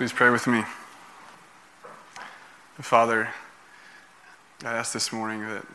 Please 0.00 0.14
pray 0.14 0.30
with 0.30 0.46
me. 0.46 0.64
Father, 2.80 3.28
I 4.64 4.72
ask 4.72 4.94
this 4.94 5.12
morning 5.12 5.46
that, 5.46 5.66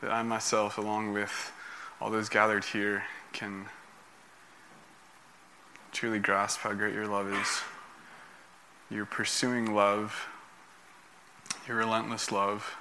that 0.00 0.10
I 0.10 0.24
myself, 0.24 0.78
along 0.78 1.12
with 1.12 1.52
all 2.00 2.10
those 2.10 2.28
gathered 2.28 2.64
here, 2.64 3.04
can 3.32 3.66
truly 5.92 6.18
grasp 6.18 6.58
how 6.62 6.72
great 6.72 6.92
your 6.92 7.06
love 7.06 7.32
is. 7.32 7.60
Your 8.90 9.06
pursuing 9.06 9.76
love, 9.76 10.26
your 11.68 11.76
relentless 11.76 12.32
love. 12.32 12.74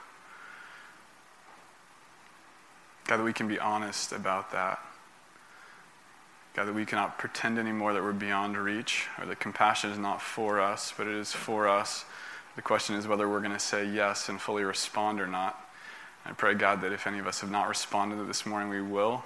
God, 3.05 3.18
that 3.18 3.23
we 3.23 3.33
can 3.33 3.47
be 3.47 3.59
honest 3.59 4.13
about 4.13 4.52
that. 4.52 4.79
God, 6.54 6.68
that 6.68 6.73
we 6.73 6.86
cannot 6.86 7.18
pretend 7.18 7.57
anymore 7.57 7.93
that 7.93 8.04
we're 8.04 8.11
beyond 8.11 8.57
reach 8.57 9.07
or 9.17 9.25
that 9.25 9.39
compassion 9.39 9.89
is 9.89 9.97
not 9.97 10.21
for 10.21 10.59
us, 10.59 10.93
but 10.97 11.07
it 11.07 11.16
is 11.16 11.31
for 11.31 11.67
us. 11.67 12.03
The 12.55 12.62
question 12.62 12.95
is 12.95 13.07
whether 13.07 13.30
we're 13.30 13.39
going 13.39 13.53
to 13.53 13.59
say 13.59 13.85
yes 13.85 14.27
and 14.27 14.39
fully 14.39 14.63
respond 14.63 15.21
or 15.21 15.27
not. 15.27 15.57
I 16.26 16.34
pray, 16.34 16.53
God, 16.53 16.81
that 16.81 16.91
if 16.91 17.07
any 17.07 17.20
of 17.20 17.27
us 17.27 17.40
have 17.41 17.49
not 17.49 17.70
responded 17.70 18.23
this 18.27 18.45
morning, 18.45 18.70
we 18.70 18.81
will. 18.81 19.23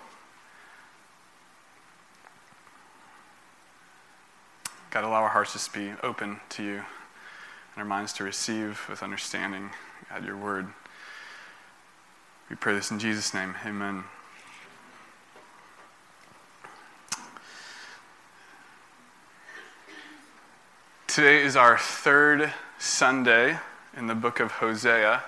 God, 4.92 5.03
allow 5.03 5.23
our 5.23 5.30
hearts 5.30 5.53
just 5.53 5.73
to 5.73 5.80
be 5.80 5.94
open 6.03 6.39
to 6.52 6.64
you 6.64 6.76
and 6.76 6.86
our 7.76 7.86
minds 7.86 8.14
to 8.14 8.23
receive 8.23 8.81
with 8.88 9.03
understanding, 9.03 9.72
God, 10.09 10.23
your 10.23 10.38
word. 10.38 10.67
We 12.50 12.55
pray 12.55 12.76
this 12.76 12.92
in 12.92 13.00
Jesus' 13.00 13.34
name. 13.34 13.55
Amen. 13.66 14.05
Today 21.16 21.44
is 21.44 21.55
our 21.55 21.78
third 21.78 22.52
Sunday 22.78 23.58
in 23.96 24.08
the 24.08 24.16
book 24.16 24.42
of 24.42 24.52
Hosea. 24.52 25.23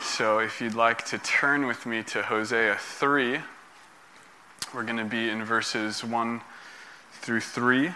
So 0.00 0.40
if 0.40 0.60
you'd 0.60 0.74
like 0.74 1.04
to 1.04 1.18
turn 1.18 1.68
with 1.68 1.86
me 1.86 2.02
to 2.02 2.22
Hosea 2.22 2.78
3, 2.80 3.38
we're 4.74 4.82
going 4.82 4.96
to 4.96 5.04
be 5.04 5.30
in 5.30 5.44
verses 5.44 6.02
1 6.02 6.40
through 7.12 7.38
3. 7.42 7.92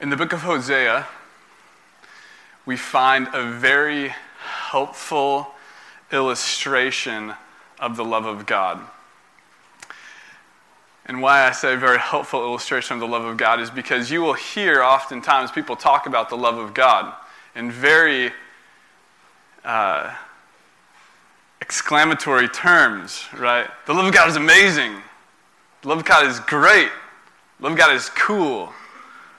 In 0.00 0.10
the 0.10 0.16
book 0.16 0.32
of 0.32 0.42
Hosea, 0.42 1.08
we 2.66 2.76
find 2.76 3.28
a 3.32 3.50
very 3.50 4.14
helpful 4.38 5.48
illustration 6.12 7.34
of 7.78 7.96
the 7.96 8.04
love 8.04 8.24
of 8.24 8.46
God. 8.46 8.80
And 11.06 11.20
why 11.20 11.46
I 11.46 11.52
say 11.52 11.76
very 11.76 11.98
helpful 11.98 12.40
illustration 12.40 12.94
of 12.94 13.00
the 13.00 13.06
love 13.06 13.24
of 13.24 13.36
God 13.36 13.60
is 13.60 13.70
because 13.70 14.10
you 14.10 14.22
will 14.22 14.32
hear 14.32 14.82
oftentimes 14.82 15.50
people 15.50 15.76
talk 15.76 16.06
about 16.06 16.30
the 16.30 16.36
love 16.36 16.56
of 16.56 16.72
God 16.72 17.14
in 17.54 17.70
very 17.70 18.32
uh, 19.64 20.14
exclamatory 21.60 22.48
terms, 22.48 23.26
right? 23.36 23.68
The 23.86 23.92
love 23.92 24.06
of 24.06 24.14
God 24.14 24.30
is 24.30 24.36
amazing. 24.36 24.94
The 25.82 25.88
love 25.88 25.98
of 25.98 26.04
God 26.06 26.26
is 26.26 26.40
great. 26.40 26.90
The 27.58 27.64
love 27.64 27.72
of 27.72 27.78
God 27.78 27.94
is 27.94 28.08
cool. 28.10 28.72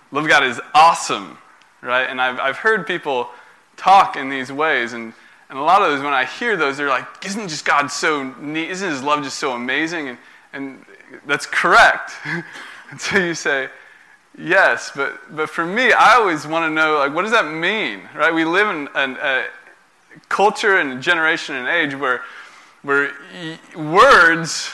The 0.09 0.15
love 0.15 0.25
of 0.25 0.29
God 0.29 0.43
is 0.43 0.61
awesome 0.75 1.39
right? 1.85 2.09
And 2.09 2.19
I've, 2.19 2.39
I've 2.39 2.57
heard 2.57 2.87
people 2.87 3.29
talk 3.77 4.17
in 4.17 4.29
these 4.29 4.51
ways, 4.51 4.93
and, 4.93 5.13
and 5.49 5.59
a 5.59 5.61
lot 5.61 5.81
of 5.81 5.89
those, 5.89 6.03
when 6.03 6.13
I 6.13 6.25
hear 6.25 6.57
those, 6.57 6.77
they're 6.77 6.89
like, 6.89 7.05
isn't 7.25 7.47
just 7.47 7.65
God 7.65 7.87
so 7.87 8.23
neat? 8.39 8.69
Isn't 8.71 8.89
his 8.89 9.03
love 9.03 9.23
just 9.23 9.37
so 9.37 9.51
amazing? 9.53 10.09
And, 10.09 10.17
and 10.53 10.85
that's 11.25 11.45
correct. 11.45 12.13
Until 12.91 13.25
you 13.25 13.33
say, 13.33 13.69
yes, 14.37 14.91
but, 14.95 15.35
but 15.35 15.49
for 15.49 15.65
me, 15.65 15.91
I 15.91 16.15
always 16.15 16.45
want 16.47 16.69
to 16.69 16.73
know, 16.73 16.97
like, 16.97 17.13
what 17.13 17.23
does 17.23 17.31
that 17.31 17.51
mean, 17.51 18.01
right? 18.15 18.33
We 18.33 18.45
live 18.45 18.67
in 18.69 18.89
an, 18.95 19.17
a 19.21 19.45
culture 20.29 20.77
and 20.77 20.93
a 20.93 20.99
generation 20.99 21.55
and 21.55 21.67
age 21.67 21.95
where, 21.95 22.21
where 22.81 23.11
words 23.75 24.71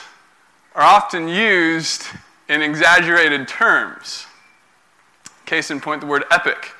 are 0.74 0.82
often 0.82 1.28
used 1.28 2.04
in 2.48 2.62
exaggerated 2.62 3.48
terms. 3.48 4.26
Case 5.46 5.70
in 5.70 5.80
point, 5.80 6.00
the 6.00 6.06
word 6.06 6.24
epic. 6.30 6.72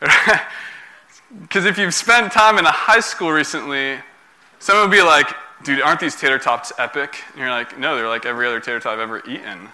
Because 1.42 1.64
if 1.64 1.78
you've 1.78 1.94
spent 1.94 2.32
time 2.32 2.58
in 2.58 2.66
a 2.66 2.72
high 2.72 3.00
school 3.00 3.30
recently, 3.30 3.98
someone 4.58 4.88
would 4.88 4.94
be 4.94 5.02
like, 5.02 5.32
dude, 5.62 5.80
aren't 5.80 6.00
these 6.00 6.16
tater 6.16 6.38
tots 6.38 6.72
epic? 6.78 7.22
And 7.30 7.38
you're 7.38 7.50
like, 7.50 7.78
no, 7.78 7.96
they're 7.96 8.08
like 8.08 8.26
every 8.26 8.46
other 8.46 8.58
tater 8.58 8.80
tot 8.80 8.94
I've 8.94 8.98
ever 8.98 9.22
eaten. 9.28 9.68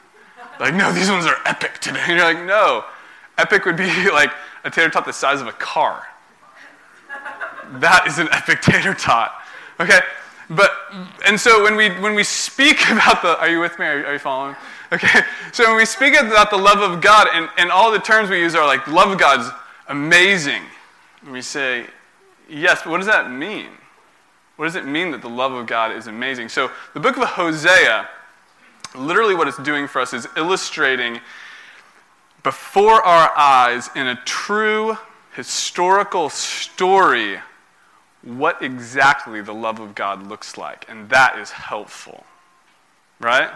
Like, 0.61 0.75
no, 0.75 0.93
these 0.93 1.11
ones 1.11 1.25
are 1.27 1.37
epic 1.47 1.79
today. 1.79 2.03
And 2.07 2.17
you're 2.17 2.25
like, 2.25 2.45
no. 2.45 2.85
Epic 3.39 3.65
would 3.65 3.77
be 3.77 4.11
like 4.13 4.33
a 4.65 4.71
tater 4.71 4.91
tot 4.91 5.07
the 5.07 5.13
size 5.13 5.41
of 5.41 5.47
a 5.47 5.53
car. 5.53 6.07
That 7.75 8.07
is 8.07 8.19
an 8.19 8.29
epic 8.33 8.61
tater 8.61 8.95
tot. 8.95 9.33
Okay? 9.81 10.01
But, 10.49 10.73
and 11.27 11.41
so 11.41 11.63
when 11.65 11.75
we, 11.75 11.89
when 12.01 12.15
we 12.15 12.23
speak 12.23 12.81
about 12.91 13.23
the, 13.23 13.39
are 13.39 13.49
you 13.49 13.61
with 13.61 13.79
me? 13.79 13.87
Are 13.87 13.99
you, 13.99 14.07
are 14.07 14.13
you 14.13 14.19
following? 14.19 14.57
Okay? 14.93 15.21
So 15.53 15.65
when 15.69 15.77
we 15.77 15.87
speak 15.87 16.21
about 16.21 16.51
the 16.51 16.59
love 16.59 16.79
of 16.79 17.01
God, 17.01 17.29
and, 17.33 17.49
and 17.57 17.71
all 17.71 17.91
the 17.91 17.99
terms 17.99 18.29
we 18.29 18.41
use 18.41 18.55
are 18.55 18.67
like, 18.67 18.87
love 18.87 19.11
of 19.11 19.19
God's 19.19 19.51
amazing. 19.89 20.63
And 21.23 21.33
we 21.33 21.43
say, 21.43 21.87
yes, 22.49 22.83
but 22.83 22.91
what 22.91 22.99
does 22.99 23.07
that 23.07 23.31
mean? 23.31 23.69
What 24.57 24.67
does 24.67 24.77
it 24.77 24.87
mean 24.87 25.11
that 25.11 25.23
the 25.23 25.29
love 25.29 25.53
of 25.53 25.67
God 25.67 25.93
is 25.93 26.07
amazing? 26.07 26.49
So, 26.49 26.71
the 26.95 27.01
book 27.01 27.17
of 27.17 27.25
Hosea, 27.25 28.09
literally 28.95 29.35
what 29.35 29.49
it's 29.49 29.59
doing 29.59 29.87
for 29.87 30.01
us 30.01 30.15
is 30.15 30.27
illustrating 30.37 31.21
before 32.43 33.03
our 33.03 33.37
eyes 33.37 33.91
in 33.95 34.07
a 34.07 34.17
true 34.25 34.97
historical 35.35 36.31
story 36.31 37.39
what 38.23 38.63
exactly 38.63 39.41
the 39.41 39.53
love 39.53 39.79
of 39.79 39.95
God 39.95 40.27
looks 40.27 40.57
like. 40.57 40.87
And 40.89 41.09
that 41.11 41.39
is 41.39 41.51
helpful. 41.51 42.25
Right? 43.21 43.51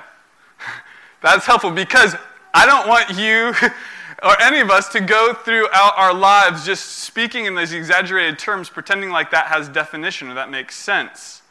That's 1.23 1.47
helpful 1.47 1.71
because 1.71 2.15
I 2.53 2.67
don't 2.67 2.89
want 2.89 3.11
you 3.19 3.55
or 4.23 4.41
any 4.41 4.61
of 4.61 4.71
us 4.71 4.89
to 4.91 5.01
go 5.01 5.33
throughout 5.33 5.95
our 5.97 6.13
lives 6.13 6.65
just 6.65 6.87
speaking 6.99 7.47
in 7.47 7.55
these 7.55 7.73
exaggerated 7.73 8.39
terms, 8.39 8.69
pretending 8.69 9.11
like 9.11 9.31
that 9.31 9.47
has 9.47 9.69
definition 9.69 10.29
or 10.29 10.35
that 10.35 10.51
makes 10.51 10.77
sense. 10.77 11.43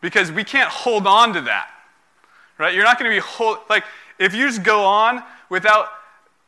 Because 0.00 0.32
we 0.32 0.44
can't 0.44 0.70
hold 0.70 1.06
on 1.06 1.32
to 1.34 1.40
that. 1.42 1.70
Right? 2.58 2.74
You're 2.74 2.84
not 2.84 2.98
going 2.98 3.10
to 3.10 3.16
be 3.16 3.20
hold 3.20 3.58
like 3.68 3.84
if 4.18 4.34
you 4.34 4.46
just 4.46 4.62
go 4.62 4.84
on 4.84 5.22
without 5.48 5.88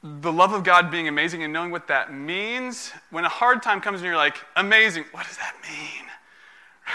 the 0.02 0.32
love 0.32 0.52
of 0.52 0.64
God 0.64 0.90
being 0.90 1.08
amazing 1.08 1.42
and 1.42 1.52
knowing 1.52 1.70
what 1.70 1.88
that 1.88 2.12
means, 2.12 2.92
when 3.10 3.24
a 3.24 3.28
hard 3.28 3.62
time 3.62 3.80
comes 3.80 4.00
and 4.00 4.06
you're 4.06 4.16
like, 4.16 4.36
amazing, 4.56 5.04
what 5.12 5.26
does 5.26 5.36
that 5.38 5.54
mean? 5.62 6.06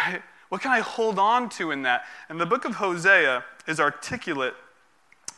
Right? 0.06 0.22
What 0.50 0.62
can 0.62 0.72
I 0.72 0.80
hold 0.80 1.20
on 1.20 1.50
to 1.52 1.72
in 1.72 1.82
that? 1.84 2.06
And 2.30 2.40
the 2.40 2.46
book 2.46 2.66
of 2.66 2.76
Hosea 2.76 3.44
is 3.68 3.80
articulate 3.80 4.54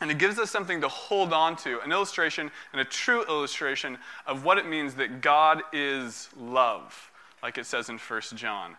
and 0.02 0.10
it 0.10 0.18
gives 0.18 0.40
us 0.40 0.50
something 0.50 0.82
to 0.82 0.88
hold 0.88 1.34
on 1.34 1.56
to 1.58 1.82
an 1.82 1.92
illustration 1.92 2.52
and 2.72 2.82
a 2.82 2.86
true 2.86 3.24
illustration 3.26 3.98
of 4.26 4.46
what 4.46 4.58
it 4.58 4.68
means 4.68 4.96
that 4.96 5.22
God 5.22 5.62
is 5.74 6.30
love, 6.38 7.12
like 7.44 7.58
it 7.58 7.66
says 7.66 7.90
in 7.90 7.98
1 7.98 8.22
John. 8.36 8.78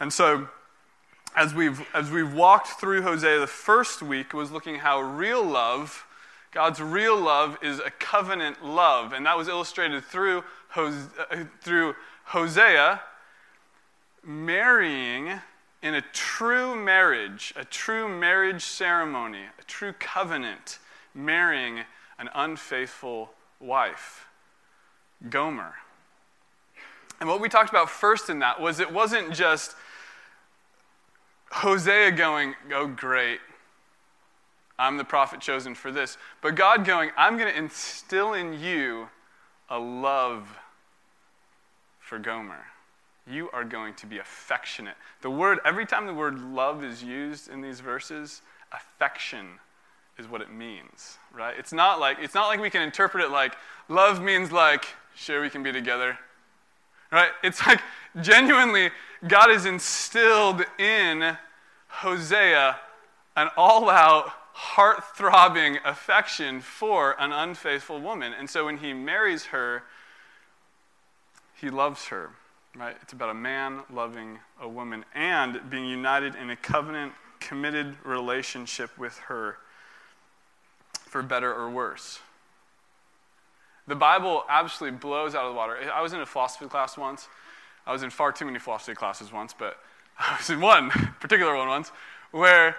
And 0.00 0.12
so, 0.12 0.48
as 1.36 1.54
we've, 1.54 1.86
as 1.94 2.10
we've 2.10 2.32
walked 2.32 2.80
through 2.80 3.02
Hosea, 3.02 3.38
the 3.40 3.46
first 3.46 4.02
week 4.02 4.32
was 4.32 4.50
looking 4.50 4.76
how 4.76 5.00
real 5.00 5.44
love, 5.44 6.06
God's 6.50 6.80
real 6.80 7.18
love, 7.18 7.58
is 7.62 7.78
a 7.78 7.90
covenant 7.90 8.64
love. 8.64 9.12
And 9.12 9.26
that 9.26 9.36
was 9.36 9.48
illustrated 9.48 10.04
through, 10.04 10.44
Hosea, 10.70 11.08
uh, 11.30 11.44
through 11.60 11.94
Hosea 12.24 13.00
marrying 14.24 15.40
in 15.86 15.94
a 15.94 16.00
true 16.12 16.74
marriage, 16.74 17.54
a 17.54 17.64
true 17.64 18.08
marriage 18.08 18.64
ceremony, 18.64 19.42
a 19.56 19.62
true 19.68 19.92
covenant, 20.00 20.80
marrying 21.14 21.78
an 22.18 22.28
unfaithful 22.34 23.30
wife, 23.60 24.26
Gomer. 25.30 25.74
And 27.20 27.28
what 27.28 27.40
we 27.40 27.48
talked 27.48 27.70
about 27.70 27.88
first 27.88 28.28
in 28.28 28.40
that 28.40 28.60
was 28.60 28.80
it 28.80 28.92
wasn't 28.92 29.32
just 29.32 29.76
Hosea 31.52 32.10
going, 32.10 32.56
oh, 32.74 32.88
great, 32.88 33.38
I'm 34.80 34.96
the 34.96 35.04
prophet 35.04 35.40
chosen 35.40 35.76
for 35.76 35.92
this, 35.92 36.18
but 36.42 36.56
God 36.56 36.84
going, 36.84 37.12
I'm 37.16 37.38
going 37.38 37.52
to 37.52 37.56
instill 37.56 38.34
in 38.34 38.58
you 38.58 39.08
a 39.70 39.78
love 39.78 40.58
for 42.00 42.18
Gomer 42.18 42.64
you 43.30 43.50
are 43.52 43.64
going 43.64 43.94
to 43.94 44.06
be 44.06 44.18
affectionate. 44.18 44.94
The 45.20 45.30
word, 45.30 45.58
every 45.64 45.86
time 45.86 46.06
the 46.06 46.14
word 46.14 46.40
love 46.40 46.84
is 46.84 47.02
used 47.02 47.48
in 47.48 47.60
these 47.60 47.80
verses, 47.80 48.42
affection 48.72 49.58
is 50.18 50.28
what 50.28 50.40
it 50.40 50.50
means, 50.50 51.18
right? 51.34 51.54
It's 51.58 51.72
not 51.72 52.00
like, 52.00 52.18
it's 52.20 52.34
not 52.34 52.46
like 52.46 52.60
we 52.60 52.70
can 52.70 52.82
interpret 52.82 53.22
it 53.24 53.30
like 53.30 53.56
love 53.88 54.22
means 54.22 54.52
like, 54.52 54.86
sure, 55.14 55.42
we 55.42 55.50
can 55.50 55.62
be 55.62 55.72
together, 55.72 56.18
right? 57.12 57.30
It's 57.42 57.66
like 57.66 57.80
genuinely, 58.20 58.90
God 59.26 59.50
has 59.50 59.66
instilled 59.66 60.64
in 60.78 61.36
Hosea 61.88 62.76
an 63.36 63.48
all 63.56 63.90
out, 63.90 64.30
heart 64.52 65.16
throbbing 65.16 65.78
affection 65.84 66.60
for 66.60 67.20
an 67.20 67.32
unfaithful 67.32 68.00
woman. 68.00 68.32
And 68.32 68.48
so 68.48 68.64
when 68.64 68.78
he 68.78 68.94
marries 68.94 69.46
her, 69.46 69.82
he 71.54 71.68
loves 71.68 72.06
her, 72.06 72.30
right? 72.78 72.96
It's 73.02 73.12
about 73.12 73.30
a 73.30 73.34
man 73.34 73.80
loving 73.92 74.38
a 74.60 74.68
woman 74.68 75.04
and 75.14 75.60
being 75.70 75.86
united 75.86 76.34
in 76.34 76.50
a 76.50 76.56
covenant, 76.56 77.12
committed 77.40 77.96
relationship 78.04 78.96
with 78.98 79.16
her 79.18 79.56
for 80.92 81.22
better 81.22 81.52
or 81.52 81.70
worse. 81.70 82.20
The 83.86 83.94
Bible 83.94 84.44
absolutely 84.48 84.98
blows 84.98 85.34
out 85.34 85.44
of 85.44 85.52
the 85.52 85.56
water. 85.56 85.78
I 85.92 86.02
was 86.02 86.12
in 86.12 86.20
a 86.20 86.26
philosophy 86.26 86.66
class 86.66 86.98
once. 86.98 87.28
I 87.86 87.92
was 87.92 88.02
in 88.02 88.10
far 88.10 88.32
too 88.32 88.44
many 88.44 88.58
philosophy 88.58 88.94
classes 88.94 89.32
once, 89.32 89.54
but 89.56 89.78
I 90.18 90.36
was 90.36 90.50
in 90.50 90.60
one 90.60 90.90
particular 91.20 91.56
one 91.56 91.68
once 91.68 91.92
where 92.32 92.76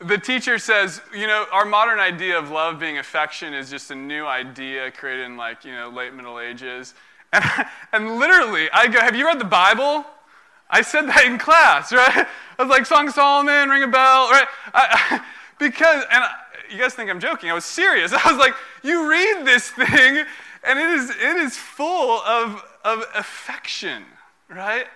the 0.00 0.18
teacher 0.18 0.58
says, 0.58 1.00
you 1.16 1.28
know, 1.28 1.46
our 1.52 1.64
modern 1.64 2.00
idea 2.00 2.36
of 2.36 2.50
love 2.50 2.80
being 2.80 2.98
affection 2.98 3.54
is 3.54 3.70
just 3.70 3.90
a 3.92 3.94
new 3.94 4.26
idea 4.26 4.90
created 4.90 5.26
in 5.26 5.36
like, 5.36 5.64
you 5.64 5.72
know, 5.72 5.88
late 5.88 6.12
Middle 6.12 6.40
Ages. 6.40 6.94
And, 7.32 7.44
and 7.92 8.16
literally, 8.18 8.68
I 8.72 8.88
go, 8.88 9.00
have 9.00 9.16
you 9.16 9.26
read 9.26 9.40
the 9.40 9.44
Bible? 9.44 10.04
I 10.70 10.82
said 10.82 11.06
that 11.08 11.24
in 11.24 11.38
class, 11.38 11.92
right? 11.92 12.26
I 12.58 12.62
was 12.62 12.70
like, 12.70 12.86
Song 12.86 13.08
of 13.08 13.14
Solomon, 13.14 13.68
ring 13.68 13.82
a 13.82 13.88
bell, 13.88 14.30
right? 14.30 14.46
I, 14.74 15.24
because, 15.58 16.04
and 16.10 16.24
you 16.70 16.78
guys 16.78 16.94
think 16.94 17.10
I'm 17.10 17.20
joking. 17.20 17.50
I 17.50 17.54
was 17.54 17.64
serious. 17.64 18.12
I 18.12 18.30
was 18.30 18.38
like, 18.38 18.54
you 18.82 19.08
read 19.08 19.46
this 19.46 19.70
thing, 19.70 20.24
and 20.64 20.78
it 20.78 20.88
is, 20.88 21.10
it 21.10 21.36
is 21.36 21.56
full 21.56 22.20
of, 22.22 22.62
of 22.84 23.04
affection, 23.14 24.04
right? 24.48 24.86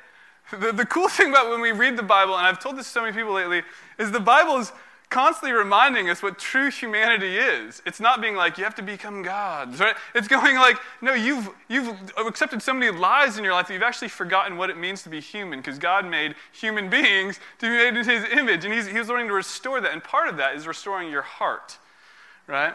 The, 0.50 0.72
the 0.72 0.86
cool 0.86 1.08
thing 1.08 1.30
about 1.30 1.50
when 1.50 1.60
we 1.60 1.72
read 1.72 1.96
the 1.96 2.02
Bible, 2.02 2.36
and 2.36 2.46
I've 2.46 2.60
told 2.60 2.76
this 2.76 2.86
to 2.86 2.92
so 2.92 3.02
many 3.02 3.12
people 3.12 3.32
lately, 3.32 3.62
is 3.98 4.12
the 4.12 4.20
Bible 4.20 4.58
is 4.58 4.72
constantly 5.08 5.52
reminding 5.52 6.10
us 6.10 6.22
what 6.22 6.38
true 6.38 6.70
humanity 6.70 7.36
is. 7.36 7.80
It's 7.86 8.00
not 8.00 8.20
being 8.20 8.34
like, 8.34 8.58
you 8.58 8.64
have 8.64 8.74
to 8.74 8.82
become 8.82 9.22
gods, 9.22 9.78
right? 9.78 9.94
It's 10.14 10.28
going 10.28 10.56
like, 10.56 10.76
no, 11.00 11.14
you've, 11.14 11.48
you've 11.68 11.94
accepted 12.18 12.60
so 12.60 12.74
many 12.74 12.90
lies 12.96 13.38
in 13.38 13.44
your 13.44 13.52
life 13.52 13.68
that 13.68 13.74
you've 13.74 13.82
actually 13.82 14.08
forgotten 14.08 14.56
what 14.56 14.68
it 14.68 14.76
means 14.76 15.02
to 15.04 15.08
be 15.08 15.20
human 15.20 15.60
because 15.60 15.78
God 15.78 16.06
made 16.06 16.34
human 16.52 16.90
beings 16.90 17.38
to 17.58 17.66
be 17.66 17.70
made 17.70 17.96
in 17.96 18.04
his 18.04 18.24
image. 18.32 18.64
And 18.64 18.74
he's, 18.74 18.86
he's 18.86 19.08
learning 19.08 19.28
to 19.28 19.34
restore 19.34 19.80
that. 19.80 19.92
And 19.92 20.02
part 20.02 20.28
of 20.28 20.36
that 20.38 20.56
is 20.56 20.66
restoring 20.66 21.10
your 21.10 21.22
heart, 21.22 21.78
right? 22.46 22.74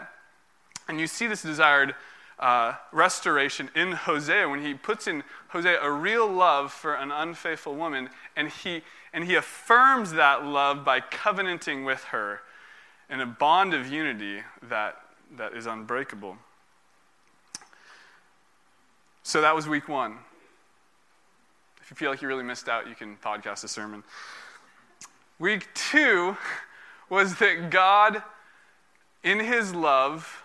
And 0.88 1.00
you 1.00 1.08
see 1.08 1.28
this 1.28 1.42
desired 1.42 1.96
uh, 2.42 2.74
restoration 2.92 3.70
in 3.76 3.92
Hosea 3.92 4.50
when 4.50 4.64
he 4.66 4.74
puts 4.74 5.08
in 5.08 5.24
Hosea 5.50 5.80
a 5.82 5.92
real 5.92 6.28
love 6.28 6.72
for 6.72 6.96
an 6.96 7.12
unfaithful 7.12 7.76
woman, 7.76 8.10
and 8.36 8.50
he, 8.50 8.82
and 9.14 9.26
he 9.26 9.36
affirms 9.36 10.14
that 10.14 10.46
love 10.46 10.86
by 10.86 11.00
covenanting 11.00 11.84
with 11.84 12.06
her 12.06 12.42
in 13.10 13.20
a 13.20 13.26
bond 13.26 13.74
of 13.74 13.92
unity 13.92 14.42
that, 14.64 14.98
that 15.36 15.54
is 15.54 15.66
unbreakable. 15.66 16.38
So 19.24 19.42
that 19.42 19.56
was 19.56 19.68
week 19.68 19.88
one. 19.88 20.18
If 21.82 21.92
you 21.92 21.96
feel 21.96 22.10
like 22.10 22.22
you 22.22 22.28
really 22.28 22.44
missed 22.44 22.70
out, 22.70 22.88
you 22.88 22.96
can 22.96 23.18
podcast 23.18 23.64
a 23.64 23.68
sermon. 23.68 24.04
Week 25.40 25.68
two 25.74 26.38
was 27.10 27.36
that 27.40 27.70
God, 27.70 28.24
in 29.24 29.40
his 29.40 29.76
love, 29.76 30.44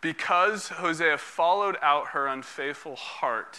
because 0.00 0.68
Hosea 0.68 1.18
followed 1.18 1.76
out 1.82 2.08
her 2.08 2.26
unfaithful 2.26 2.96
heart 2.96 3.58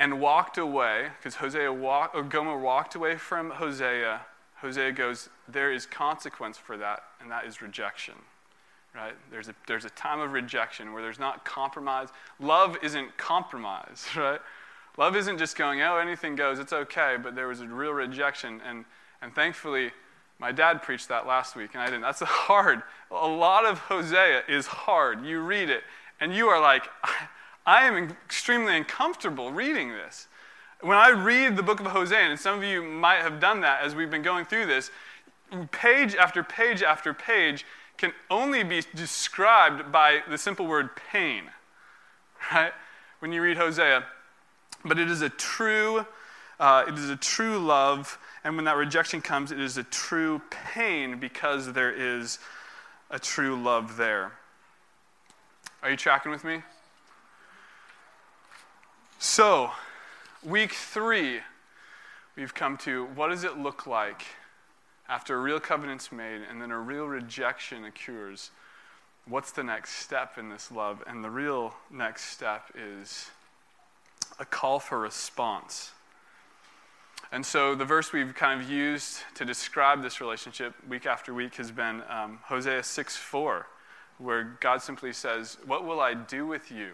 and 0.00 0.18
walked 0.18 0.56
away, 0.56 1.08
because 1.18 1.36
Hosea 1.36 1.70
walk, 1.72 2.12
or 2.14 2.22
Gomer 2.22 2.58
walked 2.58 2.94
away 2.94 3.16
from 3.16 3.50
Hosea, 3.50 4.22
Hosea 4.56 4.92
goes, 4.92 5.28
There 5.46 5.70
is 5.70 5.84
consequence 5.84 6.56
for 6.56 6.78
that, 6.78 7.02
and 7.20 7.30
that 7.30 7.44
is 7.44 7.62
rejection. 7.62 8.14
Right? 8.94 9.14
There's 9.30 9.48
a, 9.48 9.54
there's 9.68 9.84
a 9.84 9.90
time 9.90 10.20
of 10.20 10.32
rejection 10.32 10.92
where 10.92 11.02
there's 11.02 11.20
not 11.20 11.44
compromise. 11.44 12.08
Love 12.40 12.76
isn't 12.82 13.16
compromise, 13.18 14.06
right? 14.16 14.40
Love 14.96 15.14
isn't 15.16 15.38
just 15.38 15.56
going, 15.56 15.80
oh, 15.82 15.98
anything 15.98 16.34
goes, 16.34 16.58
it's 16.58 16.72
okay, 16.72 17.16
but 17.22 17.36
there 17.36 17.46
was 17.46 17.60
a 17.60 17.66
real 17.66 17.92
rejection. 17.92 18.60
And, 18.66 18.84
and 19.22 19.34
thankfully, 19.34 19.92
my 20.38 20.50
dad 20.50 20.82
preached 20.82 21.08
that 21.08 21.26
last 21.26 21.54
week, 21.54 21.70
and 21.74 21.82
I 21.82 21.86
didn't. 21.86 22.00
That's 22.00 22.20
hard. 22.24 22.82
A 23.10 23.28
lot 23.28 23.66
of 23.66 23.78
Hosea 23.78 24.42
is 24.48 24.66
hard. 24.66 25.24
You 25.24 25.40
read 25.40 25.68
it, 25.68 25.82
and 26.20 26.34
you 26.34 26.48
are 26.48 26.60
like, 26.60 26.88
I 27.66 27.84
am 27.84 28.10
extremely 28.24 28.76
uncomfortable 28.76 29.52
reading 29.52 29.90
this. 29.90 30.26
When 30.80 30.96
I 30.96 31.10
read 31.10 31.56
the 31.56 31.62
book 31.62 31.80
of 31.80 31.86
Hosea, 31.86 32.18
and 32.18 32.38
some 32.38 32.58
of 32.58 32.64
you 32.64 32.82
might 32.82 33.20
have 33.20 33.38
done 33.38 33.60
that 33.60 33.82
as 33.82 33.94
we've 33.94 34.10
been 34.10 34.22
going 34.22 34.46
through 34.46 34.66
this, 34.66 34.90
page 35.72 36.14
after 36.14 36.42
page 36.42 36.82
after 36.82 37.12
page 37.12 37.66
can 37.98 38.12
only 38.30 38.62
be 38.62 38.82
described 38.94 39.92
by 39.92 40.20
the 40.28 40.38
simple 40.38 40.66
word 40.66 40.90
pain, 41.12 41.44
right? 42.52 42.72
When 43.18 43.32
you 43.32 43.42
read 43.42 43.58
Hosea. 43.58 44.04
But 44.84 44.98
it 44.98 45.10
is 45.10 45.20
a 45.20 45.28
true, 45.28 46.06
uh, 46.58 46.84
it 46.88 46.94
is 46.94 47.10
a 47.10 47.16
true 47.16 47.58
love 47.58 48.18
and 48.44 48.56
when 48.56 48.64
that 48.64 48.76
rejection 48.76 49.20
comes, 49.20 49.52
it 49.52 49.60
is 49.60 49.76
a 49.76 49.82
true 49.84 50.40
pain 50.50 51.18
because 51.18 51.72
there 51.72 51.92
is 51.92 52.38
a 53.10 53.18
true 53.18 53.60
love 53.60 53.96
there. 53.96 54.32
Are 55.82 55.90
you 55.90 55.96
tracking 55.96 56.32
with 56.32 56.44
me? 56.44 56.62
So, 59.22 59.70
week 60.42 60.72
three, 60.72 61.40
we've 62.36 62.54
come 62.54 62.78
to 62.78 63.04
what 63.14 63.28
does 63.28 63.44
it 63.44 63.58
look 63.58 63.86
like 63.86 64.24
after 65.10 65.36
a 65.36 65.40
real 65.42 65.60
covenant's 65.60 66.10
made 66.10 66.40
and 66.48 66.60
then 66.60 66.70
a 66.70 66.78
real 66.78 67.04
rejection 67.04 67.84
occurs? 67.84 68.50
What's 69.26 69.52
the 69.52 69.62
next 69.62 69.96
step 69.96 70.38
in 70.38 70.48
this 70.48 70.72
love? 70.72 71.04
And 71.06 71.22
the 71.22 71.28
real 71.28 71.74
next 71.90 72.30
step 72.30 72.70
is 72.74 73.28
a 74.38 74.46
call 74.46 74.80
for 74.80 74.98
response. 74.98 75.92
And 77.30 77.44
so 77.44 77.74
the 77.74 77.84
verse 77.84 78.14
we've 78.14 78.34
kind 78.34 78.62
of 78.62 78.70
used 78.70 79.18
to 79.34 79.44
describe 79.44 80.00
this 80.00 80.22
relationship 80.22 80.72
week 80.88 81.04
after 81.04 81.34
week 81.34 81.56
has 81.56 81.70
been 81.70 82.02
um, 82.08 82.38
Hosea 82.44 82.82
6 82.82 83.16
4, 83.18 83.66
where 84.16 84.56
God 84.60 84.80
simply 84.80 85.12
says, 85.12 85.58
What 85.66 85.84
will 85.84 86.00
I 86.00 86.14
do 86.14 86.46
with 86.46 86.72
you? 86.72 86.92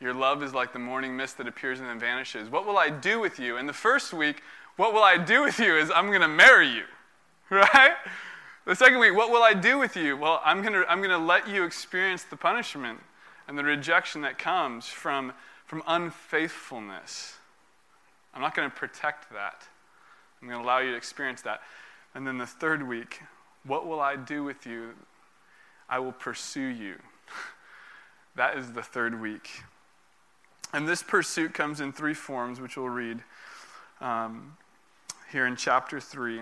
Your 0.00 0.14
love 0.14 0.42
is 0.42 0.52
like 0.52 0.72
the 0.72 0.78
morning 0.78 1.16
mist 1.16 1.38
that 1.38 1.46
appears 1.46 1.80
and 1.80 1.88
then 1.88 1.98
vanishes. 1.98 2.48
What 2.48 2.66
will 2.66 2.76
I 2.76 2.90
do 2.90 3.20
with 3.20 3.38
you? 3.38 3.56
And 3.56 3.68
the 3.68 3.72
first 3.72 4.12
week, 4.12 4.42
what 4.76 4.92
will 4.92 5.02
I 5.02 5.16
do 5.16 5.42
with 5.42 5.58
you 5.58 5.76
is 5.76 5.90
I'm 5.90 6.08
going 6.08 6.20
to 6.20 6.28
marry 6.28 6.68
you, 6.68 6.84
right? 7.50 7.94
The 8.66 8.74
second 8.74 8.98
week, 8.98 9.14
what 9.14 9.30
will 9.30 9.42
I 9.42 9.54
do 9.54 9.78
with 9.78 9.96
you? 9.96 10.16
Well, 10.16 10.40
I'm 10.44 10.62
going 10.62 10.72
to 10.72 10.90
I'm 10.90 10.98
going 10.98 11.10
to 11.10 11.18
let 11.18 11.48
you 11.48 11.64
experience 11.64 12.24
the 12.24 12.36
punishment 12.36 13.00
and 13.46 13.58
the 13.58 13.64
rejection 13.64 14.22
that 14.22 14.38
comes 14.38 14.86
from, 14.86 15.32
from 15.66 15.82
unfaithfulness. 15.86 17.36
I'm 18.32 18.40
not 18.40 18.54
going 18.54 18.68
to 18.68 18.74
protect 18.74 19.30
that. 19.32 19.66
I'm 20.40 20.48
going 20.48 20.60
to 20.60 20.66
allow 20.66 20.78
you 20.78 20.90
to 20.90 20.96
experience 20.96 21.42
that. 21.42 21.60
And 22.14 22.26
then 22.26 22.38
the 22.38 22.46
third 22.46 22.86
week, 22.86 23.20
what 23.64 23.86
will 23.86 24.00
I 24.00 24.16
do 24.16 24.44
with 24.44 24.66
you? 24.66 24.90
I 25.88 25.98
will 25.98 26.12
pursue 26.12 26.60
you. 26.60 26.96
that 28.36 28.56
is 28.56 28.72
the 28.72 28.82
third 28.82 29.20
week. 29.20 29.50
And 30.74 30.88
this 30.88 31.04
pursuit 31.04 31.54
comes 31.54 31.80
in 31.80 31.92
three 31.92 32.14
forms, 32.14 32.60
which 32.60 32.76
we'll 32.76 32.88
read 32.88 33.22
um, 34.00 34.56
here 35.30 35.46
in 35.46 35.54
chapter 35.54 36.00
3. 36.00 36.40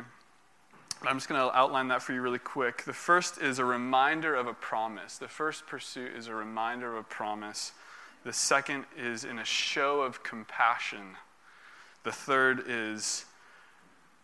I'm 1.07 1.17
just 1.17 1.29
going 1.29 1.39
to 1.39 1.55
outline 1.55 1.89
that 1.89 2.01
for 2.01 2.15
you 2.15 2.23
really 2.23 2.39
quick. 2.39 2.85
The 2.85 2.95
first 2.95 3.43
is 3.43 3.59
a 3.59 3.65
reminder 3.67 4.35
of 4.35 4.47
a 4.47 4.55
promise. 4.55 5.19
The 5.19 5.29
first 5.29 5.67
pursuit 5.67 6.17
is 6.17 6.29
a 6.29 6.35
reminder 6.35 6.93
of 6.93 7.01
a 7.01 7.03
promise. 7.03 7.73
The 8.25 8.33
second 8.33 8.87
is 8.97 9.25
in 9.25 9.39
a 9.39 9.45
show 9.45 10.01
of 10.01 10.23
compassion. 10.23 11.19
The 12.03 12.12
third 12.12 12.65
is 12.67 13.27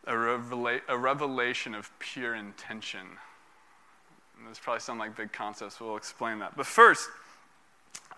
a, 0.07 0.15
revela- 0.15 0.81
a 0.88 0.97
revelation 0.97 1.75
of 1.75 1.91
pure 1.99 2.35
intention. 2.35 3.07
And 4.38 4.49
those 4.49 4.59
probably 4.59 4.81
sound 4.81 5.00
like 5.00 5.15
big 5.15 5.33
concepts. 5.33 5.79
We'll 5.79 5.99
explain 5.99 6.38
that. 6.38 6.57
But 6.57 6.65
first, 6.65 7.11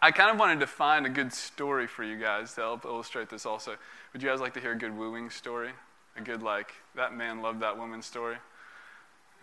I 0.02 0.11
kind 0.11 0.30
of 0.30 0.38
wanted 0.38 0.61
to 0.61 0.66
find 0.66 1.04
a 1.07 1.11
good 1.11 1.33
story 1.33 1.87
for 1.87 2.04
you 2.04 2.19
guys 2.19 2.54
to 2.54 2.62
help 2.62 2.85
illustrate 2.85 3.28
this 3.28 3.45
also. 3.45 3.76
Would 4.12 4.23
you 4.23 4.28
guys 4.28 4.40
like 4.40 4.54
to 4.54 4.61
hear 4.61 4.73
a 4.73 4.78
good 4.78 4.97
wooing 4.97 5.30
story? 5.30 5.71
A 6.16 6.23
good, 6.23 6.42
like, 6.42 6.73
that 6.95 7.14
man 7.14 7.42
loved 7.42 7.61
that 7.61 7.76
woman 7.76 8.02
story? 8.02 8.37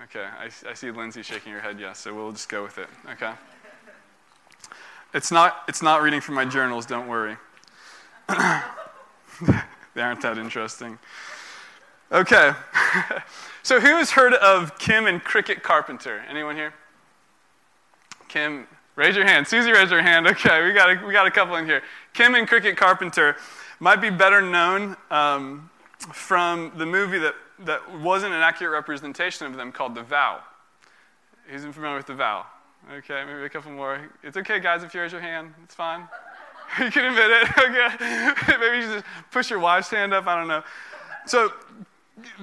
Okay, 0.04 0.26
I, 0.26 0.50
I 0.70 0.74
see 0.74 0.92
Lindsay 0.92 1.22
shaking 1.24 1.54
her 1.54 1.60
head 1.60 1.80
yes, 1.80 2.00
so 2.00 2.14
we'll 2.14 2.32
just 2.32 2.50
go 2.50 2.64
with 2.64 2.78
it, 2.78 2.88
okay? 3.12 3.34
It's 5.14 5.32
not, 5.32 5.64
it's 5.68 5.82
not 5.82 6.02
reading 6.02 6.22
from 6.22 6.36
my 6.36 6.46
journals, 6.46 6.86
don't 6.86 7.08
worry. 7.08 7.38
They 9.98 10.04
aren't 10.04 10.22
that 10.22 10.38
interesting. 10.38 11.00
Okay. 12.12 12.54
so 13.64 13.80
who 13.80 13.98
has 13.98 14.12
heard 14.12 14.36
of 14.36 14.78
Kim 14.78 15.08
and 15.08 15.24
Krickitt 15.24 15.64
Carpenter? 15.64 16.24
Anyone 16.30 16.56
here? 16.56 16.72
Kim, 18.28 18.68
Raise 18.98 19.16
your 19.16 19.26
hand. 19.26 19.48
Susie, 19.48 19.72
raise 19.72 19.92
your 19.92 20.02
hand. 20.02 20.26
Okay, 20.26 20.66
we 20.66 20.74
got 20.74 20.90
a, 20.90 21.06
we 21.06 21.14
got 21.14 21.28
a 21.28 21.32
couple 21.32 21.56
in 21.56 21.66
here. 21.66 21.84
Kim 22.14 22.34
and 22.34 22.50
Krickitt 22.50 22.76
Carpenter 22.78 23.36
might 23.80 23.98
be 23.98 24.10
better 24.10 24.42
known 24.42 24.98
um, 25.12 25.70
from 26.12 26.72
the 26.78 26.86
movie 26.86 27.20
that, 27.20 27.36
that 27.60 28.00
wasn't 28.00 28.34
an 28.34 28.42
accurate 28.42 28.74
representation 28.74 29.46
of 29.46 29.56
them 29.56 29.72
called 29.72 29.94
The 29.94 30.02
Vow. 30.02 30.40
Who's 31.46 31.64
familiar 31.64 31.98
with 31.98 32.08
The 32.08 32.16
Vow? 32.16 32.48
Okay, 32.92 33.24
maybe 33.24 33.44
a 33.44 33.50
couple 33.50 33.72
more. 33.72 34.02
It's 34.24 34.36
okay, 34.36 34.60
guys, 34.60 34.82
if 34.82 34.96
you 34.96 35.02
raise 35.02 35.12
your 35.12 35.22
hand. 35.22 35.54
It's 35.64 35.76
fine. 35.76 36.08
you 36.80 36.90
can 36.90 37.06
admit 37.06 37.30
it. 37.30 37.50
Okay. 37.58 38.58
maybe 38.60 38.84
you 38.84 38.94
just 38.94 39.06
push 39.30 39.52
your 39.52 39.60
wife's 39.60 39.92
hand 39.92 40.12
up. 40.12 40.26
I 40.26 40.40
don't 40.40 40.48
know. 40.48 40.64
So, 41.28 41.54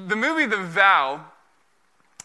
the 0.06 0.14
movie 0.14 0.46
The 0.46 0.62
Vow 0.62 1.24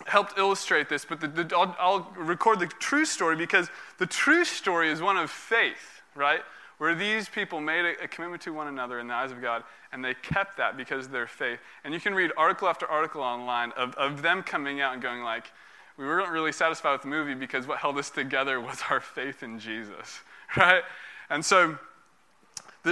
helped 0.09 0.37
illustrate 0.37 0.89
this, 0.89 1.05
but 1.05 1.19
the, 1.21 1.27
the, 1.27 1.55
I'll, 1.55 1.75
I'll 1.79 2.11
record 2.17 2.59
the 2.59 2.67
true 2.67 3.05
story 3.05 3.35
because 3.35 3.69
the 3.97 4.05
true 4.05 4.43
story 4.43 4.89
is 4.91 5.01
one 5.01 5.17
of 5.17 5.31
faith, 5.31 6.01
right? 6.15 6.41
Where 6.77 6.95
these 6.95 7.29
people 7.29 7.61
made 7.61 7.85
a, 7.85 8.03
a, 8.03 8.07
commitment 8.07 8.41
to 8.43 8.53
one 8.53 8.67
another 8.67 8.99
in 8.99 9.07
the 9.07 9.13
eyes 9.13 9.31
of 9.31 9.41
God, 9.41 9.63
and 9.91 10.03
they 10.03 10.13
kept 10.13 10.57
that 10.57 10.77
because 10.77 11.05
of 11.05 11.11
their 11.11 11.27
faith. 11.27 11.59
And 11.83 11.93
you 11.93 11.99
can 11.99 12.13
read 12.13 12.31
article 12.37 12.67
after 12.67 12.85
article 12.87 13.21
online 13.21 13.71
of, 13.73 13.95
of 13.95 14.21
them 14.21 14.43
coming 14.43 14.81
out 14.81 14.93
and 14.93 15.01
going 15.01 15.23
like, 15.23 15.51
we 15.97 16.05
weren't 16.05 16.29
really 16.29 16.53
satisfied 16.53 16.93
with 16.93 17.01
the 17.01 17.07
movie 17.09 17.33
because 17.33 17.67
what 17.67 17.79
held 17.79 17.97
us 17.97 18.09
together 18.09 18.59
was 18.61 18.81
our 18.89 19.01
faith 19.01 19.43
in 19.43 19.59
Jesus, 19.59 20.21
right? 20.57 20.83
And 21.29 21.43
so 21.43 21.77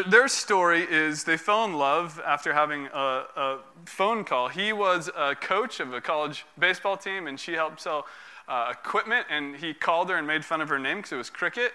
their 0.03 0.27
story 0.27 0.85
is 0.89 1.23
they 1.23 1.37
fell 1.37 1.65
in 1.65 1.73
love 1.73 2.21
after 2.25 2.53
having 2.53 2.87
a, 2.93 3.25
a, 3.35 3.59
phone 3.85 4.23
call. 4.23 4.49
He 4.49 4.73
was 4.73 5.09
a 5.15 5.35
coach 5.35 5.79
of 5.79 5.93
a 5.93 6.01
college 6.01 6.45
baseball 6.59 6.97
team, 6.97 7.27
and 7.27 7.39
she 7.39 7.53
helped 7.53 7.81
sell 7.81 8.05
uh, 8.47 8.71
equipment. 8.71 9.27
And 9.29 9.55
he 9.55 9.73
called 9.73 10.09
her 10.09 10.15
and 10.15 10.27
made 10.27 10.43
fun 10.43 10.61
of 10.61 10.69
her 10.69 10.79
name 10.79 10.97
because 10.97 11.11
it 11.11 11.17
was 11.17 11.29
Krickitt. 11.29 11.71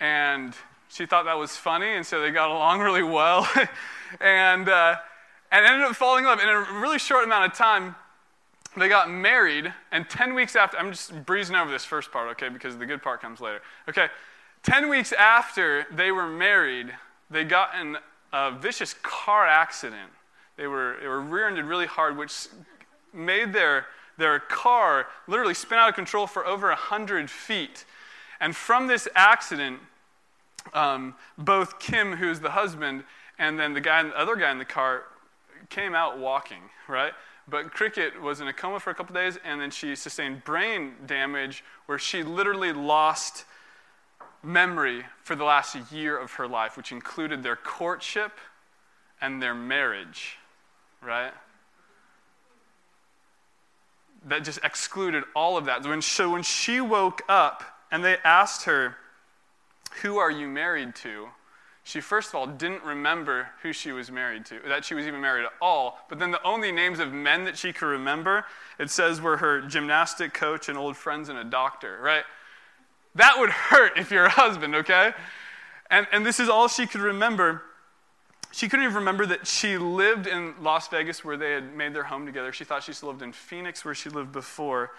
And 0.00 0.54
she 0.88 1.06
thought 1.06 1.24
that 1.24 1.38
was 1.38 1.56
funny, 1.56 1.94
and 1.94 2.04
so 2.04 2.20
they 2.20 2.30
got 2.30 2.50
along 2.50 2.80
really 2.80 3.02
well. 3.02 3.48
and, 4.20 4.68
uh, 4.68 4.96
and 5.50 5.66
ended 5.66 5.82
up 5.82 5.96
falling 5.96 6.24
in 6.24 6.30
love. 6.30 6.40
In 6.40 6.48
a 6.48 6.80
really 6.80 6.98
short 6.98 7.24
amount 7.24 7.50
of 7.50 7.56
time, 7.56 7.94
they 8.76 8.88
got 8.88 9.10
married. 9.10 9.72
And 9.92 10.08
10 10.08 10.34
weeks 10.34 10.56
after, 10.56 10.76
I'm 10.76 10.90
just 10.90 11.24
breezing 11.24 11.56
over 11.56 11.70
this 11.70 11.84
first 11.84 12.12
part, 12.12 12.30
okay, 12.32 12.48
because 12.48 12.76
the 12.76 12.86
good 12.86 13.02
part 13.02 13.20
comes 13.22 13.40
later. 13.40 13.60
Okay, 13.88 14.08
10 14.64 14.88
weeks 14.88 15.12
after 15.12 15.86
they 15.92 16.10
were 16.10 16.26
married, 16.26 16.92
they 17.34 17.44
got 17.44 17.74
in 17.80 17.96
a 18.32 18.52
vicious 18.52 18.94
car 19.02 19.46
accident. 19.46 20.10
They 20.56 20.66
were, 20.66 20.96
they 21.00 21.08
were 21.08 21.20
rear 21.20 21.48
ended 21.48 21.64
really 21.64 21.86
hard, 21.86 22.16
which 22.16 22.48
made 23.12 23.52
their, 23.52 23.86
their 24.16 24.38
car 24.38 25.06
literally 25.26 25.54
spin 25.54 25.78
out 25.78 25.88
of 25.88 25.94
control 25.94 26.26
for 26.26 26.46
over 26.46 26.68
100 26.68 27.28
feet. 27.28 27.84
And 28.40 28.54
from 28.54 28.86
this 28.86 29.08
accident, 29.14 29.80
um, 30.72 31.14
both 31.36 31.78
Kim, 31.78 32.16
who's 32.16 32.40
the 32.40 32.50
husband, 32.50 33.04
and 33.38 33.58
then 33.58 33.74
the 33.74 33.80
guy, 33.80 34.02
the 34.02 34.18
other 34.18 34.36
guy 34.36 34.50
in 34.50 34.58
the 34.58 34.64
car 34.64 35.04
came 35.68 35.94
out 35.94 36.18
walking, 36.18 36.62
right? 36.88 37.12
But 37.48 37.74
Krickitt 37.74 38.20
was 38.20 38.40
in 38.40 38.48
a 38.48 38.52
coma 38.52 38.80
for 38.80 38.90
a 38.90 38.94
couple 38.94 39.14
days, 39.14 39.38
and 39.44 39.60
then 39.60 39.70
she 39.70 39.94
sustained 39.96 40.44
brain 40.44 40.94
damage 41.06 41.64
where 41.86 41.98
she 41.98 42.22
literally 42.22 42.72
lost 42.72 43.44
memory 44.44 45.04
for 45.22 45.34
the 45.34 45.44
last 45.44 45.76
year 45.92 46.16
of 46.18 46.32
her 46.32 46.46
life, 46.46 46.76
which 46.76 46.92
included 46.92 47.42
their 47.42 47.56
courtship 47.56 48.32
and 49.20 49.42
their 49.42 49.54
marriage, 49.54 50.38
right? 51.02 51.32
That 54.26 54.44
just 54.44 54.60
excluded 54.62 55.24
all 55.34 55.56
of 55.56 55.66
that. 55.66 55.84
When, 55.84 56.02
so 56.02 56.30
when 56.30 56.42
she 56.42 56.80
woke 56.80 57.22
up 57.28 57.62
and 57.90 58.04
they 58.04 58.16
asked 58.24 58.64
her, 58.64 58.96
Who 60.02 60.18
are 60.18 60.30
you 60.30 60.48
married 60.48 60.94
to? 60.96 61.28
She 61.86 62.00
first 62.00 62.30
of 62.30 62.36
all 62.36 62.46
didn't 62.46 62.82
remember 62.82 63.48
who 63.62 63.74
she 63.74 63.92
was 63.92 64.10
married 64.10 64.46
to, 64.46 64.58
that 64.66 64.86
she 64.86 64.94
was 64.94 65.06
even 65.06 65.20
married 65.20 65.44
at 65.44 65.52
all. 65.60 65.98
But 66.08 66.18
then 66.18 66.30
the 66.30 66.42
only 66.42 66.72
names 66.72 66.98
of 66.98 67.12
men 67.12 67.44
that 67.44 67.58
she 67.58 67.74
could 67.74 67.86
remember, 67.86 68.46
it 68.78 68.90
says 68.90 69.20
were 69.20 69.36
her 69.36 69.60
gymnastic 69.60 70.32
coach 70.32 70.70
and 70.70 70.78
old 70.78 70.96
friends 70.96 71.28
and 71.28 71.38
a 71.38 71.44
doctor, 71.44 71.98
right? 72.00 72.24
That 73.14 73.36
would 73.38 73.50
hurt 73.50 73.98
if 73.98 74.10
you're 74.10 74.24
a 74.24 74.30
husband, 74.42 74.74
okay? 74.74 75.12
And, 75.90 76.06
and 76.12 76.24
this 76.24 76.40
is 76.40 76.48
all 76.48 76.68
she 76.68 76.86
could 76.86 77.00
remember. 77.00 77.62
She 78.52 78.68
couldn't 78.68 78.84
even 78.84 78.96
remember 78.96 79.26
that 79.26 79.46
she 79.46 79.76
lived 79.78 80.26
in 80.26 80.54
Las 80.60 80.88
Vegas 80.88 81.24
where 81.24 81.36
they 81.36 81.52
had 81.52 81.74
made 81.74 81.94
their 81.94 82.04
home 82.04 82.26
together. 82.26 82.52
She 82.52 82.64
thought 82.64 82.82
she 82.82 82.92
still 82.92 83.08
lived 83.08 83.22
in 83.22 83.32
Phoenix 83.32 83.84
where 83.84 83.94
she 83.94 84.10
lived 84.10 84.32
before. 84.32 84.92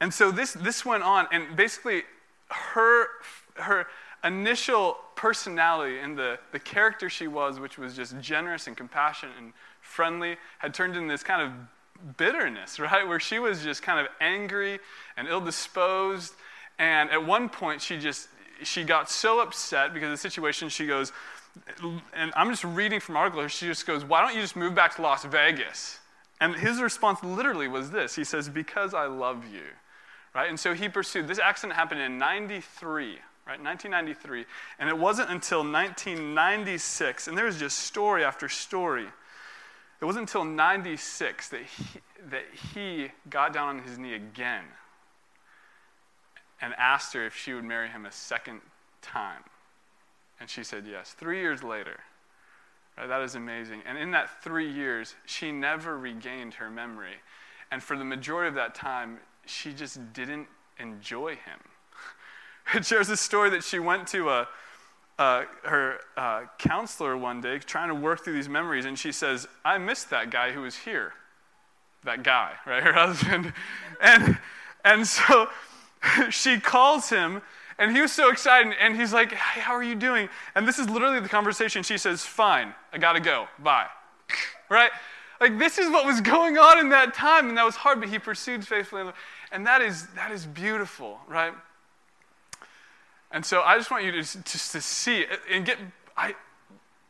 And 0.00 0.12
so 0.12 0.30
this, 0.30 0.52
this 0.52 0.84
went 0.84 1.02
on, 1.02 1.26
and 1.32 1.56
basically, 1.56 2.02
her, 2.48 3.06
her 3.54 3.86
initial 4.22 4.98
personality 5.14 5.98
and 5.98 6.18
the, 6.18 6.38
the 6.52 6.58
character 6.58 7.08
she 7.08 7.26
was, 7.26 7.58
which 7.58 7.78
was 7.78 7.94
just 7.94 8.18
generous 8.20 8.66
and 8.66 8.76
compassionate 8.76 9.36
and 9.38 9.52
friendly, 9.80 10.36
had 10.58 10.74
turned 10.74 10.96
into 10.96 11.08
this 11.08 11.22
kind 11.22 11.42
of 11.42 11.52
bitterness, 12.16 12.78
right? 12.78 13.06
Where 13.06 13.20
she 13.20 13.38
was 13.38 13.62
just 13.62 13.82
kind 13.82 14.00
of 14.00 14.06
angry 14.20 14.78
and 15.16 15.28
ill 15.28 15.40
disposed. 15.40 16.34
And 16.78 17.10
at 17.10 17.24
one 17.24 17.48
point, 17.48 17.80
she 17.80 17.98
just 17.98 18.28
she 18.62 18.84
got 18.84 19.10
so 19.10 19.40
upset 19.40 19.92
because 19.92 20.06
of 20.06 20.12
the 20.12 20.16
situation. 20.16 20.68
She 20.68 20.86
goes, 20.86 21.12
and 22.14 22.32
I'm 22.34 22.50
just 22.50 22.64
reading 22.64 23.00
from 23.00 23.16
article. 23.16 23.46
She 23.48 23.66
just 23.66 23.86
goes, 23.86 24.04
"Why 24.04 24.22
don't 24.22 24.34
you 24.34 24.40
just 24.40 24.56
move 24.56 24.74
back 24.74 24.96
to 24.96 25.02
Las 25.02 25.24
Vegas?" 25.24 26.00
And 26.40 26.54
his 26.54 26.80
response 26.80 27.22
literally 27.22 27.68
was 27.68 27.90
this. 27.90 28.14
He 28.14 28.24
says, 28.24 28.48
"Because 28.48 28.94
I 28.94 29.06
love 29.06 29.44
you." 29.52 29.64
Right? 30.34 30.50
And 30.50 30.60
so 30.60 30.74
he 30.74 30.88
pursued. 30.88 31.28
This 31.28 31.38
accident 31.38 31.76
happened 31.76 32.00
in 32.00 32.18
93 32.18 33.20
right? 33.46 33.62
1993. 33.62 34.44
And 34.78 34.88
it 34.88 34.98
wasn't 34.98 35.30
until 35.30 35.62
1996, 35.62 37.28
and 37.28 37.38
there's 37.38 37.58
just 37.58 37.78
story 37.78 38.24
after 38.24 38.48
story 38.48 39.06
it 40.00 40.04
wasn't 40.04 40.22
until 40.22 40.44
96 40.44 41.48
that 41.48 41.62
he, 41.62 42.00
that 42.30 42.44
he 42.74 43.10
got 43.30 43.52
down 43.52 43.68
on 43.76 43.82
his 43.82 43.98
knee 43.98 44.14
again 44.14 44.64
and 46.60 46.74
asked 46.78 47.12
her 47.14 47.26
if 47.26 47.34
she 47.34 47.54
would 47.54 47.64
marry 47.64 47.88
him 47.88 48.06
a 48.06 48.12
second 48.12 48.60
time. 49.02 49.42
And 50.40 50.48
she 50.50 50.64
said 50.64 50.84
yes. 50.88 51.12
Three 51.12 51.40
years 51.40 51.62
later. 51.62 52.00
Right, 52.96 53.08
that 53.08 53.20
is 53.22 53.34
amazing. 53.34 53.82
And 53.86 53.98
in 53.98 54.10
that 54.12 54.42
three 54.42 54.70
years, 54.70 55.14
she 55.26 55.52
never 55.52 55.98
regained 55.98 56.54
her 56.54 56.70
memory. 56.70 57.16
And 57.70 57.82
for 57.82 57.96
the 57.96 58.04
majority 58.04 58.48
of 58.48 58.54
that 58.54 58.74
time, 58.74 59.18
she 59.44 59.72
just 59.72 60.12
didn't 60.12 60.48
enjoy 60.78 61.30
him. 61.30 61.60
It 62.74 62.84
shares 62.84 63.08
a 63.10 63.16
story 63.16 63.48
that 63.50 63.62
she 63.62 63.78
went 63.78 64.08
to 64.08 64.28
a, 64.28 64.48
uh, 65.18 65.44
her 65.64 66.00
uh, 66.16 66.42
counselor 66.58 67.16
one 67.16 67.40
day 67.40 67.58
trying 67.58 67.88
to 67.88 67.94
work 67.94 68.22
through 68.22 68.34
these 68.34 68.48
memories, 68.48 68.84
and 68.84 68.98
she 68.98 69.12
says, 69.12 69.48
I 69.64 69.78
missed 69.78 70.10
that 70.10 70.30
guy 70.30 70.52
who 70.52 70.62
was 70.62 70.76
here. 70.76 71.14
That 72.04 72.22
guy, 72.22 72.52
right? 72.66 72.82
Her 72.82 72.92
husband. 72.92 73.52
And, 74.00 74.38
and 74.84 75.06
so 75.06 75.48
she 76.30 76.60
calls 76.60 77.08
him, 77.08 77.40
and 77.78 77.94
he 77.94 78.00
was 78.00 78.12
so 78.12 78.30
excited, 78.30 78.74
and 78.80 78.96
he's 78.96 79.12
like, 79.12 79.32
Hey, 79.32 79.60
how 79.60 79.72
are 79.72 79.82
you 79.82 79.94
doing? 79.94 80.28
And 80.54 80.68
this 80.68 80.78
is 80.78 80.88
literally 80.88 81.20
the 81.20 81.28
conversation. 81.28 81.82
She 81.82 81.98
says, 81.98 82.22
Fine, 82.22 82.74
I 82.92 82.98
gotta 82.98 83.20
go. 83.20 83.48
Bye. 83.58 83.86
right? 84.68 84.90
Like, 85.40 85.58
this 85.58 85.78
is 85.78 85.90
what 85.90 86.06
was 86.06 86.20
going 86.20 86.56
on 86.56 86.78
in 86.78 86.88
that 86.90 87.14
time, 87.14 87.48
and 87.48 87.58
that 87.58 87.64
was 87.64 87.76
hard, 87.76 88.00
but 88.00 88.08
he 88.08 88.18
pursued 88.18 88.66
faithfully. 88.66 89.10
And 89.52 89.66
that 89.66 89.82
is, 89.82 90.06
that 90.14 90.30
is 90.32 90.46
beautiful, 90.46 91.18
right? 91.28 91.52
And 93.30 93.44
so 93.44 93.62
I 93.62 93.76
just 93.76 93.90
want 93.90 94.04
you 94.04 94.12
to 94.12 94.18
just 94.18 94.72
to 94.72 94.80
see 94.80 95.26
and 95.50 95.64
get 95.64 95.78
I 96.16 96.34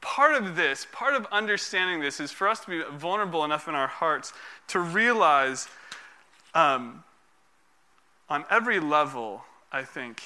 part 0.00 0.34
of 0.34 0.54
this, 0.54 0.86
part 0.92 1.14
of 1.14 1.26
understanding 1.32 2.00
this 2.00 2.20
is 2.20 2.30
for 2.30 2.48
us 2.48 2.60
to 2.60 2.70
be 2.70 2.82
vulnerable 2.96 3.44
enough 3.44 3.66
in 3.66 3.74
our 3.74 3.88
hearts 3.88 4.32
to 4.68 4.78
realize 4.78 5.66
um, 6.54 7.02
on 8.28 8.44
every 8.48 8.78
level, 8.78 9.44
I 9.72 9.82
think, 9.82 10.22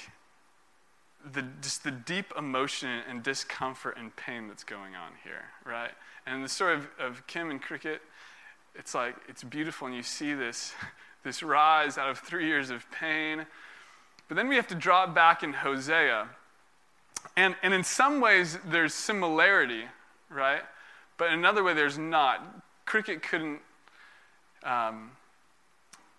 the, 1.32 1.42
just 1.62 1.82
the 1.82 1.90
deep 1.90 2.32
emotion 2.36 3.02
and 3.08 3.22
discomfort 3.22 3.96
and 3.98 4.14
pain 4.16 4.48
that's 4.48 4.64
going 4.64 4.94
on 4.94 5.12
here, 5.24 5.44
right? 5.64 5.92
And 6.26 6.44
the 6.44 6.48
story 6.48 6.74
of, 6.74 6.88
of 6.98 7.26
Kim 7.26 7.50
and 7.50 7.62
Krickitt, 7.62 8.00
it's 8.74 8.94
like, 8.94 9.16
it's 9.28 9.42
beautiful, 9.42 9.86
and 9.86 9.96
you 9.96 10.02
see 10.02 10.34
this, 10.34 10.74
this 11.24 11.42
rise 11.42 11.98
out 11.98 12.10
of 12.10 12.18
three 12.18 12.46
years 12.46 12.68
of 12.68 12.90
pain 12.90 13.46
but 14.30 14.36
then 14.36 14.46
we 14.46 14.54
have 14.54 14.68
to 14.68 14.76
draw 14.76 15.08
back 15.08 15.42
in 15.42 15.52
Hosea. 15.52 16.28
And, 17.36 17.56
and 17.64 17.74
in 17.74 17.82
some 17.82 18.20
ways, 18.20 18.56
there's 18.64 18.94
similarity, 18.94 19.86
right? 20.28 20.62
But 21.16 21.32
in 21.32 21.40
another 21.40 21.64
way, 21.64 21.74
there's 21.74 21.98
not. 21.98 22.62
Krickitt 22.86 23.22
couldn't, 23.22 23.58
um, 24.62 25.10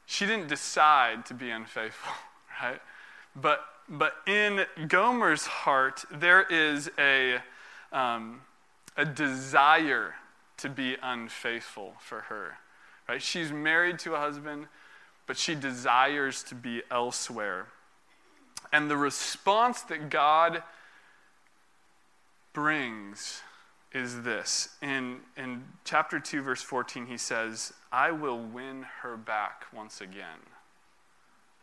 she 0.05 0.25
didn't 0.25 0.49
decide 0.49 1.25
to 1.27 1.33
be 1.33 1.51
unfaithful, 1.51 2.11
right? 2.61 2.81
But, 3.33 3.61
but 3.87 4.15
in 4.27 4.65
Gomer's 4.89 5.45
heart, 5.45 6.03
there 6.11 6.41
is 6.41 6.91
a, 6.99 7.37
um, 7.93 8.41
a 8.97 9.05
desire 9.05 10.15
to 10.57 10.67
be 10.67 10.97
unfaithful 11.01 11.93
for 12.01 12.23
her, 12.23 12.57
right? 13.07 13.21
She's 13.21 13.53
married 13.53 13.99
to 13.99 14.15
a 14.15 14.17
husband, 14.17 14.67
but 15.27 15.37
she 15.37 15.55
desires 15.55 16.43
to 16.43 16.55
be 16.55 16.81
elsewhere. 16.91 17.67
And 18.71 18.89
the 18.89 18.97
response 18.97 19.81
that 19.83 20.09
God 20.09 20.63
brings 22.53 23.41
is 23.93 24.21
this. 24.21 24.69
In, 24.81 25.19
in 25.35 25.63
chapter 25.83 26.19
2, 26.19 26.41
verse 26.41 26.61
14, 26.61 27.07
he 27.07 27.17
says, 27.17 27.73
I 27.91 28.11
will 28.11 28.39
win 28.39 28.83
her 29.01 29.17
back 29.17 29.65
once 29.73 29.99
again. 29.99 30.39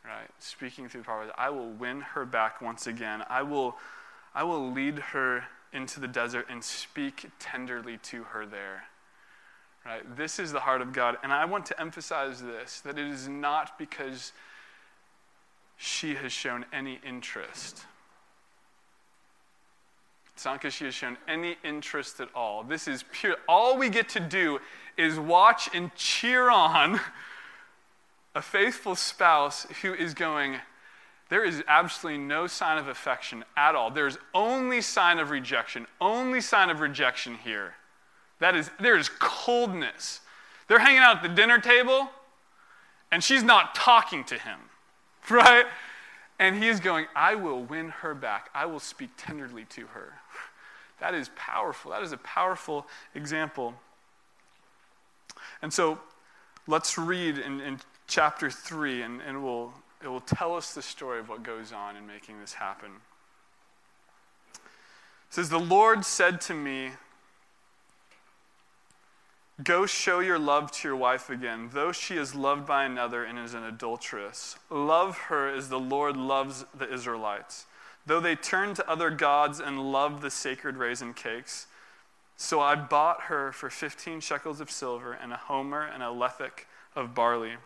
Right? 0.05 0.28
Speaking 0.38 0.88
through 0.88 1.02
prophets, 1.02 1.33
I 1.37 1.50
will 1.50 1.71
win 1.71 2.00
her 2.00 2.25
back 2.25 2.61
once 2.61 2.87
again. 2.87 3.23
I 3.28 3.43
will, 3.43 3.76
I 4.35 4.45
will 4.45 4.71
lead 4.73 4.99
her 4.99 5.45
into 5.73 6.00
the 6.00 6.09
desert 6.09 6.47
and 6.50 6.62
speak 6.62 7.26
tenderly 7.38 7.99
to 7.99 8.25
her 8.25 8.47
there. 8.47 8.85
Right? 9.85 10.17
This 10.17 10.38
is 10.38 10.52
the 10.52 10.61
heart 10.61 10.83
of 10.83 10.93
God. 10.93 11.17
And 11.23 11.33
I 11.33 11.45
want 11.45 11.67
to 11.67 11.81
emphasize 11.81 12.43
this 12.43 12.81
that 12.81 12.99
it 12.99 13.07
is 13.07 13.28
not 13.28 13.78
because 13.78 14.33
she 15.78 16.14
has 16.16 16.32
shown 16.32 16.66
any 16.73 17.00
interest. 17.06 17.87
It's 20.35 20.44
not 20.44 20.61
because 20.61 20.75
she 20.75 20.85
has 20.85 20.94
shown 20.94 21.16
any 21.26 21.56
interest 21.64 22.20
at 22.20 22.28
all. 22.35 22.62
This 22.62 22.87
is 22.87 23.04
pure. 23.11 23.37
All 23.49 23.78
we 23.78 23.88
get 23.88 24.08
to 24.11 24.20
do 24.20 24.61
is 24.97 25.18
watch 25.18 25.70
and 25.75 25.94
cheer 25.94 26.50
on 26.50 27.00
a 28.35 28.42
faithful 28.42 28.94
spouse 28.94 29.66
who 29.82 29.94
is 29.94 30.14
going, 30.14 30.56
there 31.28 31.44
is 31.44 31.62
absolutely 31.66 32.23
no 32.23 32.47
sign 32.47 32.78
of 32.78 32.88
affection 32.88 33.44
at 33.56 33.75
all. 33.75 33.90
There's 33.90 34.18
only 34.35 34.80
sign 34.80 35.18
of 35.18 35.30
rejection, 35.30 35.87
only 36.00 36.40
sign 36.40 36.70
of 36.70 36.80
rejection 36.80 37.35
here. 37.37 37.75
That 38.38 38.54
is, 38.54 38.70
there 38.78 38.97
is 38.97 39.08
coldness. 39.18 40.20
They're 40.68 40.78
hanging 40.78 41.00
out 41.00 41.16
at 41.16 41.23
the 41.23 41.28
dinner 41.28 41.58
table, 41.58 42.11
and 43.11 43.25
she's 43.25 43.42
not 43.42 43.75
talking 43.75 44.23
to 44.25 44.38
him, 44.38 44.58
right? 45.30 45.66
And 46.38 46.56
he 46.56 46.68
is 46.68 46.80
going, 46.80 47.06
I 47.16 47.35
will 47.35 47.62
win 47.62 47.88
her 47.88 48.14
back. 48.14 48.50
I 48.54 48.66
will 48.66 48.80
speak 48.80 49.11
tenderly 49.16 49.64
to 49.70 49.87
her. 49.88 50.14
That 51.00 51.14
is 51.14 51.30
powerful. 51.37 51.92
That 51.92 52.02
is 52.02 52.11
a 52.11 52.16
powerful 52.16 52.85
example. 53.14 53.75
And 55.62 55.73
so 55.73 56.00
let's 56.66 56.99
read 56.99 57.38
in, 57.38 57.61
in 57.61 57.78
chapter 58.08 58.50
3, 58.50 59.02
and, 59.02 59.23
and 59.23 59.44
we'll, 59.44 59.73
it 60.02 60.08
will 60.08 60.20
tell 60.20 60.56
us 60.56 60.75
the 60.75 60.82
story 60.82 61.20
of 61.20 61.28
what 61.28 61.44
goes 61.44 61.73
on 61.73 61.94
in 61.94 62.04
making 62.04 62.40
this 62.40 62.54
happen. 62.54 62.90
It 64.54 64.61
says, 65.30 65.50
The 65.50 65.61
Lord 65.61 66.04
said 66.04 66.40
to 66.42 66.54
me, 66.54 66.90
Go 69.62 69.87
show 69.87 70.21
your 70.21 70.38
love 70.38 70.71
to 70.73 70.88
your 70.88 70.97
wife 70.97 71.31
again, 71.31 71.71
though 71.73 71.91
she 71.91 72.17
is 72.17 72.35
loved 72.35 72.67
by 72.67 72.85
another 72.85 73.25
and 73.25 73.38
is 73.38 73.55
an 73.55 73.65
adulteress. 73.65 74.57
Love 74.71 75.19
her 75.19 75.53
as 75.53 75.69
the 75.69 75.81
Lord 75.81 76.17
loves 76.17 76.65
the 76.77 76.93
Israelites 76.93 77.67
though 78.09 78.21
they 78.21 78.35
turn 78.35 78.75
to 78.75 78.91
other 78.91 79.11
gods 79.11 79.61
and 79.61 79.93
love 79.93 80.23
the 80.23 80.31
sacred 80.31 80.77
raisin 80.77 81.15
cakes. 81.15 81.67
So 82.37 82.61
I 82.61 82.75
bought 82.75 83.23
her 83.23 83.53
for 83.53 83.69
15 83.69 84.21
shekels 84.21 84.61
of 84.61 84.71
silver 84.71 85.12
and 85.12 85.33
a 85.33 85.37
homer 85.37 85.83
and 85.83 86.03
a 86.03 86.07
lethek 86.07 86.67
of 86.97 87.15
barley. 87.15 87.57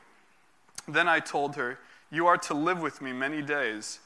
Then 0.89 1.09
I 1.09 1.21
told 1.21 1.55
her, 1.57 1.79
You 2.11 2.27
are 2.27 2.39
to 2.39 2.55
live 2.55 2.83
with 2.83 3.01
me 3.01 3.13
many 3.13 3.41
days. 3.41 4.01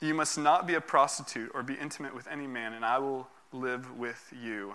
You 0.00 0.14
must 0.14 0.38
not 0.38 0.66
be 0.66 0.74
a 0.74 0.80
prostitute 0.80 1.50
or 1.52 1.62
be 1.62 1.74
intimate 1.74 2.14
with 2.14 2.28
any 2.28 2.46
man, 2.46 2.72
and 2.72 2.84
I 2.84 2.98
will 2.98 3.28
live 3.52 3.98
with 3.98 4.32
you. 4.40 4.74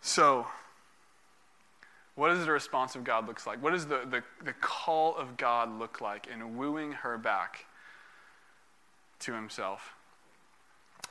So, 0.00 0.46
what 2.14 2.28
does 2.28 2.44
the 2.44 2.52
response 2.52 2.96
of 2.96 3.04
God 3.04 3.26
look 3.26 3.46
like? 3.46 3.62
What 3.62 3.72
does 3.72 3.86
the, 3.86 4.06
the, 4.08 4.22
the 4.44 4.52
call 4.60 5.16
of 5.16 5.36
God 5.36 5.78
look 5.78 6.00
like 6.00 6.26
in 6.26 6.56
wooing 6.56 6.92
her 6.92 7.16
back 7.16 7.66
to 9.20 9.34
himself? 9.34 9.94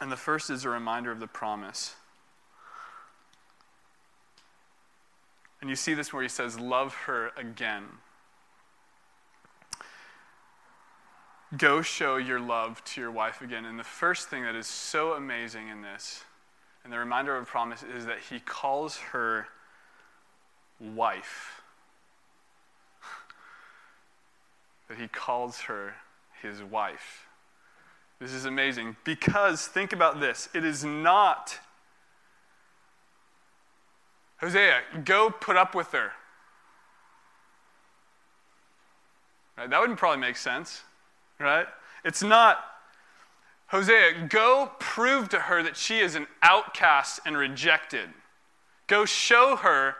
And 0.01 0.11
the 0.11 0.17
first 0.17 0.49
is 0.49 0.65
a 0.65 0.69
reminder 0.69 1.11
of 1.11 1.19
the 1.19 1.27
promise. 1.27 1.95
And 5.61 5.69
you 5.69 5.75
see 5.75 5.93
this 5.93 6.13
where 6.13 6.23
he 6.23 6.29
says, 6.29 6.59
Love 6.59 6.93
her 7.05 7.31
again. 7.37 7.85
Go 11.57 11.81
show 11.81 12.17
your 12.17 12.39
love 12.39 12.83
to 12.85 13.01
your 13.01 13.11
wife 13.11 13.41
again. 13.41 13.65
And 13.65 13.79
the 13.79 13.83
first 13.83 14.29
thing 14.29 14.43
that 14.43 14.55
is 14.55 14.67
so 14.67 15.13
amazing 15.13 15.67
in 15.67 15.81
this, 15.81 16.23
and 16.83 16.93
the 16.93 16.97
reminder 16.97 17.35
of 17.35 17.47
promise, 17.47 17.83
is 17.83 18.05
that 18.05 18.19
he 18.29 18.39
calls 18.39 18.97
her 18.97 19.47
wife. 20.79 21.61
that 24.87 24.97
he 24.97 25.07
calls 25.07 25.61
her 25.61 25.95
his 26.41 26.63
wife. 26.63 27.27
This 28.19 28.33
is 28.33 28.45
amazing 28.45 28.97
because 29.03 29.65
think 29.65 29.93
about 29.93 30.19
this 30.19 30.49
it 30.53 30.65
is 30.65 30.83
not, 30.83 31.57
Hosea, 34.37 34.81
go 35.05 35.29
put 35.29 35.55
up 35.55 35.73
with 35.73 35.91
her. 35.91 36.11
Right? 39.57 39.69
That 39.69 39.79
wouldn't 39.79 39.99
probably 39.99 40.19
make 40.19 40.37
sense, 40.37 40.81
right? 41.37 41.67
It's 42.05 42.23
not, 42.23 42.63
Hosea, 43.69 44.27
go 44.29 44.71
prove 44.79 45.29
to 45.29 45.39
her 45.39 45.61
that 45.63 45.77
she 45.77 45.99
is 45.99 46.15
an 46.15 46.27
outcast 46.41 47.19
and 47.25 47.37
rejected. 47.37 48.09
Go 48.87 49.05
show 49.05 49.55
her 49.57 49.95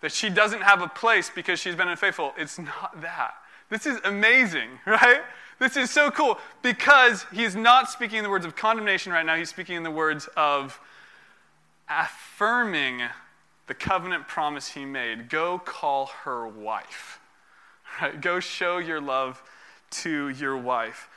that 0.00 0.12
she 0.12 0.30
doesn't 0.30 0.62
have 0.62 0.82
a 0.82 0.88
place 0.88 1.30
because 1.32 1.58
she's 1.58 1.74
been 1.74 1.88
unfaithful. 1.88 2.32
It's 2.36 2.58
not 2.58 3.00
that. 3.02 3.34
This 3.70 3.86
is 3.86 3.98
amazing, 4.04 4.68
right? 4.86 5.22
This 5.58 5.76
is 5.76 5.90
so 5.90 6.10
cool 6.10 6.38
because 6.60 7.24
he's 7.32 7.56
not 7.56 7.90
speaking 7.90 8.18
in 8.18 8.24
the 8.24 8.30
words 8.30 8.44
of 8.44 8.54
condemnation 8.54 9.12
right 9.12 9.24
now. 9.24 9.36
He's 9.36 9.50
speaking 9.50 9.76
in 9.76 9.82
the 9.82 9.90
words 9.90 10.28
of 10.36 10.80
affirming 11.88 13.02
the 13.66 13.74
covenant 13.74 14.28
promise 14.28 14.68
he 14.68 14.84
made. 14.84 15.28
Go 15.28 15.58
call 15.58 16.06
her 16.24 16.46
wife. 16.46 17.18
Right? 18.00 18.18
Go 18.18 18.40
show 18.40 18.78
your 18.78 19.02
love 19.02 19.42
to 19.90 20.30
your 20.30 20.56
wife. 20.56 21.10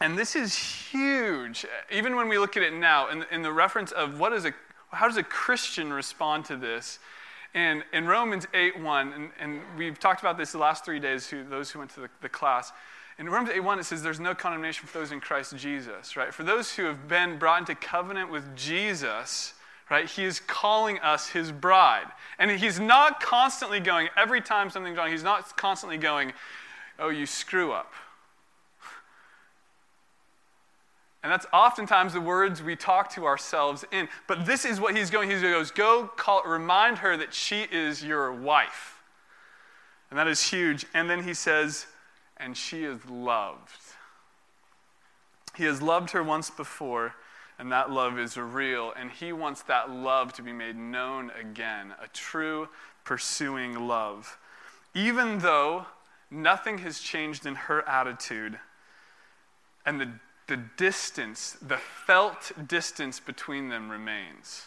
And 0.00 0.18
this 0.18 0.34
is 0.34 0.56
huge, 0.56 1.66
uh, 1.66 1.94
even 1.94 2.16
when 2.16 2.28
we 2.28 2.38
look 2.38 2.56
at 2.56 2.62
it 2.62 2.72
now, 2.72 3.08
in, 3.10 3.24
in 3.30 3.42
the 3.42 3.52
reference 3.52 3.92
of 3.92 4.18
what 4.18 4.32
is 4.32 4.46
a, 4.46 4.54
how 4.90 5.06
does 5.06 5.18
a 5.18 5.22
Christian 5.22 5.92
respond 5.92 6.46
to 6.46 6.56
this? 6.56 6.98
And 7.52 7.84
in 7.92 8.06
Romans 8.06 8.46
8 8.54 8.80
1, 8.80 9.12
and, 9.12 9.30
and 9.38 9.60
we've 9.76 9.98
talked 9.98 10.20
about 10.20 10.38
this 10.38 10.52
the 10.52 10.58
last 10.58 10.84
three 10.84 11.00
days, 11.00 11.28
who, 11.28 11.44
those 11.44 11.70
who 11.70 11.80
went 11.80 11.90
to 11.92 12.00
the, 12.00 12.08
the 12.22 12.28
class. 12.28 12.72
In 13.18 13.28
Romans 13.28 13.50
8 13.54 13.60
1, 13.60 13.78
it 13.80 13.84
says 13.84 14.02
there's 14.02 14.20
no 14.20 14.34
condemnation 14.34 14.86
for 14.86 14.98
those 14.98 15.12
in 15.12 15.20
Christ 15.20 15.54
Jesus, 15.56 16.16
right? 16.16 16.32
For 16.32 16.44
those 16.44 16.74
who 16.74 16.84
have 16.84 17.06
been 17.06 17.38
brought 17.38 17.60
into 17.60 17.74
covenant 17.74 18.30
with 18.30 18.56
Jesus, 18.56 19.52
right? 19.90 20.08
He 20.08 20.24
is 20.24 20.40
calling 20.40 20.98
us 21.00 21.28
his 21.28 21.52
bride. 21.52 22.06
And 22.38 22.50
he's 22.50 22.80
not 22.80 23.20
constantly 23.20 23.80
going, 23.80 24.08
every 24.16 24.40
time 24.40 24.70
something's 24.70 24.96
wrong, 24.96 25.10
he's 25.10 25.24
not 25.24 25.56
constantly 25.58 25.98
going, 25.98 26.32
oh, 26.98 27.10
you 27.10 27.26
screw 27.26 27.72
up. 27.72 27.92
And 31.22 31.30
that's 31.30 31.46
oftentimes 31.52 32.14
the 32.14 32.20
words 32.20 32.62
we 32.62 32.76
talk 32.76 33.10
to 33.14 33.26
ourselves 33.26 33.84
in. 33.92 34.08
But 34.26 34.46
this 34.46 34.64
is 34.64 34.80
what 34.80 34.96
he's 34.96 35.10
going. 35.10 35.30
He 35.30 35.40
goes, 35.40 35.70
Go 35.70 36.10
call, 36.16 36.42
remind 36.44 36.98
her 36.98 37.16
that 37.16 37.34
she 37.34 37.66
is 37.70 38.02
your 38.02 38.32
wife. 38.32 39.02
And 40.08 40.18
that 40.18 40.26
is 40.26 40.42
huge. 40.42 40.86
And 40.94 41.10
then 41.10 41.22
he 41.22 41.34
says, 41.34 41.86
And 42.38 42.56
she 42.56 42.84
is 42.84 43.04
loved. 43.06 43.70
He 45.56 45.64
has 45.64 45.82
loved 45.82 46.10
her 46.12 46.22
once 46.22 46.48
before, 46.48 47.14
and 47.58 47.70
that 47.70 47.90
love 47.90 48.18
is 48.18 48.38
real. 48.38 48.94
And 48.98 49.10
he 49.10 49.32
wants 49.32 49.62
that 49.62 49.90
love 49.90 50.32
to 50.34 50.42
be 50.42 50.52
made 50.52 50.76
known 50.76 51.30
again 51.38 51.92
a 52.02 52.08
true, 52.08 52.68
pursuing 53.04 53.86
love. 53.86 54.38
Even 54.94 55.40
though 55.40 55.84
nothing 56.30 56.78
has 56.78 57.00
changed 57.00 57.44
in 57.44 57.54
her 57.54 57.86
attitude, 57.86 58.58
and 59.84 60.00
the 60.00 60.10
the 60.50 60.56
distance, 60.56 61.56
the 61.62 61.76
felt 61.76 62.50
distance 62.66 63.20
between 63.20 63.68
them 63.68 63.88
remains. 63.88 64.66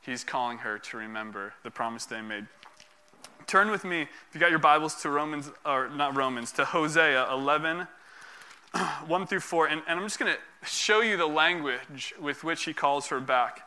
He's 0.00 0.24
calling 0.24 0.58
her 0.58 0.78
to 0.78 0.96
remember 0.96 1.52
the 1.62 1.70
promise 1.70 2.06
they 2.06 2.22
made. 2.22 2.46
Turn 3.46 3.70
with 3.70 3.84
me, 3.84 4.00
if 4.00 4.08
you 4.32 4.40
got 4.40 4.48
your 4.48 4.58
Bibles, 4.58 4.94
to 5.02 5.10
Romans, 5.10 5.50
or 5.66 5.90
not 5.90 6.16
Romans, 6.16 6.52
to 6.52 6.64
Hosea 6.64 7.30
11, 7.30 7.86
1 9.06 9.26
through 9.26 9.40
4. 9.40 9.66
And, 9.66 9.82
and 9.86 10.00
I'm 10.00 10.06
just 10.06 10.18
going 10.18 10.32
to 10.32 10.66
show 10.66 11.02
you 11.02 11.18
the 11.18 11.26
language 11.26 12.14
with 12.18 12.42
which 12.42 12.64
he 12.64 12.72
calls 12.72 13.08
her 13.08 13.20
back. 13.20 13.60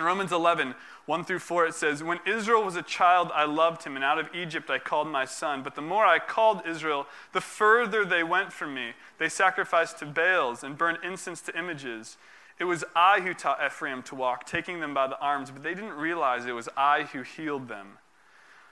In 0.00 0.06
Romans 0.06 0.32
11, 0.32 0.74
1 1.04 1.24
through 1.26 1.40
4, 1.40 1.66
it 1.66 1.74
says, 1.74 2.02
When 2.02 2.20
Israel 2.26 2.64
was 2.64 2.74
a 2.74 2.82
child, 2.82 3.30
I 3.34 3.44
loved 3.44 3.84
him, 3.84 3.96
and 3.96 4.04
out 4.04 4.18
of 4.18 4.34
Egypt 4.34 4.70
I 4.70 4.78
called 4.78 5.08
my 5.08 5.26
son. 5.26 5.62
But 5.62 5.74
the 5.74 5.82
more 5.82 6.06
I 6.06 6.18
called 6.18 6.62
Israel, 6.66 7.04
the 7.34 7.42
further 7.42 8.02
they 8.06 8.22
went 8.22 8.50
from 8.50 8.72
me. 8.72 8.92
They 9.18 9.28
sacrificed 9.28 9.98
to 9.98 10.06
Baals 10.06 10.64
and 10.64 10.78
burned 10.78 11.00
incense 11.04 11.42
to 11.42 11.58
images. 11.58 12.16
It 12.58 12.64
was 12.64 12.82
I 12.96 13.20
who 13.20 13.34
taught 13.34 13.62
Ephraim 13.62 14.02
to 14.04 14.14
walk, 14.14 14.46
taking 14.46 14.80
them 14.80 14.94
by 14.94 15.06
the 15.06 15.18
arms, 15.18 15.50
but 15.50 15.62
they 15.62 15.74
didn't 15.74 15.92
realize 15.92 16.46
it 16.46 16.52
was 16.52 16.70
I 16.78 17.02
who 17.02 17.20
healed 17.20 17.68
them. 17.68 17.98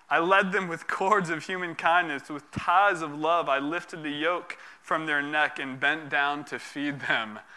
I 0.08 0.20
led 0.20 0.50
them 0.50 0.66
with 0.66 0.86
cords 0.86 1.28
of 1.28 1.44
human 1.44 1.74
kindness, 1.74 2.30
with 2.30 2.50
ties 2.52 3.02
of 3.02 3.14
love. 3.14 3.50
I 3.50 3.58
lifted 3.58 4.02
the 4.02 4.08
yoke 4.08 4.56
from 4.80 5.04
their 5.04 5.20
neck 5.20 5.58
and 5.58 5.78
bent 5.78 6.08
down 6.08 6.46
to 6.46 6.58
feed 6.58 7.00
them. 7.00 7.38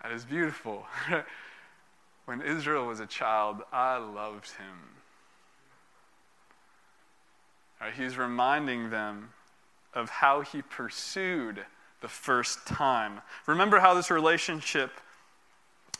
That 0.00 0.12
is 0.12 0.24
beautiful. 0.24 0.86
when 2.28 2.42
Israel 2.42 2.84
was 2.84 3.00
a 3.00 3.06
child, 3.06 3.62
I 3.72 3.96
loved 3.96 4.50
him. 4.50 4.76
Right, 7.80 7.94
he's 7.94 8.18
reminding 8.18 8.90
them 8.90 9.30
of 9.94 10.10
how 10.10 10.42
he 10.42 10.60
pursued 10.60 11.64
the 12.02 12.08
first 12.08 12.66
time. 12.66 13.22
Remember 13.46 13.80
how 13.80 13.94
this 13.94 14.10
relationship 14.10 14.90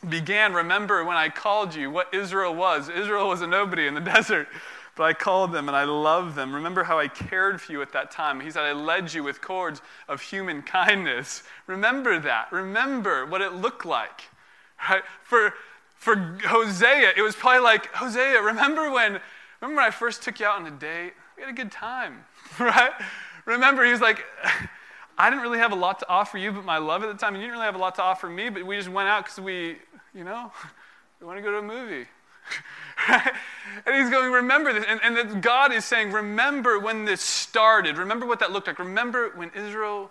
began. 0.07 0.53
Remember 0.53 1.03
when 1.03 1.17
I 1.17 1.31
called 1.31 1.75
you 1.75 1.91
what 1.91 2.13
Israel 2.13 2.55
was. 2.55 2.91
Israel 2.91 3.29
was 3.29 3.41
a 3.41 3.47
nobody 3.47 3.87
in 3.87 3.95
the 3.95 4.01
desert, 4.03 4.49
but 4.97 5.05
I 5.05 5.15
called 5.15 5.51
them 5.51 5.67
and 5.67 5.75
I 5.75 5.85
loved 5.85 6.37
them. 6.37 6.55
Remember 6.55 6.85
how 6.85 6.99
I 6.99 7.09
cared 7.09 7.59
for 7.59 7.73
you 7.73 7.81
at 7.81 7.93
that 7.93 8.11
time. 8.11 8.39
He 8.41 8.51
said, 8.51 8.65
I 8.65 8.73
led 8.73 9.15
you 9.15 9.25
with 9.25 9.41
cords 9.41 9.81
of 10.09 10.21
human 10.21 10.61
kindness. 10.83 11.43
Remember 11.67 12.21
that. 12.21 12.53
Remember 12.53 13.25
what 13.25 13.41
it 13.41 13.55
looked 13.55 13.87
like. 13.87 14.25
Right? 14.91 15.03
For, 15.25 15.55
for 15.99 16.39
Hosea, 16.45 17.13
it 17.17 17.23
was 17.23 17.35
probably 17.35 17.61
like, 17.61 17.93
Hosea, 17.93 18.41
remember 18.41 18.91
when, 18.91 19.21
remember 19.61 19.83
when 19.83 19.85
I 19.85 19.91
first 19.91 20.23
took 20.23 20.41
you 20.41 20.47
out 20.47 20.61
on 20.61 20.67
a 20.67 20.71
date? 20.71 21.13
We 21.37 21.43
had 21.43 21.51
a 21.51 21.57
good 21.57 21.73
time, 21.73 22.25
right? 22.59 22.93
Remember, 23.45 23.85
he 23.85 23.91
was 23.91 24.01
like, 24.01 24.25
I 25.17 25.29
didn't 25.29 25.43
really 25.43 25.59
have 25.59 25.73
a 25.73 25.77
lot 25.77 25.99
to 26.01 26.09
offer 26.09 26.39
you, 26.39 26.53
but 26.53 26.65
my 26.65 26.79
love 26.79 27.03
at 27.03 27.09
the 27.09 27.19
time, 27.19 27.35
and 27.35 27.43
you 27.43 27.49
didn't 27.49 27.59
really 27.59 27.67
have 27.67 27.75
a 27.75 27.79
lot 27.79 27.97
to 27.97 28.03
offer 28.03 28.29
me, 28.29 28.49
but 28.49 28.65
we 28.65 28.77
just 28.77 28.89
went 28.89 29.09
out 29.09 29.25
because 29.25 29.41
we, 29.41 29.79
you 30.15 30.25
know, 30.25 30.53
we 31.21 31.27
want 31.27 31.39
to 31.39 31.43
go 31.43 31.51
to 31.51 31.59
a 31.59 31.63
movie. 31.63 32.07
and 33.09 33.95
he's 33.95 34.11
going, 34.11 34.33
remember 34.33 34.73
this. 34.73 34.85
And, 34.89 35.01
and 35.03 35.43
God 35.43 35.73
is 35.73 35.85
saying, 35.85 36.13
remember 36.13 36.79
when 36.79 37.05
this 37.05 37.21
started. 37.21 37.99
Remember 37.99 38.27
what 38.27 38.41
that 38.41 38.53
looked 38.53 38.67
like. 38.67 38.79
Remember 38.79 39.31
when 39.35 39.51
Israel 39.55 40.11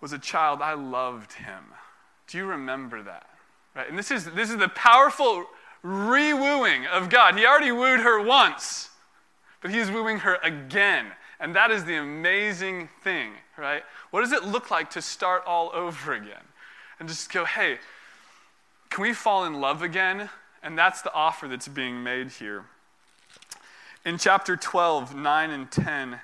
was 0.00 0.12
a 0.12 0.18
child, 0.18 0.62
I 0.62 0.74
loved 0.74 1.34
him. 1.34 1.64
Do 2.26 2.38
you 2.38 2.46
remember 2.46 3.02
that? 3.02 3.29
Right? 3.74 3.88
And 3.88 3.98
this 3.98 4.10
is, 4.10 4.24
this 4.26 4.50
is 4.50 4.56
the 4.56 4.68
powerful 4.68 5.46
re 5.82 6.32
wooing 6.32 6.86
of 6.86 7.08
God. 7.08 7.36
He 7.36 7.46
already 7.46 7.72
wooed 7.72 8.00
her 8.00 8.22
once, 8.22 8.90
but 9.60 9.70
he's 9.70 9.90
wooing 9.90 10.18
her 10.18 10.38
again. 10.42 11.06
And 11.38 11.54
that 11.56 11.70
is 11.70 11.84
the 11.84 11.96
amazing 11.96 12.90
thing, 13.02 13.32
right? 13.56 13.82
What 14.10 14.20
does 14.20 14.32
it 14.32 14.44
look 14.44 14.70
like 14.70 14.90
to 14.90 15.02
start 15.02 15.42
all 15.46 15.70
over 15.72 16.12
again? 16.12 16.42
And 16.98 17.08
just 17.08 17.32
go, 17.32 17.46
hey, 17.46 17.78
can 18.90 19.02
we 19.02 19.14
fall 19.14 19.46
in 19.46 19.60
love 19.60 19.82
again? 19.82 20.28
And 20.62 20.76
that's 20.76 21.00
the 21.00 21.12
offer 21.14 21.48
that's 21.48 21.68
being 21.68 22.02
made 22.02 22.30
here. 22.32 22.66
In 24.04 24.18
chapter 24.18 24.56
12, 24.56 25.14
9 25.14 25.50
and 25.50 25.70
10, 25.70 26.20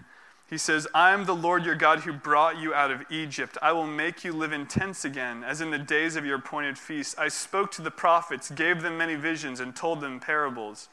he 0.49 0.59
says, 0.59 0.87
I 0.95 1.11
am 1.13 1.25
the 1.25 1.35
Lord 1.35 1.65
your 1.65 1.75
God 1.75 2.01
who 2.01 2.13
brought 2.13 2.59
you 2.59 2.73
out 2.73 2.93
of 2.93 3.03
Egypt. 3.11 3.59
I 3.61 3.73
will 3.73 3.87
make 3.87 4.23
you 4.23 4.33
live 4.33 4.53
in 4.53 4.67
tents 4.67 5.05
again, 5.05 5.43
as 5.43 5.61
in 5.61 5.73
the 5.73 5.79
days 5.79 6.15
of 6.15 6.25
your 6.25 6.37
appointed 6.37 6.79
feast. 6.79 7.19
I 7.19 7.27
spoke 7.29 7.73
to 7.73 7.83
the 7.83 7.91
prophets, 7.91 8.51
gave 8.51 8.83
them 8.83 8.97
many 8.97 9.17
visions, 9.17 9.59
and 9.59 9.75
told 9.75 10.01
them 10.01 10.21
parables. 10.21 10.89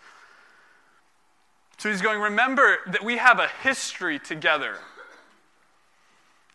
So 1.78 1.89
he's 1.89 2.02
going, 2.02 2.20
Remember 2.20 2.78
that 2.88 3.04
we 3.04 3.18
have 3.18 3.39
a 3.39 3.48
history 3.62 4.18
together. 4.18 4.78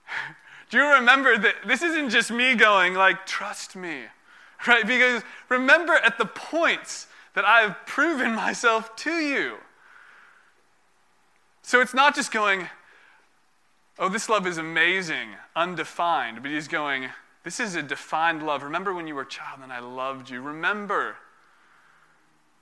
Do 0.71 0.79
you 0.79 0.95
remember 0.95 1.39
that 1.39 1.55
this 1.67 1.83
isn't 1.83 2.11
just 2.11 2.33
me 2.33 2.55
going, 2.57 2.95
like, 2.95 3.27
trust 3.27 3.77
me, 3.77 4.03
right? 4.67 4.85
Because 4.87 5.23
remember 5.49 5.95
at 5.95 6.19
the 6.19 6.27
points 6.27 7.07
that 7.35 7.45
I've 7.45 7.87
proven 7.87 8.35
myself 8.35 8.97
to 8.97 9.13
you. 9.13 9.59
So 11.63 11.81
it's 11.81 11.95
not 11.95 12.15
just 12.15 12.33
going, 12.33 12.69
oh, 13.99 14.09
this 14.09 14.29
love 14.29 14.47
is 14.47 14.59
amazing, 14.59 15.31
undefined, 15.57 16.43
but 16.43 16.51
he's 16.51 16.69
going, 16.69 17.09
this 17.45 17.61
is 17.61 17.75
a 17.75 17.83
defined 17.83 18.43
love. 18.43 18.63
Remember 18.63 18.95
when 18.95 19.07
you 19.07 19.15
were 19.15 19.23
a 19.23 19.29
child 19.29 19.61
and 19.63 19.73
I 19.73 19.81
loved 19.81 20.31
you. 20.31 20.41
Remember 20.41 21.17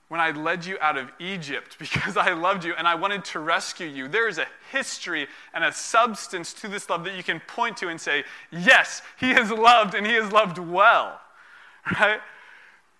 when 0.09 0.21
I 0.21 0.31
led 0.31 0.65
you 0.65 0.79
out 0.81 0.97
of 0.97 1.11
Egypt 1.19 1.77
because 1.79 2.17
I 2.17 2.33
loved 2.33 2.65
you 2.65 2.75
and 2.77 2.87
I 2.87 2.95
wanted 2.95 3.25
to 3.27 3.41
rescue 3.41 3.87
you. 3.87 4.09
There 4.09 4.29
is 4.29 4.39
a 4.39 4.47
history 4.71 5.27
and 5.53 5.65
a 5.65 5.73
substance 5.73 6.53
to 6.55 6.69
this 6.69 6.89
love 6.89 7.05
that 7.05 7.17
you 7.17 7.23
can 7.23 7.41
point 7.41 7.77
to 7.79 7.89
and 7.89 8.01
say, 8.01 8.25
yes, 8.51 9.03
he 9.19 9.31
has 9.31 9.51
loved 9.51 9.95
and 9.95 10.07
he 10.07 10.15
has 10.15 10.33
loved 10.33 10.59
well. 10.59 11.21
Right? 12.01 12.21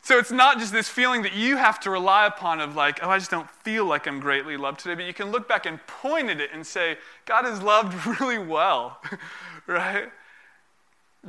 So 0.07 0.21
it's 0.21 0.31
not 0.31 0.61
just 0.61 0.73
this 0.73 0.89
feeling 0.89 1.23
that 1.23 1.35
you 1.35 1.57
have 1.57 1.81
to 1.81 1.91
rely 1.91 2.27
upon 2.27 2.61
of 2.61 2.77
like, 2.77 3.01
oh, 3.03 3.11
I 3.11 3.19
just 3.19 3.29
don't 3.29 3.51
feel 3.51 3.85
like 3.87 4.07
I'm 4.07 4.21
greatly 4.21 4.57
loved 4.57 4.79
today, 4.79 4.95
but 4.95 5.05
you 5.05 5.13
can 5.13 5.33
look 5.33 5.49
back 5.49 5.67
and 5.67 5.85
point 5.89 6.31
at 6.31 6.41
it 6.41 6.51
and 6.55 6.65
say, 6.65 6.97
God 7.25 7.45
has 7.45 7.61
loved 7.61 8.07
really 8.21 8.39
well. 8.39 9.03
right? 9.67 10.13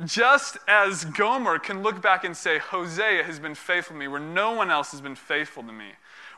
Just 0.04 0.58
as 0.68 1.04
Gomer 1.04 1.58
can 1.58 1.82
look 1.82 2.00
back 2.00 2.22
and 2.22 2.36
say, 2.36 2.58
Hosea 2.58 3.24
has 3.24 3.40
been 3.40 3.56
faithful 3.56 3.94
to 3.94 3.98
me, 3.98 4.06
where 4.06 4.20
no 4.20 4.52
one 4.52 4.70
else 4.70 4.92
has 4.92 5.00
been 5.00 5.16
faithful 5.16 5.64
to 5.64 5.72
me. 5.72 5.88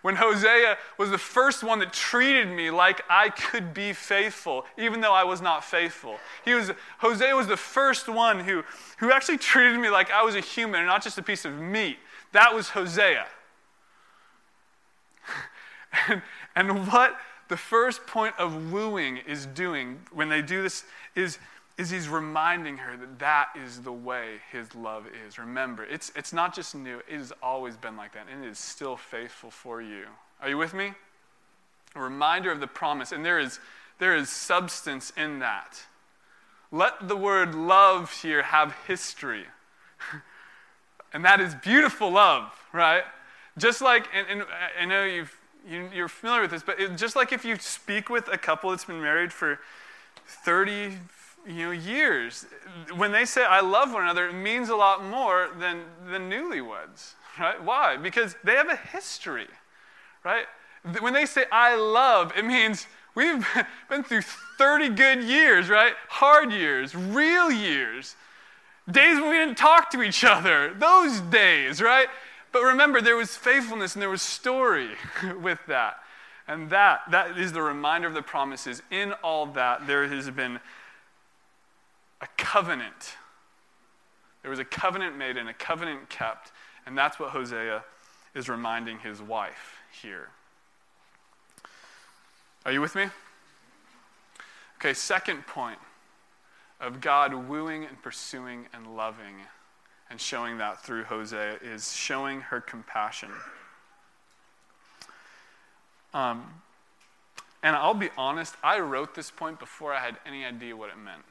When 0.01 0.17
Hosea 0.17 0.79
was 0.97 1.11
the 1.11 1.19
first 1.19 1.63
one 1.63 1.79
that 1.81 1.93
treated 1.93 2.49
me 2.49 2.71
like 2.71 3.03
I 3.11 3.29
could 3.29 3.75
be 3.75 3.93
faithful, 3.93 4.65
even 4.79 5.03
though 5.03 5.13
I 5.13 5.25
was 5.25 5.43
not 5.43 5.63
faithful. 5.63 6.17
He 6.43 6.55
was, 6.55 6.71
Hosea 7.01 7.37
was 7.37 7.49
the 7.49 7.59
first 7.59 8.09
one 8.09 8.41
who, 8.41 8.65
who 8.97 9.13
actually 9.13 9.37
treated 9.37 9.79
me 9.79 9.91
like 9.91 10.11
I 10.11 10.23
was 10.23 10.37
a 10.37 10.41
human 10.41 10.81
and 10.81 10.89
not 10.89 11.03
just 11.03 11.19
a 11.19 11.23
piece 11.23 11.45
of 11.45 11.59
meat. 11.59 11.99
That 12.33 12.55
was 12.55 12.71
Hosea. 12.71 13.27
and, 16.09 16.23
and 16.55 16.87
what 16.89 17.17
the 17.49 17.57
first 17.57 18.07
point 18.07 18.35
of 18.39 18.73
wooing 18.73 19.19
is 19.19 19.47
doing 19.47 20.01
when 20.13 20.29
they 20.29 20.43
do 20.43 20.63
this 20.63 20.85
is 21.15 21.39
is 21.81 21.89
he's 21.89 22.11
reminding 22.11 22.77
her 22.77 22.95
that 22.95 23.19
that 23.19 23.49
is 23.65 23.81
the 23.81 23.93
way 23.93 24.35
his 24.53 24.75
love 24.75 25.07
is. 25.27 25.39
Remember, 25.39 25.83
it's, 25.83 26.13
it's 26.15 26.31
not 26.31 26.55
just 26.55 26.75
new, 26.75 26.99
it 27.09 27.17
has 27.17 27.33
always 27.43 27.75
been 27.75 27.97
like 27.97 28.13
that, 28.13 28.27
and 28.31 28.45
it 28.45 28.49
is 28.49 28.59
still 28.59 28.99
faithful 28.99 29.51
for 29.51 29.81
you. 29.81 30.05
Are 30.43 30.51
you 30.51 30.59
with 30.59 30.75
me? 30.75 30.93
A 31.95 32.03
reminder 32.03 32.53
of 32.53 32.61
the 32.61 32.67
promise, 32.67 33.13
and 33.13 33.25
there 33.25 33.39
is, 33.39 33.61
there 33.99 34.15
is 34.15 34.29
substance 34.29 35.11
in 35.17 35.39
that. 35.39 35.81
Let 36.71 37.09
the 37.09 37.17
word 37.17 37.55
love 37.55 38.13
here 38.21 38.43
have 38.43 38.75
history. 38.87 39.47
and 41.13 41.25
that 41.25 41.41
is 41.41 41.55
beautiful 41.57 42.11
love, 42.11 42.53
right? 42.73 43.05
Just 43.59 43.81
like, 43.81 44.07
and, 44.15 44.27
and 44.29 44.49
I 44.81 44.85
know 44.85 45.05
you've, 45.05 45.37
you, 45.69 46.05
are 46.05 46.09
familiar 46.09 46.43
with 46.43 46.53
this, 46.53 46.63
but 46.63 46.81
it, 46.81 46.97
just 46.97 47.17
like 47.17 47.33
if 47.33 47.45
you 47.45 47.57
speak 47.57 48.09
with 48.09 48.29
a 48.29 48.39
couple 48.39 48.71
that's 48.71 48.85
been 48.85 49.03
married 49.03 49.33
for 49.33 49.59
30, 50.27 50.97
you 51.47 51.67
know, 51.67 51.71
years. 51.71 52.47
When 52.95 53.13
they 53.13 53.25
say 53.25 53.45
I 53.45 53.61
love 53.61 53.93
one 53.93 54.05
another, 54.05 54.29
it 54.29 54.35
means 54.35 54.69
a 54.69 54.77
lot 54.77 55.05
more 55.05 55.51
than 55.59 55.83
the 56.11 56.19
newlyweds, 56.19 57.15
right? 57.39 57.63
Why? 57.63 57.97
Because 57.97 58.37
they 58.45 58.55
have 58.55 58.69
a 58.69 58.77
history, 58.77 59.49
right? 60.25 60.47
When 61.01 61.13
they 61.13 61.27
say 61.27 61.45
I 61.51 61.77
love, 61.77 62.33
it 62.37 62.45
means 62.45 62.87
we've 63.15 63.47
been 63.89 64.03
through 64.03 64.23
30 64.59 64.91
good 64.91 65.23
years, 65.23 65.69
right? 65.69 65.95
Hard 66.09 66.53
years, 66.53 66.95
real 66.95 67.51
years, 67.51 68.17
days 68.91 69.19
when 69.19 69.31
we 69.31 69.37
didn't 69.37 69.59
talk 69.59 69.91
to 69.91 70.03
each 70.03 70.25
other, 70.25 70.75
those 70.75 71.21
days, 71.21 71.81
right? 71.81 72.09
But 72.53 72.63
remember, 72.63 73.01
there 73.01 73.17
was 73.17 73.37
faithfulness 73.37 73.95
and 73.95 74.03
there 74.03 74.11
was 74.11 74.23
story 74.23 74.91
with 75.41 75.61
that. 75.69 75.99
And 76.49 76.71
that, 76.71 77.03
that 77.11 77.39
is 77.39 77.53
the 77.53 77.63
reminder 77.63 78.09
of 78.09 78.15
the 78.15 78.23
promises. 78.23 78.83
In 78.91 79.13
all 79.23 79.47
that, 79.47 79.87
there 79.87 80.07
has 80.07 80.29
been 80.31 80.59
a 82.21 82.27
covenant. 82.37 83.17
There 84.43 84.51
was 84.51 84.59
a 84.59 84.65
covenant 84.65 85.17
made 85.17 85.37
and 85.37 85.49
a 85.49 85.55
covenant 85.55 86.09
kept, 86.09 86.51
and 86.87 86.99
that's 86.99 87.21
what 87.21 87.31
Hosea 87.31 87.85
is 88.35 88.49
reminding 88.49 88.99
his 88.99 89.23
wife 89.23 89.77
here. 90.03 90.29
Are 92.65 92.73
you 92.73 92.81
with 92.81 92.95
me? 92.95 93.07
Okay, 94.79 94.95
second 94.95 95.47
point 95.47 95.79
of 96.81 97.01
God 97.01 97.35
wooing 97.49 97.85
and 97.85 98.01
pursuing 98.03 98.67
and 98.73 98.97
loving 98.97 99.37
and 100.11 100.21
showing 100.21 100.59
that 100.59 100.83
through 100.83 101.05
Hosea 101.05 101.59
is 101.63 101.93
showing 101.95 102.41
her 102.41 102.61
compassion. 102.61 103.31
Um, 106.13 106.45
and 107.63 107.77
I'll 107.77 107.95
be 107.95 108.09
honest, 108.17 108.57
I 108.63 108.81
wrote 108.81 109.15
this 109.15 109.31
point 109.31 109.59
before 109.59 109.93
I 109.93 110.01
had 110.01 110.17
any 110.27 110.45
idea 110.45 110.77
what 110.77 110.89
it 110.91 110.97
meant. 110.97 111.25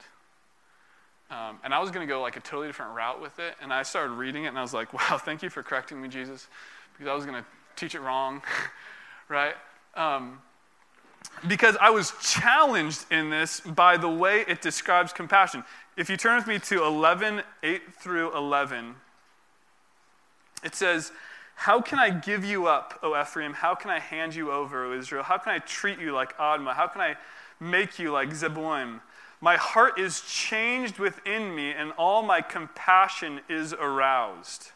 Um, 1.31 1.59
and 1.63 1.73
I 1.73 1.79
was 1.79 1.91
going 1.91 2.07
to 2.07 2.12
go 2.12 2.21
like 2.21 2.38
a 2.38 2.39
totally 2.39 2.67
different 2.67 2.95
route 2.95 3.21
with 3.21 3.38
it. 3.39 3.55
And 3.62 3.73
I 3.73 3.83
started 3.83 4.13
reading 4.13 4.45
it 4.45 4.47
and 4.47 4.57
I 4.57 4.62
was 4.62 4.73
like, 4.73 4.93
wow, 5.12 5.17
thank 5.17 5.43
you 5.43 5.49
for 5.49 5.63
correcting 5.63 6.01
me, 6.01 6.07
Jesus, 6.07 6.47
because 6.93 7.07
I 7.09 7.13
was 7.13 7.25
going 7.25 7.41
to 7.41 7.47
teach 7.75 7.95
it 7.95 8.01
wrong, 8.01 8.41
right? 9.29 9.55
Um, 9.95 10.39
because 11.48 11.78
I 11.80 11.89
was 11.89 12.13
challenged 12.22 13.06
in 13.12 13.30
this 13.30 13.62
by 13.62 13.98
the 13.98 14.10
way 14.10 14.44
it 14.48 14.62
describes 14.62 15.13
compassion. 15.13 15.63
If 15.96 16.10
you 16.10 16.18
turn 16.18 16.38
with 16.38 16.48
me 16.48 16.60
to 16.60 16.84
11, 16.84 17.42
8 17.63 17.94
through 17.96 18.36
11, 18.36 18.96
it 20.63 20.76
says, 20.76 21.12
How 21.56 21.82
can 21.82 22.00
I 22.00 22.10
give 22.10 22.44
you 22.44 22.68
up, 22.68 23.00
O 23.04 23.20
Ephraim? 23.20 23.54
How 23.54 23.76
can 23.76 23.89
I 23.89 24.00
hand 24.00 24.36
you 24.36 24.52
over, 24.52 24.86
O 24.86 24.98
Israel? 24.98 25.24
How 25.24 25.38
can 25.38 25.54
I 25.54 25.60
treat 25.60 26.00
you 26.00 26.13
like 26.13 26.38
Admah? 26.38 26.74
How 26.74 26.88
can 26.88 27.02
I 27.02 27.15
make 27.60 28.00
you 28.00 28.12
like 28.12 28.30
Zeboim? 28.30 29.02
My 29.42 29.56
heart 29.56 30.00
is 30.00 30.22
changed 30.22 31.00
within 31.00 31.56
me, 31.56 31.72
and 31.72 31.94
all 31.98 32.22
my 32.22 32.42
compassion 32.42 33.39
is 33.48 33.74
aroused. 33.74 34.72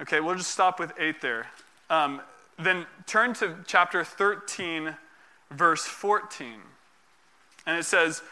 Okay, 0.00 0.20
we'll 0.20 0.34
just 0.34 0.50
stop 0.50 0.80
with 0.80 0.92
8 0.98 1.20
there. 1.20 1.46
Um, 1.88 2.20
then 2.58 2.86
turn 3.06 3.34
to 3.34 3.56
chapter 3.66 4.04
13, 4.04 4.96
verse 5.50 5.84
14. 5.84 6.54
And 7.66 7.78
it 7.78 7.84
says, 7.84 8.22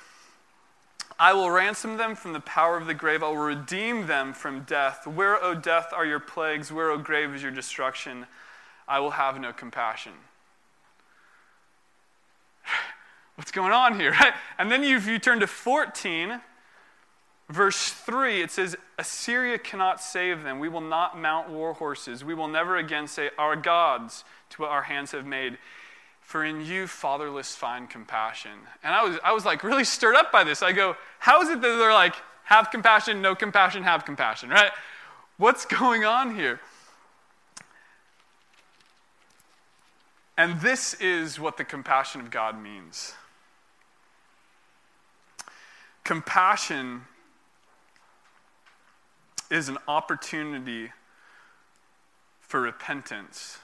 I 1.18 1.34
will 1.34 1.50
ransom 1.50 1.98
them 1.98 2.16
from 2.16 2.32
the 2.32 2.40
power 2.40 2.76
of 2.76 2.86
the 2.86 2.94
grave. 2.94 3.22
I 3.22 3.28
will 3.28 3.36
redeem 3.36 4.06
them 4.06 4.32
from 4.32 4.62
death. 4.62 5.06
Where, 5.06 5.42
O 5.42 5.54
death, 5.54 5.92
are 5.92 6.06
your 6.06 6.18
plagues? 6.18 6.72
Where, 6.72 6.90
O 6.90 6.98
grave, 6.98 7.34
is 7.34 7.42
your 7.42 7.52
destruction? 7.52 8.26
I 8.88 9.00
will 9.00 9.10
have 9.10 9.38
no 9.38 9.52
compassion. 9.52 10.12
What's 13.36 13.50
going 13.50 13.72
on 13.72 14.00
here, 14.00 14.12
right? 14.12 14.32
And 14.58 14.70
then 14.70 14.82
if 14.82 15.06
you 15.06 15.18
turn 15.18 15.40
to 15.40 15.46
14, 15.46 16.40
verse 17.50 17.90
3, 17.90 18.42
it 18.42 18.50
says, 18.50 18.76
Assyria 18.98 19.58
cannot 19.58 20.00
save 20.00 20.42
them. 20.42 20.60
We 20.60 20.68
will 20.68 20.80
not 20.80 21.18
mount 21.18 21.50
war 21.50 21.74
horses. 21.74 22.24
We 22.24 22.34
will 22.34 22.48
never 22.48 22.76
again 22.76 23.06
say, 23.06 23.30
Our 23.36 23.56
gods, 23.56 24.24
to 24.50 24.62
what 24.62 24.70
our 24.70 24.82
hands 24.82 25.12
have 25.12 25.26
made. 25.26 25.58
For 26.20 26.44
in 26.44 26.64
you, 26.64 26.86
fatherless 26.86 27.56
find 27.56 27.90
compassion. 27.90 28.52
And 28.84 28.94
I 28.94 29.02
was, 29.02 29.18
I 29.24 29.32
was 29.32 29.44
like 29.44 29.64
really 29.64 29.82
stirred 29.82 30.14
up 30.14 30.30
by 30.30 30.44
this. 30.44 30.62
I 30.62 30.70
go, 30.70 30.96
how 31.18 31.42
is 31.42 31.48
it 31.48 31.60
that 31.60 31.76
they're 31.76 31.92
like, 31.92 32.14
have 32.44 32.70
compassion, 32.70 33.20
no 33.20 33.34
compassion, 33.34 33.82
have 33.82 34.04
compassion, 34.04 34.48
right? 34.48 34.70
What's 35.38 35.64
going 35.66 36.04
on 36.04 36.36
here? 36.36 36.60
And 40.38 40.60
this 40.60 40.94
is 40.94 41.40
what 41.40 41.56
the 41.56 41.64
compassion 41.64 42.20
of 42.20 42.30
God 42.30 42.62
means. 42.62 43.14
Compassion 46.04 47.02
is 49.50 49.68
an 49.68 49.78
opportunity 49.88 50.92
for 52.40 52.60
repentance 52.60 53.58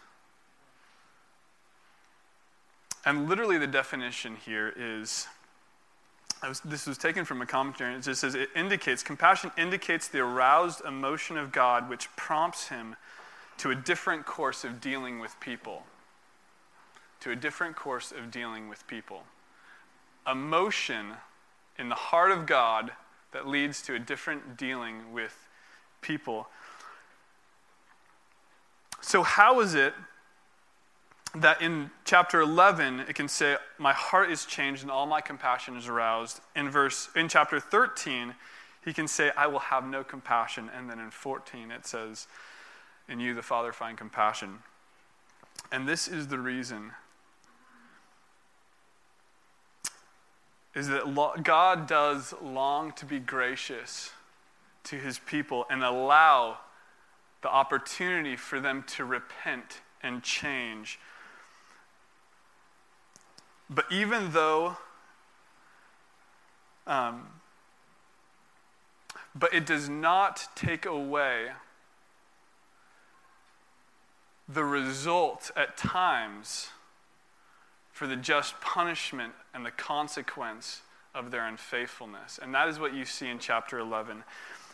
And 3.07 3.29
literally, 3.29 3.57
the 3.57 3.69
definition 3.69 4.37
here 4.45 4.75
is 4.77 5.29
was, 6.47 6.61
this 6.61 6.87
was 6.87 6.99
taken 6.99 7.25
from 7.25 7.41
a 7.41 7.47
commentary, 7.47 7.95
it 7.95 8.03
just 8.03 8.21
says 8.21 8.35
it 8.35 8.51
indicates, 8.55 9.03
compassion 9.03 9.51
indicates 9.57 10.09
the 10.09 10.19
aroused 10.19 10.85
emotion 10.85 11.39
of 11.39 11.51
God 11.51 11.89
which 11.89 12.15
prompts 12.17 12.69
him 12.69 12.97
to 13.59 13.71
a 13.71 13.75
different 13.75 14.27
course 14.27 14.65
of 14.65 14.81
dealing 14.81 15.19
with 15.19 15.39
people. 15.41 15.85
To 17.21 17.31
a 17.31 17.37
different 17.37 17.75
course 17.75 18.13
of 18.13 18.31
dealing 18.31 18.69
with 18.69 18.87
people. 18.87 19.23
Emotion 20.31 21.15
in 21.79 21.89
the 21.89 21.95
heart 21.95 22.33
of 22.33 22.45
God 22.45 22.91
that 23.33 23.47
leads 23.47 23.83
to 23.83 23.95
a 23.95 23.99
different 23.99 24.57
dealing 24.57 25.13
with 25.13 25.46
people. 26.07 26.47
So, 29.01 29.23
how 29.23 29.61
is 29.61 29.75
it 29.75 29.93
that 31.35 31.61
in 31.61 31.91
chapter 32.05 32.41
11 32.41 33.01
it 33.01 33.15
can 33.15 33.29
say 33.29 33.57
my 33.77 33.93
heart 33.93 34.31
is 34.31 34.47
changed 34.47 34.83
and 34.83 34.91
all 34.91 35.07
my 35.07 35.21
compassion 35.21 35.77
is 35.77 35.87
aroused. 35.87 36.41
In 36.55 36.71
verse 36.71 37.11
in 37.15 37.29
chapter 37.29 37.61
13 37.61 38.35
he 38.85 38.93
can 38.93 39.07
say 39.07 39.33
i 39.37 39.47
will 39.47 39.59
have 39.59 39.87
no 39.87 40.03
compassion. 40.03 40.71
And 40.75 40.89
then 40.89 40.99
in 40.99 41.11
14 41.11 41.71
it 41.71 41.87
says 41.87 42.27
in 43.07 43.21
you 43.21 43.35
the 43.35 43.43
father 43.43 43.73
find 43.73 43.99
compassion. 43.99 44.61
And 45.71 45.87
this 45.87 46.09
is 46.09 46.29
the 46.29 46.39
reason 46.39 46.93
is 50.75 50.89
that 50.89 51.43
god 51.43 51.87
does 51.87 52.33
long 52.43 52.93
to 52.93 53.05
be 53.05 53.19
gracious 53.19 54.11
to 54.87 54.97
his 54.97 55.19
people 55.19 55.67
and 55.71 55.83
allow 55.85 56.59
the 57.43 57.49
opportunity 57.49 58.37
for 58.37 58.61
them 58.61 58.85
to 58.89 59.05
repent 59.05 59.81
and 60.03 60.23
change 60.23 60.99
but 63.69 63.87
even 63.91 64.31
though, 64.33 64.77
um, 66.87 67.27
but 69.35 69.53
it 69.53 69.67
does 69.67 69.89
not 69.89 70.49
take 70.55 70.87
away 70.87 71.49
the 74.49 74.65
result 74.65 75.51
at 75.57 75.77
times 75.77 76.69
for 77.91 78.07
the 78.07 78.17
just 78.17 78.61
punishment 78.61 79.33
and 79.53 79.67
the 79.67 79.71
consequence 79.73 80.83
of 81.15 81.33
their 81.33 81.45
unfaithfulness. 81.45 82.39
And 82.41 82.55
that 82.55 82.69
is 82.69 82.79
what 82.79 82.95
you 82.95 83.05
see 83.05 83.29
in 83.29 83.41
chapter 83.41 83.79
11. 83.79 84.23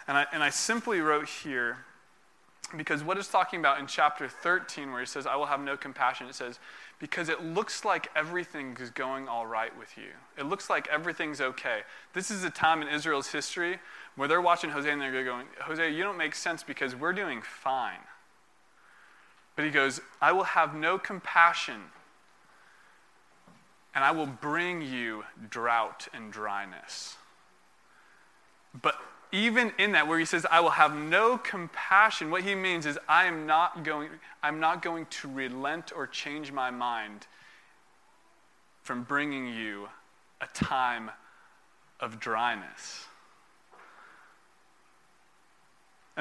And 0.08 0.16
I, 0.16 0.26
and 0.32 0.42
I 0.42 0.50
simply 0.50 1.00
wrote 1.00 1.28
here, 1.28 1.78
because 2.76 3.04
what 3.04 3.18
it's 3.18 3.28
talking 3.28 3.60
about 3.60 3.78
in 3.78 3.86
chapter 3.86 4.28
13, 4.28 4.90
where 4.90 5.00
he 5.00 5.06
says, 5.06 5.26
I 5.26 5.36
will 5.36 5.46
have 5.46 5.60
no 5.60 5.76
compassion, 5.76 6.26
it 6.26 6.34
says, 6.34 6.58
because 6.98 7.28
it 7.28 7.42
looks 7.42 7.84
like 7.84 8.08
everything 8.14 8.76
is 8.80 8.90
going 8.90 9.28
all 9.28 9.46
right 9.46 9.76
with 9.76 9.96
you. 9.96 10.10
It 10.38 10.46
looks 10.46 10.70
like 10.70 10.88
everything's 10.88 11.40
okay. 11.40 11.80
This 12.14 12.30
is 12.30 12.44
a 12.44 12.50
time 12.50 12.80
in 12.80 12.88
Israel's 12.88 13.28
history 13.28 13.78
where 14.16 14.28
they're 14.28 14.40
watching 14.40 14.70
Hosea 14.70 14.92
and 14.92 15.00
they're 15.00 15.24
going, 15.24 15.46
Hosea, 15.60 15.88
you 15.90 16.02
don't 16.02 16.16
make 16.16 16.34
sense 16.34 16.62
because 16.62 16.94
we're 16.94 17.12
doing 17.12 17.42
fine. 17.42 17.98
But 19.56 19.64
he 19.64 19.70
goes, 19.70 20.00
I 20.20 20.32
will 20.32 20.44
have 20.44 20.74
no 20.74 20.98
compassion 20.98 21.82
and 23.94 24.04
I 24.04 24.10
will 24.10 24.26
bring 24.26 24.80
you 24.80 25.24
drought 25.50 26.08
and 26.14 26.32
dryness. 26.32 27.16
But 28.80 28.94
even 29.32 29.72
in 29.78 29.92
that 29.92 30.06
where 30.06 30.18
he 30.18 30.24
says 30.24 30.46
i 30.50 30.60
will 30.60 30.70
have 30.70 30.94
no 30.94 31.38
compassion 31.38 32.30
what 32.30 32.42
he 32.42 32.54
means 32.54 32.86
is 32.86 32.98
i 33.08 33.24
am 33.24 33.46
not 33.46 33.82
going 33.82 34.08
i'm 34.42 34.60
not 34.60 34.82
going 34.82 35.06
to 35.06 35.28
relent 35.28 35.92
or 35.96 36.06
change 36.06 36.52
my 36.52 36.70
mind 36.70 37.26
from 38.82 39.02
bringing 39.02 39.48
you 39.48 39.88
a 40.40 40.46
time 40.54 41.10
of 42.00 42.20
dryness 42.20 43.06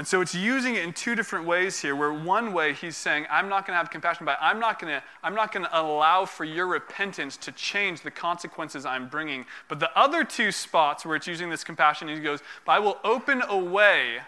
and 0.02 0.08
so 0.08 0.20
it's 0.20 0.34
using 0.34 0.74
it 0.74 0.84
in 0.84 0.94
two 0.94 1.14
different 1.14 1.46
ways 1.46 1.80
here, 1.80 1.96
where 1.96 2.12
one 2.12 2.54
way 2.54 2.74
he's 2.74 2.98
saying, 2.98 3.28
I'm 3.30 3.48
not 3.48 3.68
going 3.68 3.76
to 3.76 3.78
have 3.78 3.92
compassion, 3.92 4.26
but 4.26 4.36
I'm 4.42 4.60
not 4.60 4.82
going 4.82 4.92
to, 4.92 5.04
I'm 5.22 5.36
not 5.36 5.52
going 5.52 5.64
to 5.64 5.80
allow 5.80 6.26
for 6.26 6.44
your 6.44 6.66
repentance 6.66 7.38
to 7.38 7.52
change 7.52 8.02
the 8.02 8.10
consequences 8.10 8.84
I'm 8.84 9.10
bringing. 9.10 9.46
But 9.68 9.80
the 9.80 9.96
other 9.96 10.24
two 10.24 10.52
spots 10.52 11.06
where 11.06 11.16
it's 11.16 11.28
using 11.28 11.52
this 11.52 11.64
compassion, 11.64 12.08
he 12.08 12.20
goes, 12.20 12.40
I 12.68 12.80
will 12.80 12.98
open 13.04 13.44
a 13.48 13.56
way 13.56 14.22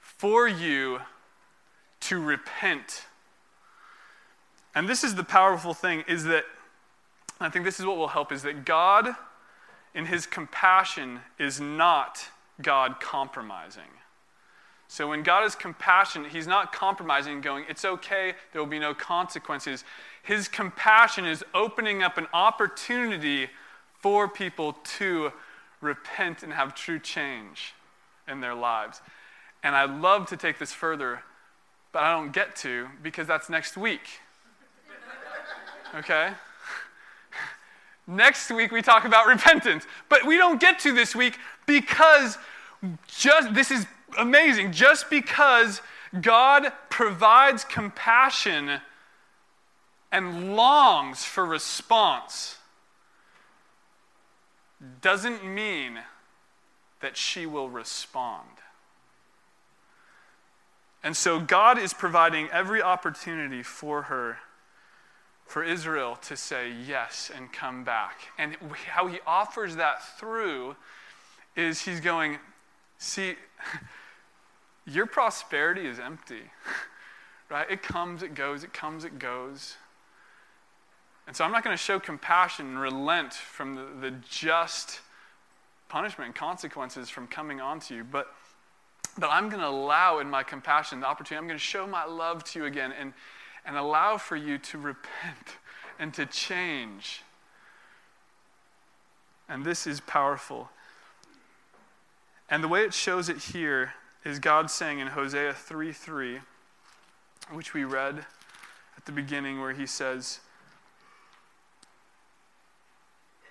for 0.00 0.48
you 0.48 1.00
to 2.00 2.18
repent. 2.18 3.04
And 4.74 4.88
this 4.88 5.04
is 5.04 5.16
the 5.16 5.24
powerful 5.24 5.74
thing, 5.74 6.02
is 6.08 6.24
that 6.24 6.44
I 7.40 7.50
think 7.50 7.66
this 7.66 7.78
is 7.78 7.84
what 7.84 7.98
will 7.98 8.08
help, 8.08 8.32
is 8.32 8.42
that 8.44 8.64
God, 8.64 9.16
in 9.94 10.06
his 10.06 10.24
compassion, 10.24 11.20
is 11.38 11.60
not 11.60 12.30
God 12.62 13.00
compromising. 13.00 13.82
So 14.88 15.08
when 15.08 15.22
God 15.22 15.44
is 15.44 15.54
compassionate, 15.54 16.30
He's 16.30 16.46
not 16.46 16.72
compromising 16.72 17.34
and 17.34 17.42
going, 17.42 17.64
it's 17.68 17.84
okay, 17.84 18.34
there 18.52 18.60
will 18.60 18.68
be 18.68 18.78
no 18.78 18.94
consequences. 18.94 19.84
His 20.22 20.48
compassion 20.48 21.24
is 21.24 21.44
opening 21.54 22.02
up 22.02 22.18
an 22.18 22.26
opportunity 22.32 23.48
for 24.00 24.28
people 24.28 24.74
to 24.98 25.32
repent 25.80 26.42
and 26.42 26.52
have 26.52 26.74
true 26.74 26.98
change 26.98 27.74
in 28.28 28.40
their 28.40 28.54
lives. 28.54 29.00
And 29.62 29.74
I'd 29.74 29.90
love 29.90 30.26
to 30.28 30.36
take 30.36 30.58
this 30.58 30.72
further, 30.72 31.22
but 31.92 32.02
I 32.02 32.12
don't 32.12 32.32
get 32.32 32.56
to 32.56 32.88
because 33.02 33.26
that's 33.26 33.48
next 33.48 33.76
week. 33.76 34.20
Okay? 35.94 36.32
Next 38.06 38.50
week 38.50 38.72
we 38.72 38.82
talk 38.82 39.04
about 39.04 39.26
repentance, 39.26 39.86
but 40.08 40.26
we 40.26 40.36
don't 40.36 40.60
get 40.60 40.78
to 40.80 40.92
this 40.92 41.14
week 41.14 41.38
because 41.66 42.36
just 43.06 43.54
this 43.54 43.70
is 43.70 43.86
amazing. 44.18 44.72
Just 44.72 45.10
because 45.10 45.80
God 46.20 46.72
provides 46.90 47.64
compassion 47.64 48.80
and 50.12 50.56
longs 50.56 51.24
for 51.24 51.44
response 51.44 52.58
doesn't 55.00 55.44
mean 55.44 55.98
that 57.00 57.16
she 57.16 57.46
will 57.46 57.68
respond. 57.68 58.48
And 61.02 61.16
so 61.16 61.38
God 61.38 61.78
is 61.78 61.92
providing 61.92 62.48
every 62.50 62.82
opportunity 62.82 63.62
for 63.62 64.02
her, 64.02 64.38
for 65.44 65.62
Israel 65.62 66.16
to 66.22 66.36
say 66.36 66.70
yes 66.70 67.30
and 67.34 67.52
come 67.52 67.84
back. 67.84 68.28
And 68.38 68.56
how 68.86 69.06
he 69.06 69.18
offers 69.26 69.76
that 69.76 70.02
through 70.18 70.76
is 71.56 71.82
he's 71.82 72.00
going, 72.00 72.38
see, 72.96 73.34
your 74.86 75.06
prosperity 75.06 75.86
is 75.86 75.98
empty, 75.98 76.42
right? 77.50 77.70
It 77.70 77.82
comes, 77.82 78.22
it 78.22 78.34
goes, 78.34 78.64
it 78.64 78.72
comes, 78.72 79.04
it 79.04 79.18
goes. 79.18 79.76
And 81.26 81.34
so 81.34 81.44
I'm 81.44 81.52
not 81.52 81.64
going 81.64 81.76
to 81.76 81.82
show 81.82 81.98
compassion 81.98 82.66
and 82.66 82.80
relent 82.80 83.32
from 83.32 83.76
the, 83.76 83.86
the 84.00 84.10
just 84.28 85.00
punishment 85.88 86.26
and 86.26 86.34
consequences 86.34 87.08
from 87.08 87.26
coming 87.26 87.60
onto 87.60 87.94
you, 87.94 88.04
but, 88.04 88.34
but 89.16 89.30
I'm 89.30 89.48
going 89.48 89.62
to 89.62 89.68
allow 89.68 90.18
in 90.18 90.28
my 90.28 90.42
compassion 90.42 91.00
the 91.00 91.06
opportunity, 91.06 91.38
I'm 91.38 91.46
going 91.48 91.58
to 91.58 91.64
show 91.64 91.86
my 91.86 92.04
love 92.04 92.44
to 92.44 92.58
you 92.58 92.64
again 92.66 92.92
and, 92.98 93.14
and 93.64 93.76
allow 93.76 94.18
for 94.18 94.36
you 94.36 94.58
to 94.58 94.78
repent 94.78 95.58
and 95.98 96.12
to 96.14 96.26
change. 96.26 97.22
And 99.48 99.64
this 99.64 99.86
is 99.86 100.00
powerful. 100.00 100.68
And 102.50 102.62
the 102.62 102.68
way 102.68 102.82
it 102.82 102.92
shows 102.92 103.28
it 103.28 103.38
here 103.38 103.94
is 104.24 104.38
God 104.38 104.70
saying 104.70 104.98
in 104.98 105.08
Hosea 105.08 105.52
3 105.52 105.92
3, 105.92 106.38
which 107.52 107.74
we 107.74 107.84
read 107.84 108.24
at 108.96 109.04
the 109.04 109.12
beginning, 109.12 109.60
where 109.60 109.72
he 109.72 109.86
says, 109.86 110.40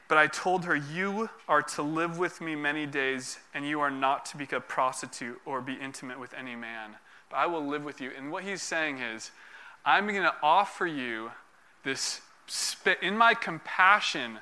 But 0.08 0.18
I 0.18 0.28
told 0.28 0.66
her, 0.66 0.76
You 0.76 1.30
are 1.48 1.62
to 1.62 1.82
live 1.82 2.18
with 2.18 2.42
me 2.42 2.56
many 2.56 2.86
days, 2.86 3.40
and 3.54 3.68
you 3.68 3.80
are 3.80 3.92
not 3.92 4.26
to 4.28 4.38
be 4.38 4.48
a 4.52 4.60
prostitute 4.60 5.40
or 5.46 5.62
be 5.62 5.74
intimate 5.74 6.20
with 6.20 6.34
any 6.34 6.56
man. 6.56 6.92
But 7.30 7.38
I 7.38 7.46
will 7.48 7.66
live 7.66 7.84
with 7.84 8.02
you. 8.02 8.12
And 8.16 8.32
what 8.32 8.44
he's 8.44 8.62
saying 8.62 9.00
is, 9.00 9.32
I'm 9.86 10.08
going 10.08 10.22
to 10.22 10.36
offer 10.42 10.86
you 10.86 11.32
this, 11.84 12.22
in 13.02 13.18
my 13.18 13.34
compassion, 13.34 14.40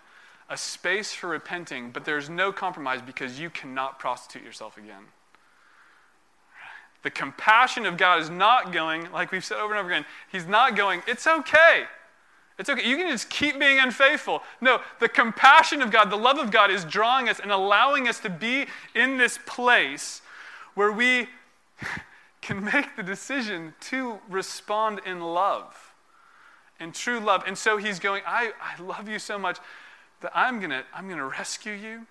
a 0.50 0.58
space 0.58 1.14
for 1.14 1.30
repenting, 1.30 1.92
but 1.92 2.04
there's 2.04 2.30
no 2.30 2.52
compromise 2.52 3.02
because 3.02 3.40
you 3.40 3.50
cannot 3.50 3.98
prostitute 3.98 4.44
yourself 4.44 4.78
again. 4.78 5.06
The 7.04 7.10
compassion 7.10 7.86
of 7.86 7.98
God 7.98 8.22
is 8.22 8.30
not 8.30 8.72
going, 8.72 9.12
like 9.12 9.32
we've 9.32 9.44
said 9.44 9.58
over 9.58 9.74
and 9.74 9.80
over 9.80 9.90
again, 9.90 10.06
He's 10.32 10.46
not 10.46 10.76
going, 10.76 11.02
it's 11.08 11.26
okay. 11.26 11.86
It's 12.60 12.70
okay. 12.70 12.88
You 12.88 12.98
can 12.98 13.10
just 13.10 13.30
keep 13.30 13.60
being 13.60 13.80
unfaithful. 13.80 14.44
No, 14.60 14.82
the 15.00 15.10
compassion 15.10 15.82
of 15.82 15.90
God, 15.90 16.12
the 16.12 16.16
love 16.16 16.38
of 16.38 16.52
God 16.52 16.70
is 16.70 16.86
drawing 16.86 17.28
us 17.28 17.40
and 17.40 17.52
allowing 17.52 18.08
us 18.08 18.20
to 18.20 18.30
be 18.30 18.68
in 18.94 19.18
this 19.18 19.40
place 19.46 20.22
where 20.76 20.92
we 20.92 21.28
can 22.42 22.64
make 22.64 22.96
the 22.96 23.04
decision 23.04 23.74
to 23.82 24.20
respond 24.30 25.02
in 25.06 25.22
love, 25.22 25.94
in 26.80 26.92
true 26.92 27.20
love. 27.20 27.44
And 27.48 27.58
so 27.58 27.78
He's 27.78 28.00
going, 28.00 28.22
I, 28.28 28.52
I 28.62 28.80
love 28.82 29.10
you 29.10 29.18
so 29.18 29.40
much 29.40 29.58
that 30.22 30.32
I'm 30.36 30.60
going 30.60 30.70
to 30.70 30.84
I'm 30.94 31.08
going 31.08 31.18
to 31.18 31.26
rescue 31.26 31.74
you. 31.74 32.06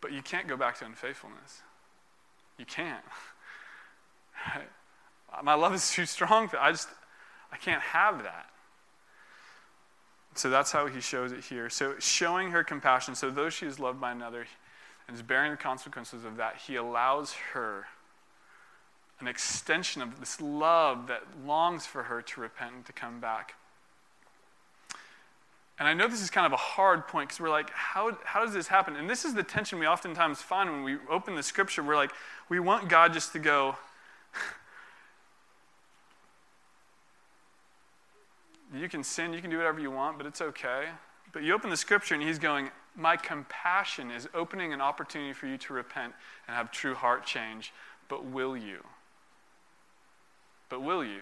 But 0.00 0.12
you 0.12 0.22
can't 0.22 0.46
go 0.46 0.56
back 0.56 0.78
to 0.78 0.84
unfaithfulness. 0.84 1.62
You 2.58 2.64
can't. 2.64 3.04
Right? 4.54 4.68
My 5.42 5.54
love 5.54 5.74
is 5.74 5.90
too 5.90 6.06
strong. 6.06 6.48
I 6.58 6.70
just, 6.70 6.88
I 7.52 7.56
can't 7.56 7.82
have 7.82 8.22
that. 8.22 8.48
So 10.34 10.50
that's 10.50 10.70
how 10.70 10.86
he 10.86 11.00
shows 11.00 11.32
it 11.32 11.44
here. 11.44 11.70
So 11.70 11.94
showing 11.98 12.50
her 12.50 12.62
compassion. 12.62 13.14
So 13.14 13.30
though 13.30 13.50
she 13.50 13.66
is 13.66 13.80
loved 13.80 14.00
by 14.00 14.12
another 14.12 14.46
and 15.08 15.16
is 15.16 15.22
bearing 15.22 15.50
the 15.50 15.56
consequences 15.56 16.24
of 16.24 16.36
that, 16.36 16.56
he 16.66 16.76
allows 16.76 17.32
her 17.54 17.86
an 19.18 19.28
extension 19.28 20.02
of 20.02 20.20
this 20.20 20.40
love 20.40 21.06
that 21.08 21.22
longs 21.44 21.86
for 21.86 22.04
her 22.04 22.20
to 22.20 22.40
repent 22.40 22.74
and 22.74 22.86
to 22.86 22.92
come 22.92 23.18
back. 23.18 23.54
And 25.78 25.86
I 25.86 25.92
know 25.92 26.08
this 26.08 26.22
is 26.22 26.30
kind 26.30 26.46
of 26.46 26.52
a 26.52 26.56
hard 26.56 27.06
point 27.06 27.28
because 27.28 27.40
we're 27.40 27.50
like, 27.50 27.68
how, 27.70 28.16
how 28.24 28.42
does 28.42 28.54
this 28.54 28.68
happen? 28.68 28.96
And 28.96 29.10
this 29.10 29.26
is 29.26 29.34
the 29.34 29.42
tension 29.42 29.78
we 29.78 29.86
oftentimes 29.86 30.40
find 30.40 30.70
when 30.70 30.82
we 30.82 30.96
open 31.10 31.34
the 31.34 31.42
scripture. 31.42 31.82
We're 31.82 31.96
like, 31.96 32.12
we 32.48 32.60
want 32.60 32.88
God 32.88 33.12
just 33.12 33.32
to 33.32 33.38
go, 33.38 33.76
you 38.74 38.88
can 38.88 39.04
sin, 39.04 39.34
you 39.34 39.42
can 39.42 39.50
do 39.50 39.58
whatever 39.58 39.78
you 39.78 39.90
want, 39.90 40.16
but 40.16 40.26
it's 40.26 40.40
okay. 40.40 40.86
But 41.32 41.42
you 41.42 41.52
open 41.52 41.68
the 41.68 41.76
scripture 41.76 42.14
and 42.14 42.22
he's 42.22 42.38
going, 42.38 42.70
My 42.96 43.18
compassion 43.18 44.10
is 44.10 44.26
opening 44.32 44.72
an 44.72 44.80
opportunity 44.80 45.34
for 45.34 45.46
you 45.46 45.58
to 45.58 45.74
repent 45.74 46.14
and 46.48 46.56
have 46.56 46.70
true 46.70 46.94
heart 46.94 47.26
change. 47.26 47.74
But 48.08 48.24
will 48.24 48.56
you? 48.56 48.78
But 50.70 50.82
will 50.82 51.04
you? 51.04 51.20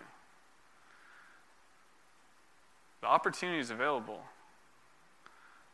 The 3.00 3.08
opportunity 3.08 3.58
is 3.58 3.70
available. 3.70 4.22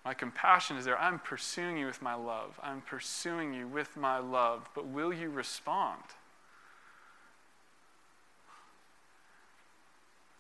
My 0.04 0.14
compassion 0.14 0.76
is 0.76 0.84
there. 0.84 0.98
I'm 0.98 1.18
pursuing 1.18 1.76
you 1.76 1.86
with 1.86 2.00
my 2.00 2.14
love. 2.14 2.58
I'm 2.62 2.80
pursuing 2.80 3.52
you 3.52 3.68
with 3.68 3.96
my 3.96 4.18
love. 4.18 4.68
But 4.74 4.86
will 4.86 5.12
you 5.12 5.30
respond? 5.30 6.02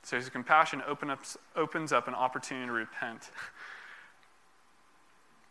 So 0.02 0.16
his 0.16 0.28
compassion 0.30 0.82
open 0.88 1.14
opens 1.54 1.92
up 1.92 2.08
an 2.08 2.14
opportunity 2.14 2.66
to 2.66 2.72
repent. 2.72 3.30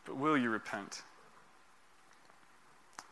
but 0.05 0.17
will 0.17 0.37
you 0.37 0.49
repent? 0.49 1.03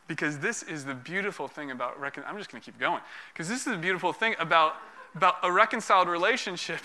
Because 0.08 0.38
this 0.38 0.62
is 0.62 0.84
the 0.84 0.94
beautiful 0.94 1.46
thing 1.46 1.70
about 1.70 2.00
recon- 2.00 2.24
I'm 2.26 2.36
just 2.38 2.50
going 2.50 2.60
to 2.60 2.64
keep 2.64 2.80
going. 2.80 3.00
Because 3.32 3.48
this 3.48 3.66
is 3.66 3.72
the 3.72 3.78
beautiful 3.78 4.12
thing 4.12 4.34
about, 4.38 4.74
about 5.14 5.36
a 5.42 5.52
reconciled 5.52 6.08
relationship 6.08 6.80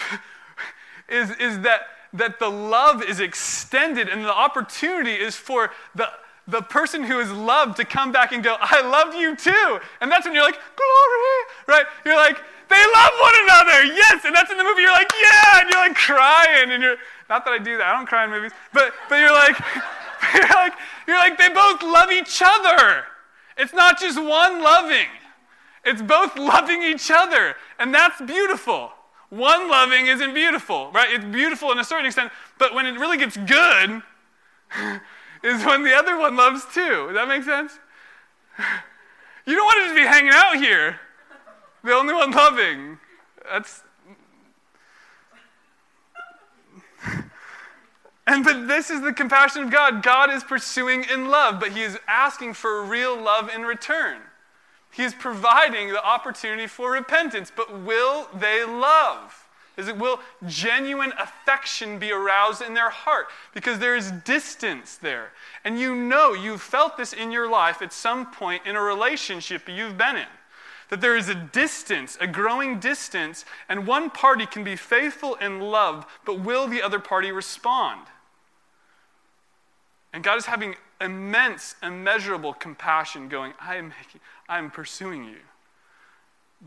is, 1.09 1.31
is 1.31 1.59
that 1.61 1.87
that 2.13 2.39
the 2.39 2.49
love 2.49 3.03
is 3.03 3.19
extended 3.19 4.07
and 4.07 4.23
the 4.23 4.33
opportunity 4.33 5.13
is 5.13 5.35
for 5.35 5.71
the, 5.95 6.07
the 6.47 6.61
person 6.61 7.03
who 7.03 7.19
is 7.19 7.31
loved 7.31 7.77
to 7.77 7.85
come 7.85 8.11
back 8.11 8.31
and 8.31 8.43
go, 8.43 8.55
I 8.59 8.81
love 8.81 9.15
you 9.15 9.35
too. 9.35 9.79
And 10.01 10.11
that's 10.11 10.25
when 10.25 10.35
you're 10.35 10.43
like, 10.43 10.59
glory, 10.75 11.39
right? 11.67 11.85
You're 12.05 12.15
like, 12.15 12.37
they 12.69 12.85
love 12.93 13.11
one 13.21 13.33
another, 13.43 13.83
yes. 13.85 14.25
And 14.25 14.35
that's 14.35 14.51
in 14.51 14.57
the 14.57 14.63
movie, 14.63 14.81
you're 14.81 14.91
like, 14.91 15.11
yeah, 15.21 15.61
and 15.61 15.69
you're 15.69 15.79
like 15.79 15.95
crying. 15.95 16.71
And 16.71 16.83
you're, 16.83 16.97
not 17.29 17.45
that 17.45 17.51
I 17.51 17.57
do 17.57 17.77
that, 17.77 17.87
I 17.87 17.93
don't 17.93 18.05
cry 18.05 18.25
in 18.25 18.29
movies, 18.29 18.51
but, 18.73 18.93
but 19.09 19.15
you're 19.15 19.33
like, 19.33 19.57
you're 20.33 20.49
like, 20.49 20.73
you're 21.07 21.17
like, 21.17 21.37
they 21.37 21.49
both 21.49 21.81
love 21.81 22.11
each 22.11 22.41
other. 22.45 23.05
It's 23.57 23.73
not 23.73 23.99
just 23.99 24.21
one 24.21 24.61
loving, 24.61 25.07
it's 25.83 26.01
both 26.01 26.37
loving 26.37 26.83
each 26.83 27.09
other. 27.11 27.55
And 27.79 27.93
that's 27.93 28.21
beautiful. 28.21 28.91
One 29.33 29.67
loving 29.67 30.05
isn't 30.05 30.35
beautiful, 30.35 30.91
right? 30.91 31.11
It's 31.11 31.25
beautiful 31.25 31.71
in 31.71 31.79
a 31.79 31.83
certain 31.83 32.05
extent, 32.05 32.31
but 32.59 32.75
when 32.75 32.85
it 32.85 32.99
really 32.99 33.17
gets 33.17 33.35
good 33.35 34.03
is 35.43 35.65
when 35.65 35.83
the 35.83 35.95
other 35.95 36.19
one 36.19 36.35
loves 36.35 36.63
too. 36.71 37.07
Does 37.07 37.15
that 37.15 37.27
make 37.27 37.43
sense? 37.43 37.79
You 39.45 39.57
don't 39.57 39.65
want 39.65 39.77
to 39.79 39.83
just 39.87 39.95
be 39.95 40.03
hanging 40.03 40.31
out 40.33 40.55
here, 40.55 41.01
the 41.83 41.91
only 41.91 42.13
one 42.13 42.31
loving. 42.31 42.97
That's. 43.51 43.83
And 48.25 48.45
but 48.45 48.69
this 48.69 48.89
is 48.89 49.01
the 49.01 49.11
compassion 49.11 49.63
of 49.63 49.69
God. 49.69 50.01
God 50.01 50.31
is 50.31 50.45
pursuing 50.45 51.03
in 51.11 51.27
love, 51.27 51.59
but 51.59 51.73
He 51.73 51.81
is 51.81 51.99
asking 52.07 52.53
for 52.53 52.81
real 52.83 53.21
love 53.21 53.49
in 53.53 53.63
return. 53.63 54.21
He's 54.93 55.15
providing 55.15 55.89
the 55.89 56.03
opportunity 56.03 56.67
for 56.67 56.91
repentance, 56.91 57.51
but 57.53 57.81
will 57.81 58.27
they 58.33 58.63
love? 58.63 59.47
Is 59.75 59.87
it 59.87 59.97
will 59.97 60.19
genuine 60.45 61.13
affection 61.19 61.97
be 61.97 62.11
aroused 62.11 62.61
in 62.61 62.75
their 62.75 62.91
heart? 62.91 63.25
Because 63.55 63.79
there 63.79 63.95
is 63.95 64.11
distance 64.23 64.97
there. 64.97 65.31
And 65.63 65.79
you 65.79 65.95
know, 65.95 66.33
you've 66.33 66.61
felt 66.61 66.95
this 66.95 67.11
in 67.11 67.31
your 67.31 67.49
life 67.49 67.81
at 67.81 67.91
some 67.91 68.31
point 68.31 68.67
in 68.67 68.75
a 68.75 68.81
relationship 68.81 69.67
you've 69.67 69.97
been 69.97 70.15
in. 70.15 70.27
That 70.89 71.01
there 71.01 71.17
is 71.17 71.27
a 71.27 71.33
distance, 71.33 72.15
a 72.21 72.27
growing 72.27 72.79
distance, 72.79 73.45
and 73.67 73.87
one 73.87 74.11
party 74.11 74.45
can 74.45 74.63
be 74.63 74.75
faithful 74.75 75.33
in 75.35 75.59
love, 75.59 76.05
but 76.23 76.39
will 76.39 76.67
the 76.67 76.83
other 76.83 76.99
party 76.99 77.31
respond? 77.31 78.01
And 80.13 80.23
God 80.23 80.37
is 80.37 80.45
having 80.45 80.75
immense, 81.03 81.75
immeasurable 81.83 82.53
compassion, 82.53 83.27
going, 83.27 83.53
I 83.59 83.75
am, 83.75 83.93
I 84.47 84.57
am 84.57 84.71
pursuing 84.71 85.25
you. 85.25 85.37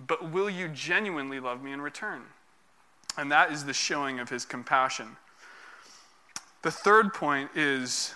But 0.07 0.31
will 0.31 0.51
you 0.51 0.69
genuinely 0.69 1.41
love 1.41 1.63
me 1.63 1.73
in 1.73 1.81
return? 1.81 2.23
And 3.17 3.33
that 3.33 3.51
is 3.51 3.65
the 3.65 3.73
showing 3.73 4.21
of 4.21 4.29
his 4.29 4.45
compassion. 4.45 5.17
The 6.63 6.71
third 6.71 7.15
point 7.15 7.51
is 7.55 8.15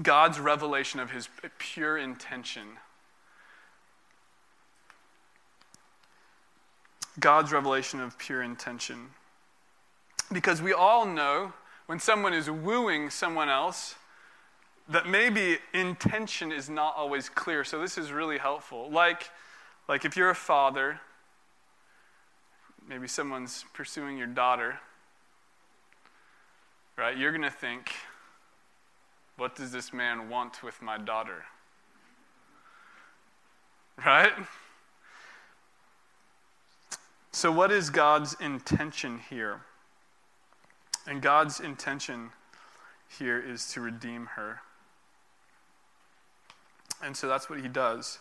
God's 0.00 0.38
revelation 0.38 1.00
of 1.00 1.10
his 1.10 1.28
pure 1.58 1.98
intention. 1.98 2.68
God's 7.18 7.52
revelation 7.52 8.00
of 8.00 8.16
pure 8.18 8.42
intention. 8.42 9.08
Because 10.32 10.62
we 10.62 10.72
all 10.72 11.04
know 11.04 11.52
when 11.86 11.98
someone 11.98 12.32
is 12.32 12.48
wooing 12.48 13.10
someone 13.10 13.48
else, 13.48 13.96
that 14.90 15.06
maybe 15.06 15.58
intention 15.72 16.52
is 16.52 16.68
not 16.68 16.94
always 16.96 17.28
clear. 17.28 17.64
So 17.64 17.80
this 17.80 17.96
is 17.96 18.12
really 18.12 18.38
helpful. 18.38 18.90
Like, 18.90 19.30
like 19.88 20.04
if 20.04 20.16
you're 20.16 20.30
a 20.30 20.34
father, 20.34 21.00
maybe 22.88 23.06
someone's 23.06 23.64
pursuing 23.72 24.18
your 24.18 24.26
daughter, 24.26 24.80
right? 26.96 27.16
You're 27.16 27.32
going 27.32 27.42
to 27.42 27.50
think, 27.50 27.92
what 29.36 29.56
does 29.56 29.72
this 29.72 29.92
man 29.92 30.28
want 30.28 30.62
with 30.62 30.82
my 30.82 30.98
daughter? 30.98 31.44
right? 34.04 34.32
So, 37.32 37.52
what 37.52 37.70
is 37.70 37.90
God's 37.90 38.36
intention 38.40 39.20
here? 39.30 39.62
And 41.06 41.22
God's 41.22 41.60
intention 41.60 42.30
here 43.18 43.40
is 43.40 43.72
to 43.72 43.80
redeem 43.80 44.26
her. 44.36 44.60
And 47.02 47.16
so 47.16 47.28
that's 47.28 47.48
what 47.48 47.60
he 47.60 47.68
does. 47.68 48.18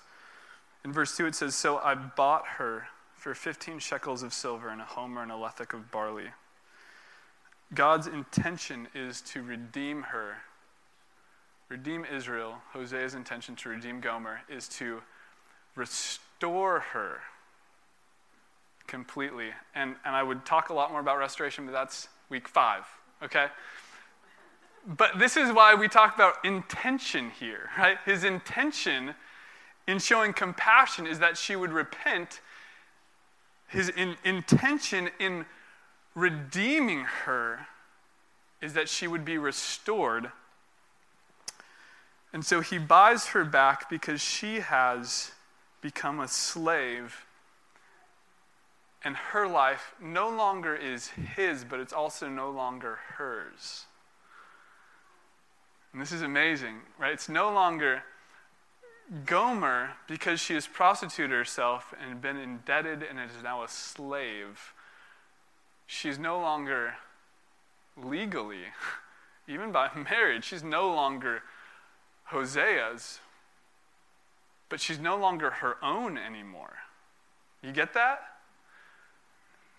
In 0.83 0.93
verse 0.93 1.15
2, 1.17 1.27
it 1.27 1.35
says, 1.35 1.55
So 1.55 1.77
I 1.77 1.95
bought 1.95 2.45
her 2.57 2.87
for 3.15 3.35
15 3.35 3.79
shekels 3.79 4.23
of 4.23 4.33
silver 4.33 4.69
and 4.69 4.79
a 4.81 4.85
homer 4.85 5.21
and 5.21 5.31
a 5.31 5.35
lethek 5.35 5.73
of 5.73 5.91
barley. 5.91 6.29
God's 7.73 8.07
intention 8.07 8.87
is 8.95 9.21
to 9.21 9.43
redeem 9.43 10.03
her. 10.03 10.37
Redeem 11.67 12.05
Israel. 12.05 12.55
Hosea's 12.73 13.13
intention 13.13 13.55
to 13.57 13.69
redeem 13.69 13.99
Gomer 13.99 14.41
is 14.49 14.67
to 14.69 15.01
restore 15.75 16.79
her 16.79 17.19
completely. 18.87 19.49
And, 19.75 19.95
and 20.03 20.15
I 20.15 20.23
would 20.23 20.45
talk 20.45 20.69
a 20.69 20.73
lot 20.73 20.91
more 20.91 20.99
about 20.99 21.19
restoration, 21.19 21.65
but 21.65 21.73
that's 21.73 22.07
week 22.29 22.47
five, 22.47 22.85
okay? 23.21 23.47
But 24.89 25.19
this 25.19 25.37
is 25.37 25.51
why 25.51 25.75
we 25.75 25.87
talk 25.87 26.15
about 26.15 26.43
intention 26.43 27.29
here, 27.29 27.69
right? 27.77 27.99
His 28.05 28.23
intention 28.23 29.13
in 29.87 29.99
showing 29.99 30.33
compassion 30.33 31.05
is 31.05 31.19
that 31.19 31.37
she 31.37 31.55
would 31.55 31.71
repent. 31.71 32.41
His 33.67 33.89
in, 33.89 34.15
intention 34.25 35.11
in 35.19 35.45
redeeming 36.15 37.01
her 37.25 37.67
is 38.63 38.73
that 38.73 38.89
she 38.89 39.07
would 39.07 39.23
be 39.23 39.37
restored. 39.37 40.31
And 42.33 42.43
so 42.43 42.61
he 42.61 42.79
buys 42.79 43.27
her 43.27 43.45
back 43.45 43.91
because 43.91 44.21
she 44.21 44.59
has 44.59 45.33
become 45.81 46.19
a 46.19 46.27
slave. 46.27 47.25
And 49.03 49.15
her 49.15 49.47
life 49.47 49.93
no 50.01 50.29
longer 50.29 50.75
is 50.75 51.09
his, 51.09 51.63
but 51.63 51.79
it's 51.79 51.93
also 51.93 52.27
no 52.27 52.49
longer 52.49 52.97
hers. 53.17 53.85
And 55.93 56.01
this 56.01 56.11
is 56.11 56.21
amazing, 56.21 56.81
right? 56.99 57.13
It's 57.13 57.29
no 57.29 57.51
longer 57.51 58.03
Gomer, 59.25 59.91
because 60.07 60.39
she 60.39 60.53
has 60.53 60.67
prostituted 60.67 61.31
herself 61.31 61.95
and 61.99 62.21
been 62.21 62.37
indebted 62.37 63.01
and 63.01 63.19
is 63.19 63.41
now 63.43 63.63
a 63.63 63.67
slave, 63.67 64.73
she's 65.87 66.19
no 66.19 66.39
longer 66.39 66.93
legally, 67.97 68.65
even 69.47 69.71
by 69.71 69.89
marriage, 70.11 70.43
she's 70.45 70.63
no 70.63 70.93
longer 70.93 71.41
Hosea's, 72.31 73.19
but 74.69 74.79
she's 74.79 74.99
no 74.99 75.17
longer 75.17 75.49
her 75.49 75.83
own 75.83 76.15
anymore. 76.15 76.73
You 77.63 77.71
get 77.71 77.95
that? 77.95 78.19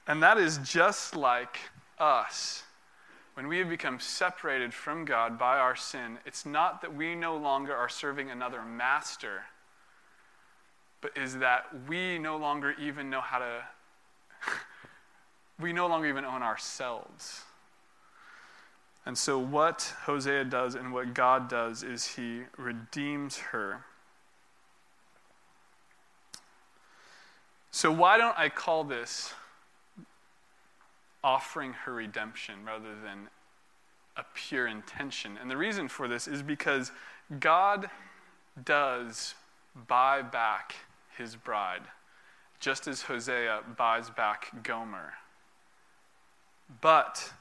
And 0.09 0.21
that 0.25 0.39
is 0.39 0.59
just 0.65 1.15
like 1.15 1.57
us. 2.01 2.65
When 3.41 3.49
we 3.49 3.57
have 3.57 3.71
become 3.71 3.99
separated 4.01 4.75
from 4.75 5.07
God 5.07 5.39
by 5.39 5.57
our 5.57 5.75
sin, 5.75 6.19
it's 6.27 6.45
not 6.45 6.83
that 6.83 6.95
we 6.95 7.15
no 7.15 7.39
longer 7.39 7.75
are 7.75 7.89
serving 7.89 8.31
another 8.31 8.63
master, 8.63 9.45
but 11.01 11.17
is 11.17 11.39
that 11.39 11.65
we 11.89 12.19
no 12.19 12.37
longer 12.37 12.75
even 12.79 13.09
know 13.09 13.23
how 13.23 13.39
to, 13.39 13.63
we 15.59 15.73
no 15.73 15.87
longer 15.87 16.07
even 16.07 16.27
own 16.27 16.43
ourselves. 16.43 17.45
And 19.07 19.17
so, 19.17 19.39
what 19.39 19.95
Hosea 20.03 20.45
does 20.45 20.75
and 20.75 20.93
what 20.93 21.15
God 21.15 21.49
does 21.49 21.83
is 21.83 22.05
he 22.17 22.43
redeems 22.59 23.39
her. 23.39 23.87
So, 27.71 27.91
why 27.91 28.19
don't 28.19 28.39
I 28.39 28.51
call 28.51 28.85
this 28.85 29.33
offering 31.23 31.73
her 31.73 31.93
redemption 31.93 32.65
rather 32.65 32.95
than 33.03 33.29
a 34.17 34.25
pure 34.35 34.67
intention. 34.67 35.39
And 35.41 35.51
the 35.51 35.57
reason 35.57 35.89
for 35.89 36.09
this 36.09 36.27
is 36.27 36.43
because 36.43 36.93
God 37.39 37.91
does 38.65 39.35
buy 39.87 40.23
back 40.23 40.75
his 41.17 41.37
bride, 41.37 41.83
just 42.59 42.87
as 42.87 43.03
Hosea 43.03 43.61
buys 43.77 44.11
back 44.11 44.63
Gomer. 44.63 45.15
But 46.81 47.33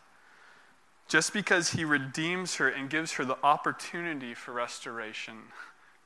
just 1.07 1.33
because 1.33 1.71
he 1.71 1.85
redeems 1.85 2.55
her 2.55 2.69
and 2.69 2.89
gives 2.89 3.13
her 3.13 3.25
the 3.25 3.37
opportunity 3.43 4.33
for 4.33 4.53
restoration 4.53 5.37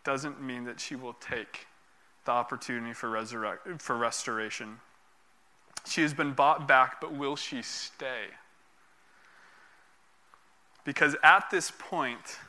doesn't 0.03 0.41
mean 0.41 0.65
that 0.65 0.79
she 0.79 0.95
will 0.95 1.13
take 1.13 1.67
the 2.25 2.31
opportunity 2.31 2.93
for, 2.93 3.25
for 3.79 3.97
restoration. 3.97 4.79
She 5.85 6.01
has 6.01 6.13
been 6.13 6.33
bought 6.33 6.67
back, 6.67 7.01
but 7.01 7.13
will 7.13 7.35
she 7.35 7.61
stay? 7.61 8.25
Because 10.85 11.15
at 11.23 11.49
this 11.49 11.71
point, 11.71 12.39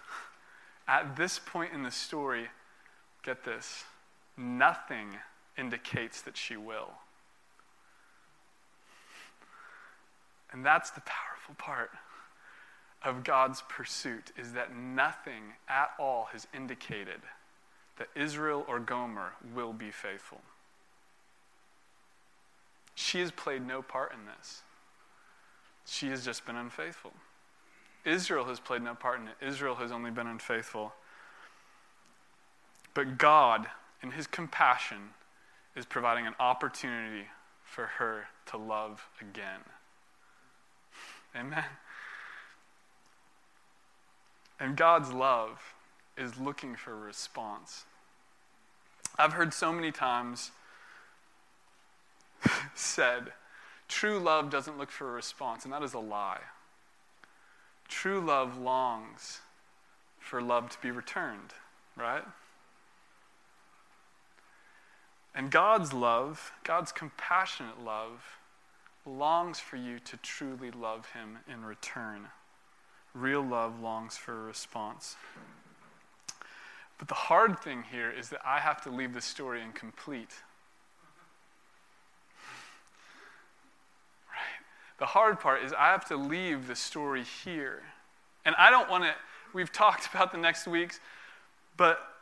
at 0.89 1.17
this 1.17 1.39
point 1.39 1.73
in 1.73 1.83
the 1.83 1.91
story, 1.91 2.49
get 3.23 3.45
this, 3.45 3.85
nothing 4.37 5.09
indicates 5.57 6.21
that 6.23 6.37
she 6.37 6.57
will. 6.57 6.91
And 10.53 10.65
that's 10.65 10.91
the 10.91 11.03
powerful 11.03 11.55
part 11.57 11.91
of 13.03 13.25
God's 13.25 13.63
pursuit 13.69 14.33
is 14.37 14.53
that 14.53 14.75
nothing 14.75 15.55
at 15.69 15.91
all 15.99 16.29
has 16.33 16.47
indicated 16.55 17.21
that 17.99 18.09
Israel 18.15 18.65
or 18.67 18.79
Gomer 18.81 19.33
will 19.55 19.73
be 19.73 19.91
faithful. 19.91 20.41
She 22.95 23.21
has 23.21 23.31
played 23.31 23.67
no 23.67 23.83
part 23.83 24.13
in 24.13 24.27
this. 24.27 24.63
She 25.87 26.09
has 26.09 26.25
just 26.25 26.47
been 26.47 26.57
unfaithful. 26.57 27.13
Israel 28.05 28.45
has 28.47 28.61
played 28.61 28.83
no 28.83 28.95
part 28.95 29.21
in 29.21 29.29
it. 29.29 29.35
Israel 29.47 29.77
has 29.77 29.91
only 29.91 30.11
been 30.11 30.27
unfaithful. 30.27 30.93
But 32.93 33.19
God, 33.19 33.67
in 34.03 34.13
His 34.13 34.27
compassion, 34.27 35.11
is 35.75 35.85
providing 35.85 36.27
an 36.27 36.35
opportunity 36.39 37.27
for 37.65 37.87
her 37.87 38.27
to 38.47 38.57
love 38.57 39.09
again. 39.21 39.61
Amen. 41.35 41.65
And 44.61 44.77
God's 44.77 45.13
love 45.13 45.75
is 46.17 46.39
looking 46.39 46.77
for 46.77 46.93
a 46.93 46.97
response. 46.97 47.85
I've 49.19 49.33
heard 49.33 49.53
so 49.53 49.73
many 49.73 49.91
times 49.91 50.53
said, 52.75 53.33
true 53.89 54.19
love 54.19 54.51
doesn't 54.51 54.79
look 54.79 54.91
for 54.91 55.09
a 55.09 55.13
response, 55.13 55.65
and 55.65 55.73
that 55.73 55.83
is 55.83 55.95
a 55.95 55.99
lie. 55.99 56.41
True 57.89 58.21
love 58.21 58.59
longs 58.59 59.41
for 60.19 60.41
love 60.41 60.71
to 60.71 60.79
be 60.81 60.91
returned, 60.91 61.53
right? 61.97 62.25
And 65.35 65.51
God's 65.51 65.93
love, 65.93 66.53
God's 66.63 66.93
compassionate 66.93 67.83
love, 67.85 68.39
longs 69.05 69.59
for 69.59 69.77
you 69.77 69.99
to 69.99 70.17
truly 70.19 70.71
love 70.71 71.11
Him 71.13 71.39
in 71.53 71.65
return. 71.65 72.29
Real 73.15 73.43
love 73.43 73.81
longs 73.81 74.17
for 74.17 74.33
a 74.33 74.45
response. 74.45 75.17
But 76.99 77.09
the 77.09 77.15
hard 77.15 77.59
thing 77.59 77.85
here 77.91 78.11
is 78.11 78.29
that 78.31 78.41
I 78.45 78.61
have 78.61 78.83
to 78.85 78.91
leave 78.91 79.13
the 79.13 79.21
story 79.21 79.61
incomplete. 79.61 80.43
The 84.99 85.07
hard 85.07 85.41
part 85.41 85.63
is 85.63 85.73
I 85.73 85.87
have 85.87 86.07
to 86.07 86.17
leave 86.17 86.67
the 86.67 86.77
story 86.77 87.25
here. 87.45 87.83
And 88.45 88.55
I 88.57 88.71
don't 88.71 88.89
want 88.91 89.05
to, 89.05 89.15
we've 89.53 89.73
talked 89.73 90.09
about 90.15 90.33
the 90.33 90.39
next 90.39 90.67
weeks, 90.67 91.01
but 91.77 92.15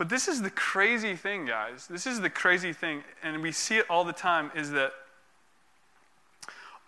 but 0.00 0.08
this 0.08 0.28
is 0.28 0.40
the 0.40 0.48
crazy 0.48 1.14
thing, 1.14 1.44
guys. 1.44 1.86
This 1.86 2.06
is 2.06 2.22
the 2.22 2.30
crazy 2.30 2.72
thing, 2.72 3.04
and 3.22 3.42
we 3.42 3.52
see 3.52 3.76
it 3.76 3.84
all 3.90 4.02
the 4.02 4.14
time, 4.14 4.50
is 4.54 4.70
that 4.70 4.94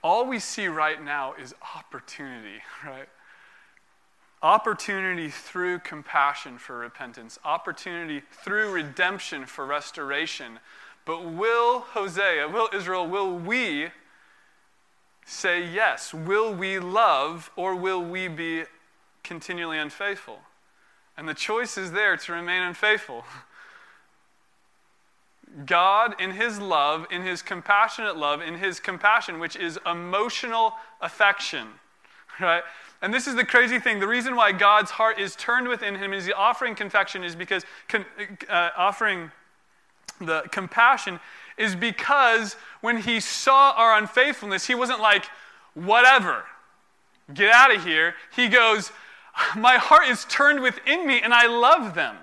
all 0.03 0.25
we 0.25 0.39
see 0.39 0.67
right 0.67 1.05
now 1.05 1.35
is 1.35 1.55
opportunity, 1.77 2.63
right? 2.87 3.11
Opportunity 4.43 5.29
through 5.29 5.81
compassion 5.81 6.57
for 6.57 6.79
repentance, 6.79 7.39
opportunity 7.45 8.23
through 8.33 8.73
redemption 8.73 9.45
for 9.45 9.67
restoration. 9.67 10.59
But 11.05 11.23
will 11.23 11.81
Hosea, 11.81 12.49
will 12.49 12.71
Israel, 12.73 13.07
will 13.07 13.37
we 13.37 13.89
say 15.25 15.67
yes. 15.67 16.13
Will 16.13 16.53
we 16.53 16.79
love 16.79 17.51
or 17.57 17.75
will 17.75 18.03
we 18.03 18.29
be 18.29 18.65
continually 19.23 19.79
unfaithful? 19.79 20.41
And 21.17 21.29
the 21.29 21.35
choice 21.35 21.77
is 21.77 21.93
there 21.93 22.17
to 22.17 22.33
remain 22.33 22.63
unfaithful. 22.63 23.25
God, 25.67 26.15
in 26.19 26.31
His 26.31 26.59
love, 26.59 27.07
in 27.11 27.23
His 27.23 27.43
compassionate 27.43 28.17
love, 28.17 28.41
in 28.41 28.55
His 28.55 28.81
compassion, 28.81 29.39
which 29.39 29.55
is 29.57 29.79
emotional 29.85 30.73
affection, 31.01 31.69
right? 32.41 32.63
And 33.03 33.13
this 33.13 33.27
is 33.27 33.35
the 33.35 33.45
crazy 33.45 33.79
thing. 33.79 34.01
The 34.01 34.09
reason 34.09 34.37
why 34.37 34.53
God's 34.53 34.93
heart 34.93 35.19
is 35.19 35.37
turned 35.37 35.69
within 35.69 35.97
Him 35.97 36.13
is 36.13 36.25
the 36.25 36.35
offering 36.35 36.75
confection 36.75 37.23
is 37.23 37.37
because 37.37 37.65
con, 37.89 38.07
uh, 38.49 38.71
offering 38.77 39.31
the 40.21 40.43
compassion 40.51 41.21
is 41.57 41.75
because 41.75 42.57
when 42.81 42.99
he 42.99 43.21
saw 43.21 43.73
our 43.77 43.97
unfaithfulness, 43.97 44.67
he 44.67 44.75
wasn't 44.75 45.01
like, 45.01 45.27
whatever, 45.75 46.45
get 47.33 47.53
out 47.53 47.75
of 47.75 47.85
here. 47.85 48.15
He 48.35 48.49
goes, 48.49 48.93
my 49.57 49.77
heart 49.77 50.09
is 50.09 50.25
turned 50.27 50.61
within 50.61 51.07
me 51.07 51.21
and 51.21 51.33
I 51.33 51.47
love 51.47 51.95
them. 51.95 52.17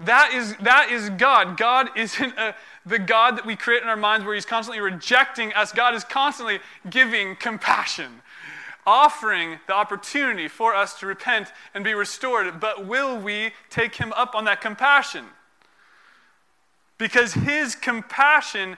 That 0.00 0.32
is, 0.32 0.56
that 0.62 0.90
is 0.90 1.10
God. 1.10 1.58
God 1.58 1.90
isn't 1.96 2.38
a, 2.38 2.54
the 2.86 2.98
God 2.98 3.36
that 3.36 3.44
we 3.44 3.54
create 3.54 3.82
in 3.82 3.88
our 3.88 3.96
minds 3.96 4.24
where 4.24 4.34
He's 4.34 4.46
constantly 4.46 4.80
rejecting 4.80 5.52
us. 5.52 5.72
God 5.72 5.94
is 5.94 6.04
constantly 6.04 6.60
giving 6.88 7.36
compassion, 7.36 8.22
offering 8.86 9.58
the 9.66 9.74
opportunity 9.74 10.48
for 10.48 10.74
us 10.74 10.98
to 11.00 11.06
repent 11.06 11.48
and 11.74 11.84
be 11.84 11.92
restored. 11.92 12.60
But 12.60 12.86
will 12.86 13.18
we 13.18 13.52
take 13.68 13.96
Him 13.96 14.12
up 14.14 14.34
on 14.34 14.46
that 14.46 14.62
compassion? 14.62 15.26
Because 17.00 17.32
His 17.32 17.74
compassion 17.74 18.76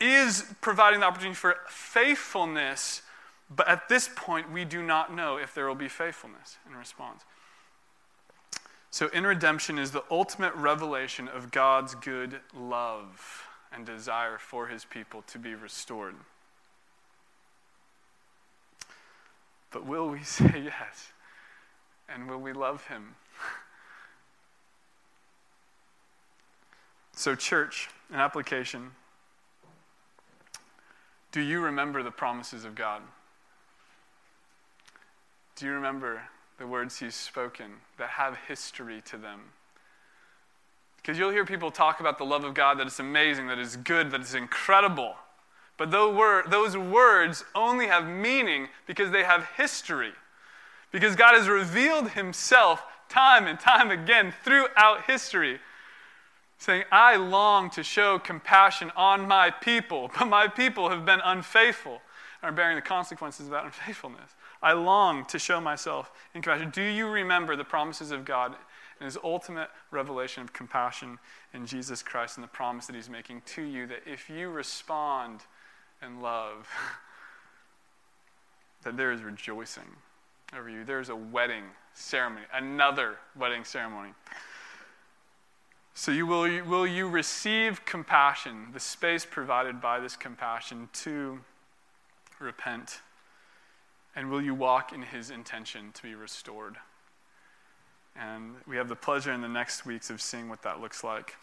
is 0.00 0.46
providing 0.62 1.00
the 1.00 1.06
opportunity 1.06 1.36
for 1.36 1.58
faithfulness. 1.68 3.02
But 3.54 3.68
at 3.68 3.88
this 3.90 4.08
point, 4.16 4.50
we 4.50 4.64
do 4.64 4.82
not 4.82 5.14
know 5.14 5.36
if 5.36 5.54
there 5.54 5.68
will 5.68 5.74
be 5.74 5.88
faithfulness 5.88 6.56
in 6.66 6.74
response. 6.74 7.22
So, 8.90 9.08
in 9.08 9.24
redemption 9.24 9.78
is 9.78 9.90
the 9.90 10.04
ultimate 10.10 10.54
revelation 10.54 11.28
of 11.28 11.50
God's 11.50 11.94
good 11.94 12.40
love 12.56 13.46
and 13.72 13.84
desire 13.84 14.38
for 14.38 14.68
his 14.68 14.86
people 14.86 15.22
to 15.26 15.38
be 15.38 15.54
restored. 15.54 16.14
But 19.70 19.84
will 19.84 20.08
we 20.08 20.22
say 20.24 20.62
yes? 20.64 21.12
And 22.08 22.26
will 22.26 22.40
we 22.40 22.54
love 22.54 22.86
him? 22.86 23.16
So, 27.20 27.34
church, 27.34 27.88
an 28.10 28.20
application. 28.20 28.90
Do 31.32 31.40
you 31.40 31.60
remember 31.60 32.02
the 32.02 32.10
promises 32.10 32.64
of 32.64 32.74
God? 32.74 33.02
Do 35.56 35.66
you 35.66 35.72
remember 35.72 36.22
the 36.60 36.66
words 36.66 36.98
he's 36.98 37.14
spoken 37.14 37.72
that 37.96 38.10
have 38.10 38.36
history 38.46 39.02
to 39.06 39.16
them. 39.16 39.40
Because 40.98 41.18
you'll 41.18 41.30
hear 41.30 41.46
people 41.46 41.70
talk 41.70 42.00
about 42.00 42.18
the 42.18 42.24
love 42.24 42.44
of 42.44 42.52
God 42.52 42.78
that 42.78 42.86
is 42.86 43.00
amazing, 43.00 43.46
that 43.48 43.58
is 43.58 43.76
good, 43.76 44.10
that 44.10 44.20
is 44.20 44.34
incredible. 44.34 45.14
But 45.78 45.90
those 45.90 46.76
words 46.76 47.44
only 47.54 47.86
have 47.86 48.06
meaning 48.06 48.68
because 48.86 49.10
they 49.10 49.24
have 49.24 49.46
history. 49.56 50.12
Because 50.92 51.16
God 51.16 51.34
has 51.34 51.48
revealed 51.48 52.10
himself 52.10 52.82
time 53.08 53.46
and 53.46 53.58
time 53.58 53.90
again 53.90 54.34
throughout 54.44 55.04
history, 55.06 55.60
saying, 56.60 56.84
I 56.92 57.16
long 57.16 57.70
to 57.70 57.82
show 57.82 58.18
compassion 58.18 58.92
on 58.94 59.26
my 59.26 59.50
people, 59.50 60.10
but 60.18 60.26
my 60.26 60.46
people 60.46 60.90
have 60.90 61.06
been 61.06 61.20
unfaithful 61.24 62.02
and 62.42 62.50
are 62.50 62.52
bearing 62.52 62.76
the 62.76 62.82
consequences 62.82 63.46
of 63.46 63.52
that 63.52 63.64
unfaithfulness. 63.64 64.36
I 64.62 64.74
long 64.74 65.24
to 65.26 65.38
show 65.38 65.58
myself 65.58 66.12
in 66.34 66.42
compassion. 66.42 66.68
Do 66.70 66.82
you 66.82 67.08
remember 67.08 67.56
the 67.56 67.64
promises 67.64 68.10
of 68.10 68.26
God 68.26 68.54
and 68.98 69.06
his 69.06 69.16
ultimate 69.24 69.70
revelation 69.90 70.42
of 70.42 70.52
compassion 70.52 71.18
in 71.54 71.64
Jesus 71.64 72.02
Christ 72.02 72.36
and 72.36 72.44
the 72.44 72.48
promise 72.48 72.86
that 72.86 72.94
he's 72.94 73.08
making 73.08 73.40
to 73.54 73.62
you 73.62 73.86
that 73.86 74.02
if 74.04 74.28
you 74.28 74.50
respond 74.50 75.40
in 76.02 76.20
love, 76.20 76.68
that 78.82 78.98
there 78.98 79.12
is 79.12 79.22
rejoicing 79.22 79.96
over 80.54 80.68
you. 80.68 80.84
There's 80.84 81.08
a 81.08 81.16
wedding 81.16 81.64
ceremony, 81.94 82.44
another 82.52 83.16
wedding 83.34 83.64
ceremony. 83.64 84.10
So 85.94 86.12
you 86.12 86.26
will, 86.26 86.64
will 86.64 86.86
you 86.86 87.08
receive 87.08 87.84
compassion, 87.84 88.68
the 88.72 88.80
space 88.80 89.26
provided 89.26 89.80
by 89.80 90.00
this 90.00 90.16
compassion 90.16 90.88
to 90.94 91.40
repent 92.38 93.00
and 94.16 94.30
will 94.30 94.42
you 94.42 94.54
walk 94.54 94.92
in 94.92 95.02
his 95.02 95.30
intention 95.30 95.92
to 95.92 96.02
be 96.02 96.14
restored? 96.14 96.76
And 98.16 98.56
we 98.66 98.76
have 98.76 98.88
the 98.88 98.96
pleasure 98.96 99.32
in 99.32 99.40
the 99.40 99.48
next 99.48 99.86
weeks 99.86 100.10
of 100.10 100.20
seeing 100.20 100.48
what 100.48 100.62
that 100.62 100.80
looks 100.80 101.04
like 101.04 101.36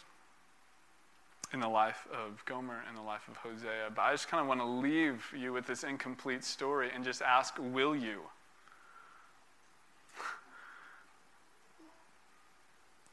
in 1.52 1.60
the 1.60 1.68
life 1.68 2.06
of 2.12 2.44
Gomer 2.44 2.82
and 2.86 2.96
the 2.96 3.02
life 3.02 3.26
of 3.28 3.38
Hosea. 3.38 3.90
But 3.94 4.02
I 4.02 4.12
just 4.12 4.28
kind 4.28 4.40
of 4.42 4.48
want 4.48 4.60
to 4.60 4.66
leave 4.66 5.24
you 5.36 5.52
with 5.52 5.66
this 5.66 5.82
incomplete 5.82 6.44
story 6.44 6.90
and 6.94 7.02
just 7.02 7.22
ask, 7.22 7.54
will 7.58 7.96
you? 7.96 8.20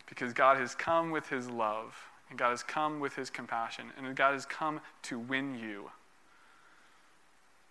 Because 0.08 0.34
God 0.34 0.58
has 0.58 0.76
come 0.76 1.12
with 1.12 1.30
his 1.30 1.50
love, 1.50 1.96
and 2.30 2.38
God 2.38 2.52
has 2.52 2.64
come 2.64 3.00
with 3.00 3.16
his 3.16 3.30
compassion, 3.30 3.88
and 3.98 4.16
God 4.16 4.34
has 4.34 4.46
come 4.46 4.82
to 5.04 5.20
win 5.20 5.58
you. 5.58 5.90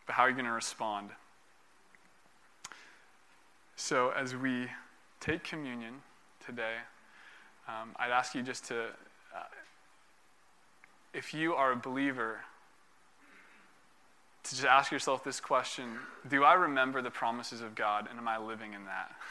But 0.07 0.15
how 0.15 0.25
are 0.25 0.29
you 0.29 0.35
going 0.35 0.47
to 0.47 0.53
respond? 0.53 1.11
So, 3.77 4.11
as 4.11 4.37
we 4.37 4.69
take 5.21 5.43
communion 5.43 5.95
today, 6.45 6.77
um, 7.67 7.91
I'd 7.97 8.11
ask 8.11 8.35
you 8.35 8.43
just 8.43 8.67
to, 8.67 8.85
uh, 9.35 9.43
if 11.13 11.35
you 11.35 11.55
are 11.55 11.73
a 11.73 11.77
believer, 11.77 12.41
to 14.45 14.51
just 14.51 14.67
ask 14.67 14.93
yourself 14.93 15.25
this 15.25 15.41
question 15.41 15.99
Do 16.29 16.45
I 16.45 16.55
remember 16.55 17.03
the 17.03 17.11
promises 17.11 17.63
of 17.63 17.75
God, 17.75 18.07
and 18.09 18.19
am 18.19 18.29
I 18.29 18.39
living 18.39 18.75
in 18.75 18.85
that? 18.85 19.13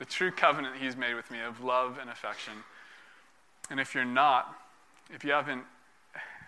the 0.00 0.04
true 0.06 0.32
covenant 0.32 0.74
He's 0.80 0.96
made 0.96 1.14
with 1.14 1.30
me 1.30 1.40
of 1.40 1.62
love 1.62 1.98
and 2.00 2.10
affection. 2.10 2.54
And 3.70 3.78
if 3.78 3.94
you're 3.94 4.04
not, 4.04 4.52
if 5.14 5.22
you 5.22 5.30
haven't, 5.30 5.62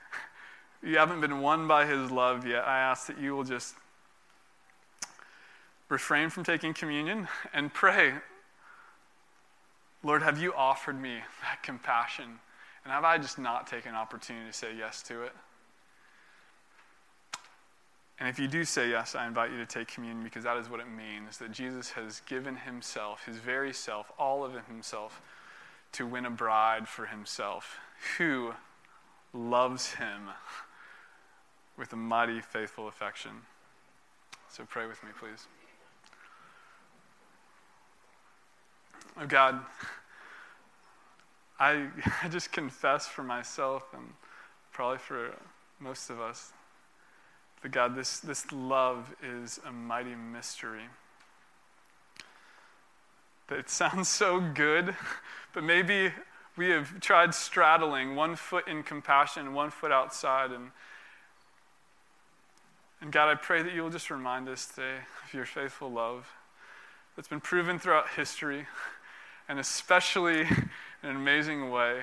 you 0.83 0.97
haven't 0.97 1.21
been 1.21 1.41
won 1.41 1.69
by 1.69 1.87
His 1.87 2.11
love 2.11 2.45
yet, 2.45 2.67
I 2.67 2.81
ask 2.81 3.07
that 3.07 3.21
you 3.21 3.37
will 3.37 3.45
just 3.45 3.75
refrain 5.89 6.31
from 6.31 6.43
taking 6.43 6.73
communion 6.73 7.29
and 7.53 7.73
pray, 7.73 8.15
Lord, 10.03 10.23
have 10.23 10.41
you 10.41 10.55
offered 10.55 11.01
me 11.01 11.19
that 11.43 11.63
compassion? 11.63 12.41
And 12.85 12.93
have 12.93 13.05
I 13.05 13.19
just 13.19 13.39
not 13.39 13.67
taken 13.67 13.95
opportunity 13.95 14.47
to 14.47 14.53
say 14.53 14.75
yes 14.77 15.03
to 15.05 15.23
it? 15.23 15.33
And 18.23 18.29
if 18.29 18.39
you 18.39 18.47
do 18.47 18.65
say 18.65 18.89
yes, 18.89 19.17
I 19.17 19.27
invite 19.27 19.51
you 19.51 19.57
to 19.57 19.67
take 19.67 19.89
communion 19.89 20.23
because 20.23 20.45
that 20.45 20.57
is 20.57 20.71
what 20.71 20.79
it 20.79 20.87
means 20.89 21.39
that 21.39 21.51
Jesus 21.51 21.91
has 21.91 22.21
given 22.21 22.55
himself, 22.55 23.27
his 23.27 23.39
very 23.39 23.73
self, 23.73 24.13
all 24.17 24.45
of 24.45 24.53
himself, 24.69 25.21
to 25.91 26.07
win 26.07 26.25
a 26.25 26.31
bride 26.31 26.87
for 26.87 27.07
himself 27.07 27.81
who 28.19 28.55
loves 29.35 29.95
him 29.95 30.29
with 31.77 31.93
a 31.93 31.97
mighty, 31.97 32.41
faithful 32.41 32.87
affection. 32.87 33.33
So 34.49 34.65
pray 34.69 34.87
with 34.87 35.03
me, 35.03 35.11
please. 35.19 35.49
Oh 39.21 39.27
God, 39.27 39.59
I, 41.59 41.89
I 42.23 42.29
just 42.29 42.53
confess 42.53 43.09
for 43.09 43.25
myself 43.25 43.83
and 43.93 44.13
probably 44.71 44.99
for 44.99 45.35
most 45.81 46.09
of 46.09 46.21
us 46.21 46.53
that 47.63 47.71
God, 47.71 47.95
this, 47.95 48.19
this 48.21 48.51
love 48.53 49.15
is 49.23 49.61
a 49.67 49.73
mighty 49.73 50.15
mystery. 50.15 50.85
That 53.49 53.59
it 53.59 53.71
sounds 53.71 54.09
so 54.09 54.41
good, 54.41 54.95
but 55.53 55.65
maybe 55.65 56.13
we 56.57 56.69
have 56.71 57.01
tried 57.01 57.35
straddling 57.35 58.15
one 58.15 58.37
foot 58.37 58.69
in 58.69 58.83
compassion, 58.83 59.55
one 59.55 59.71
foot 59.71 59.93
outside. 59.93 60.51
And, 60.51 60.71
and 63.01 63.11
God, 63.11 63.31
I 63.31 63.35
pray 63.37 63.63
that 63.63 63.73
you 63.73 63.83
will 63.83 63.91
just 63.91 64.11
remind 64.11 64.49
us 64.49 64.67
today 64.67 64.97
of 65.25 65.33
your 65.33 65.47
faithful 65.47 65.91
love 65.91 66.29
that's 67.17 67.29
been 67.29 67.41
proven 67.41 67.79
throughout 67.79 68.11
history 68.11 68.67
and 69.49 69.59
especially 69.59 70.41
in 71.03 71.09
an 71.09 71.17
amazing 71.17 71.71
way 71.71 72.03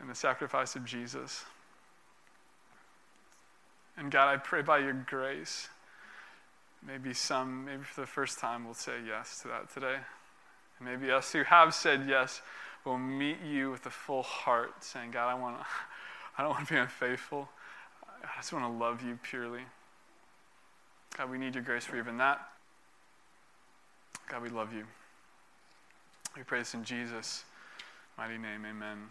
in 0.00 0.08
the 0.08 0.14
sacrifice 0.14 0.74
of 0.76 0.84
Jesus. 0.84 1.44
And 3.96 4.10
God, 4.10 4.32
I 4.32 4.36
pray 4.38 4.62
by 4.62 4.78
your 4.78 4.92
grace, 4.92 5.68
maybe 6.86 7.12
some, 7.12 7.66
maybe 7.66 7.82
for 7.82 8.00
the 8.00 8.06
first 8.06 8.38
time, 8.38 8.66
will 8.66 8.74
say 8.74 8.94
yes 9.06 9.40
to 9.42 9.48
that 9.48 9.72
today. 9.72 9.96
And 10.78 10.88
maybe 10.88 11.10
us 11.10 11.32
who 11.32 11.42
have 11.42 11.74
said 11.74 12.06
yes 12.08 12.40
will 12.84 12.98
meet 12.98 13.38
you 13.42 13.70
with 13.70 13.86
a 13.86 13.90
full 13.90 14.22
heart, 14.22 14.82
saying, 14.82 15.10
God, 15.12 15.28
I, 15.28 15.34
want 15.34 15.58
to, 15.58 15.66
I 16.38 16.42
don't 16.42 16.50
want 16.50 16.66
to 16.66 16.72
be 16.72 16.78
unfaithful. 16.78 17.48
I 18.22 18.40
just 18.40 18.52
want 18.52 18.64
to 18.64 18.84
love 18.84 19.02
you 19.02 19.18
purely. 19.22 19.62
God, 21.16 21.30
we 21.30 21.38
need 21.38 21.54
your 21.54 21.64
grace 21.64 21.84
for 21.84 21.96
even 21.96 22.16
that. 22.18 22.40
God, 24.28 24.42
we 24.42 24.48
love 24.48 24.72
you. 24.72 24.84
We 26.36 26.42
pray 26.42 26.60
this 26.60 26.72
in 26.74 26.84
Jesus' 26.84 27.44
mighty 28.16 28.38
name. 28.38 28.64
Amen. 28.64 29.08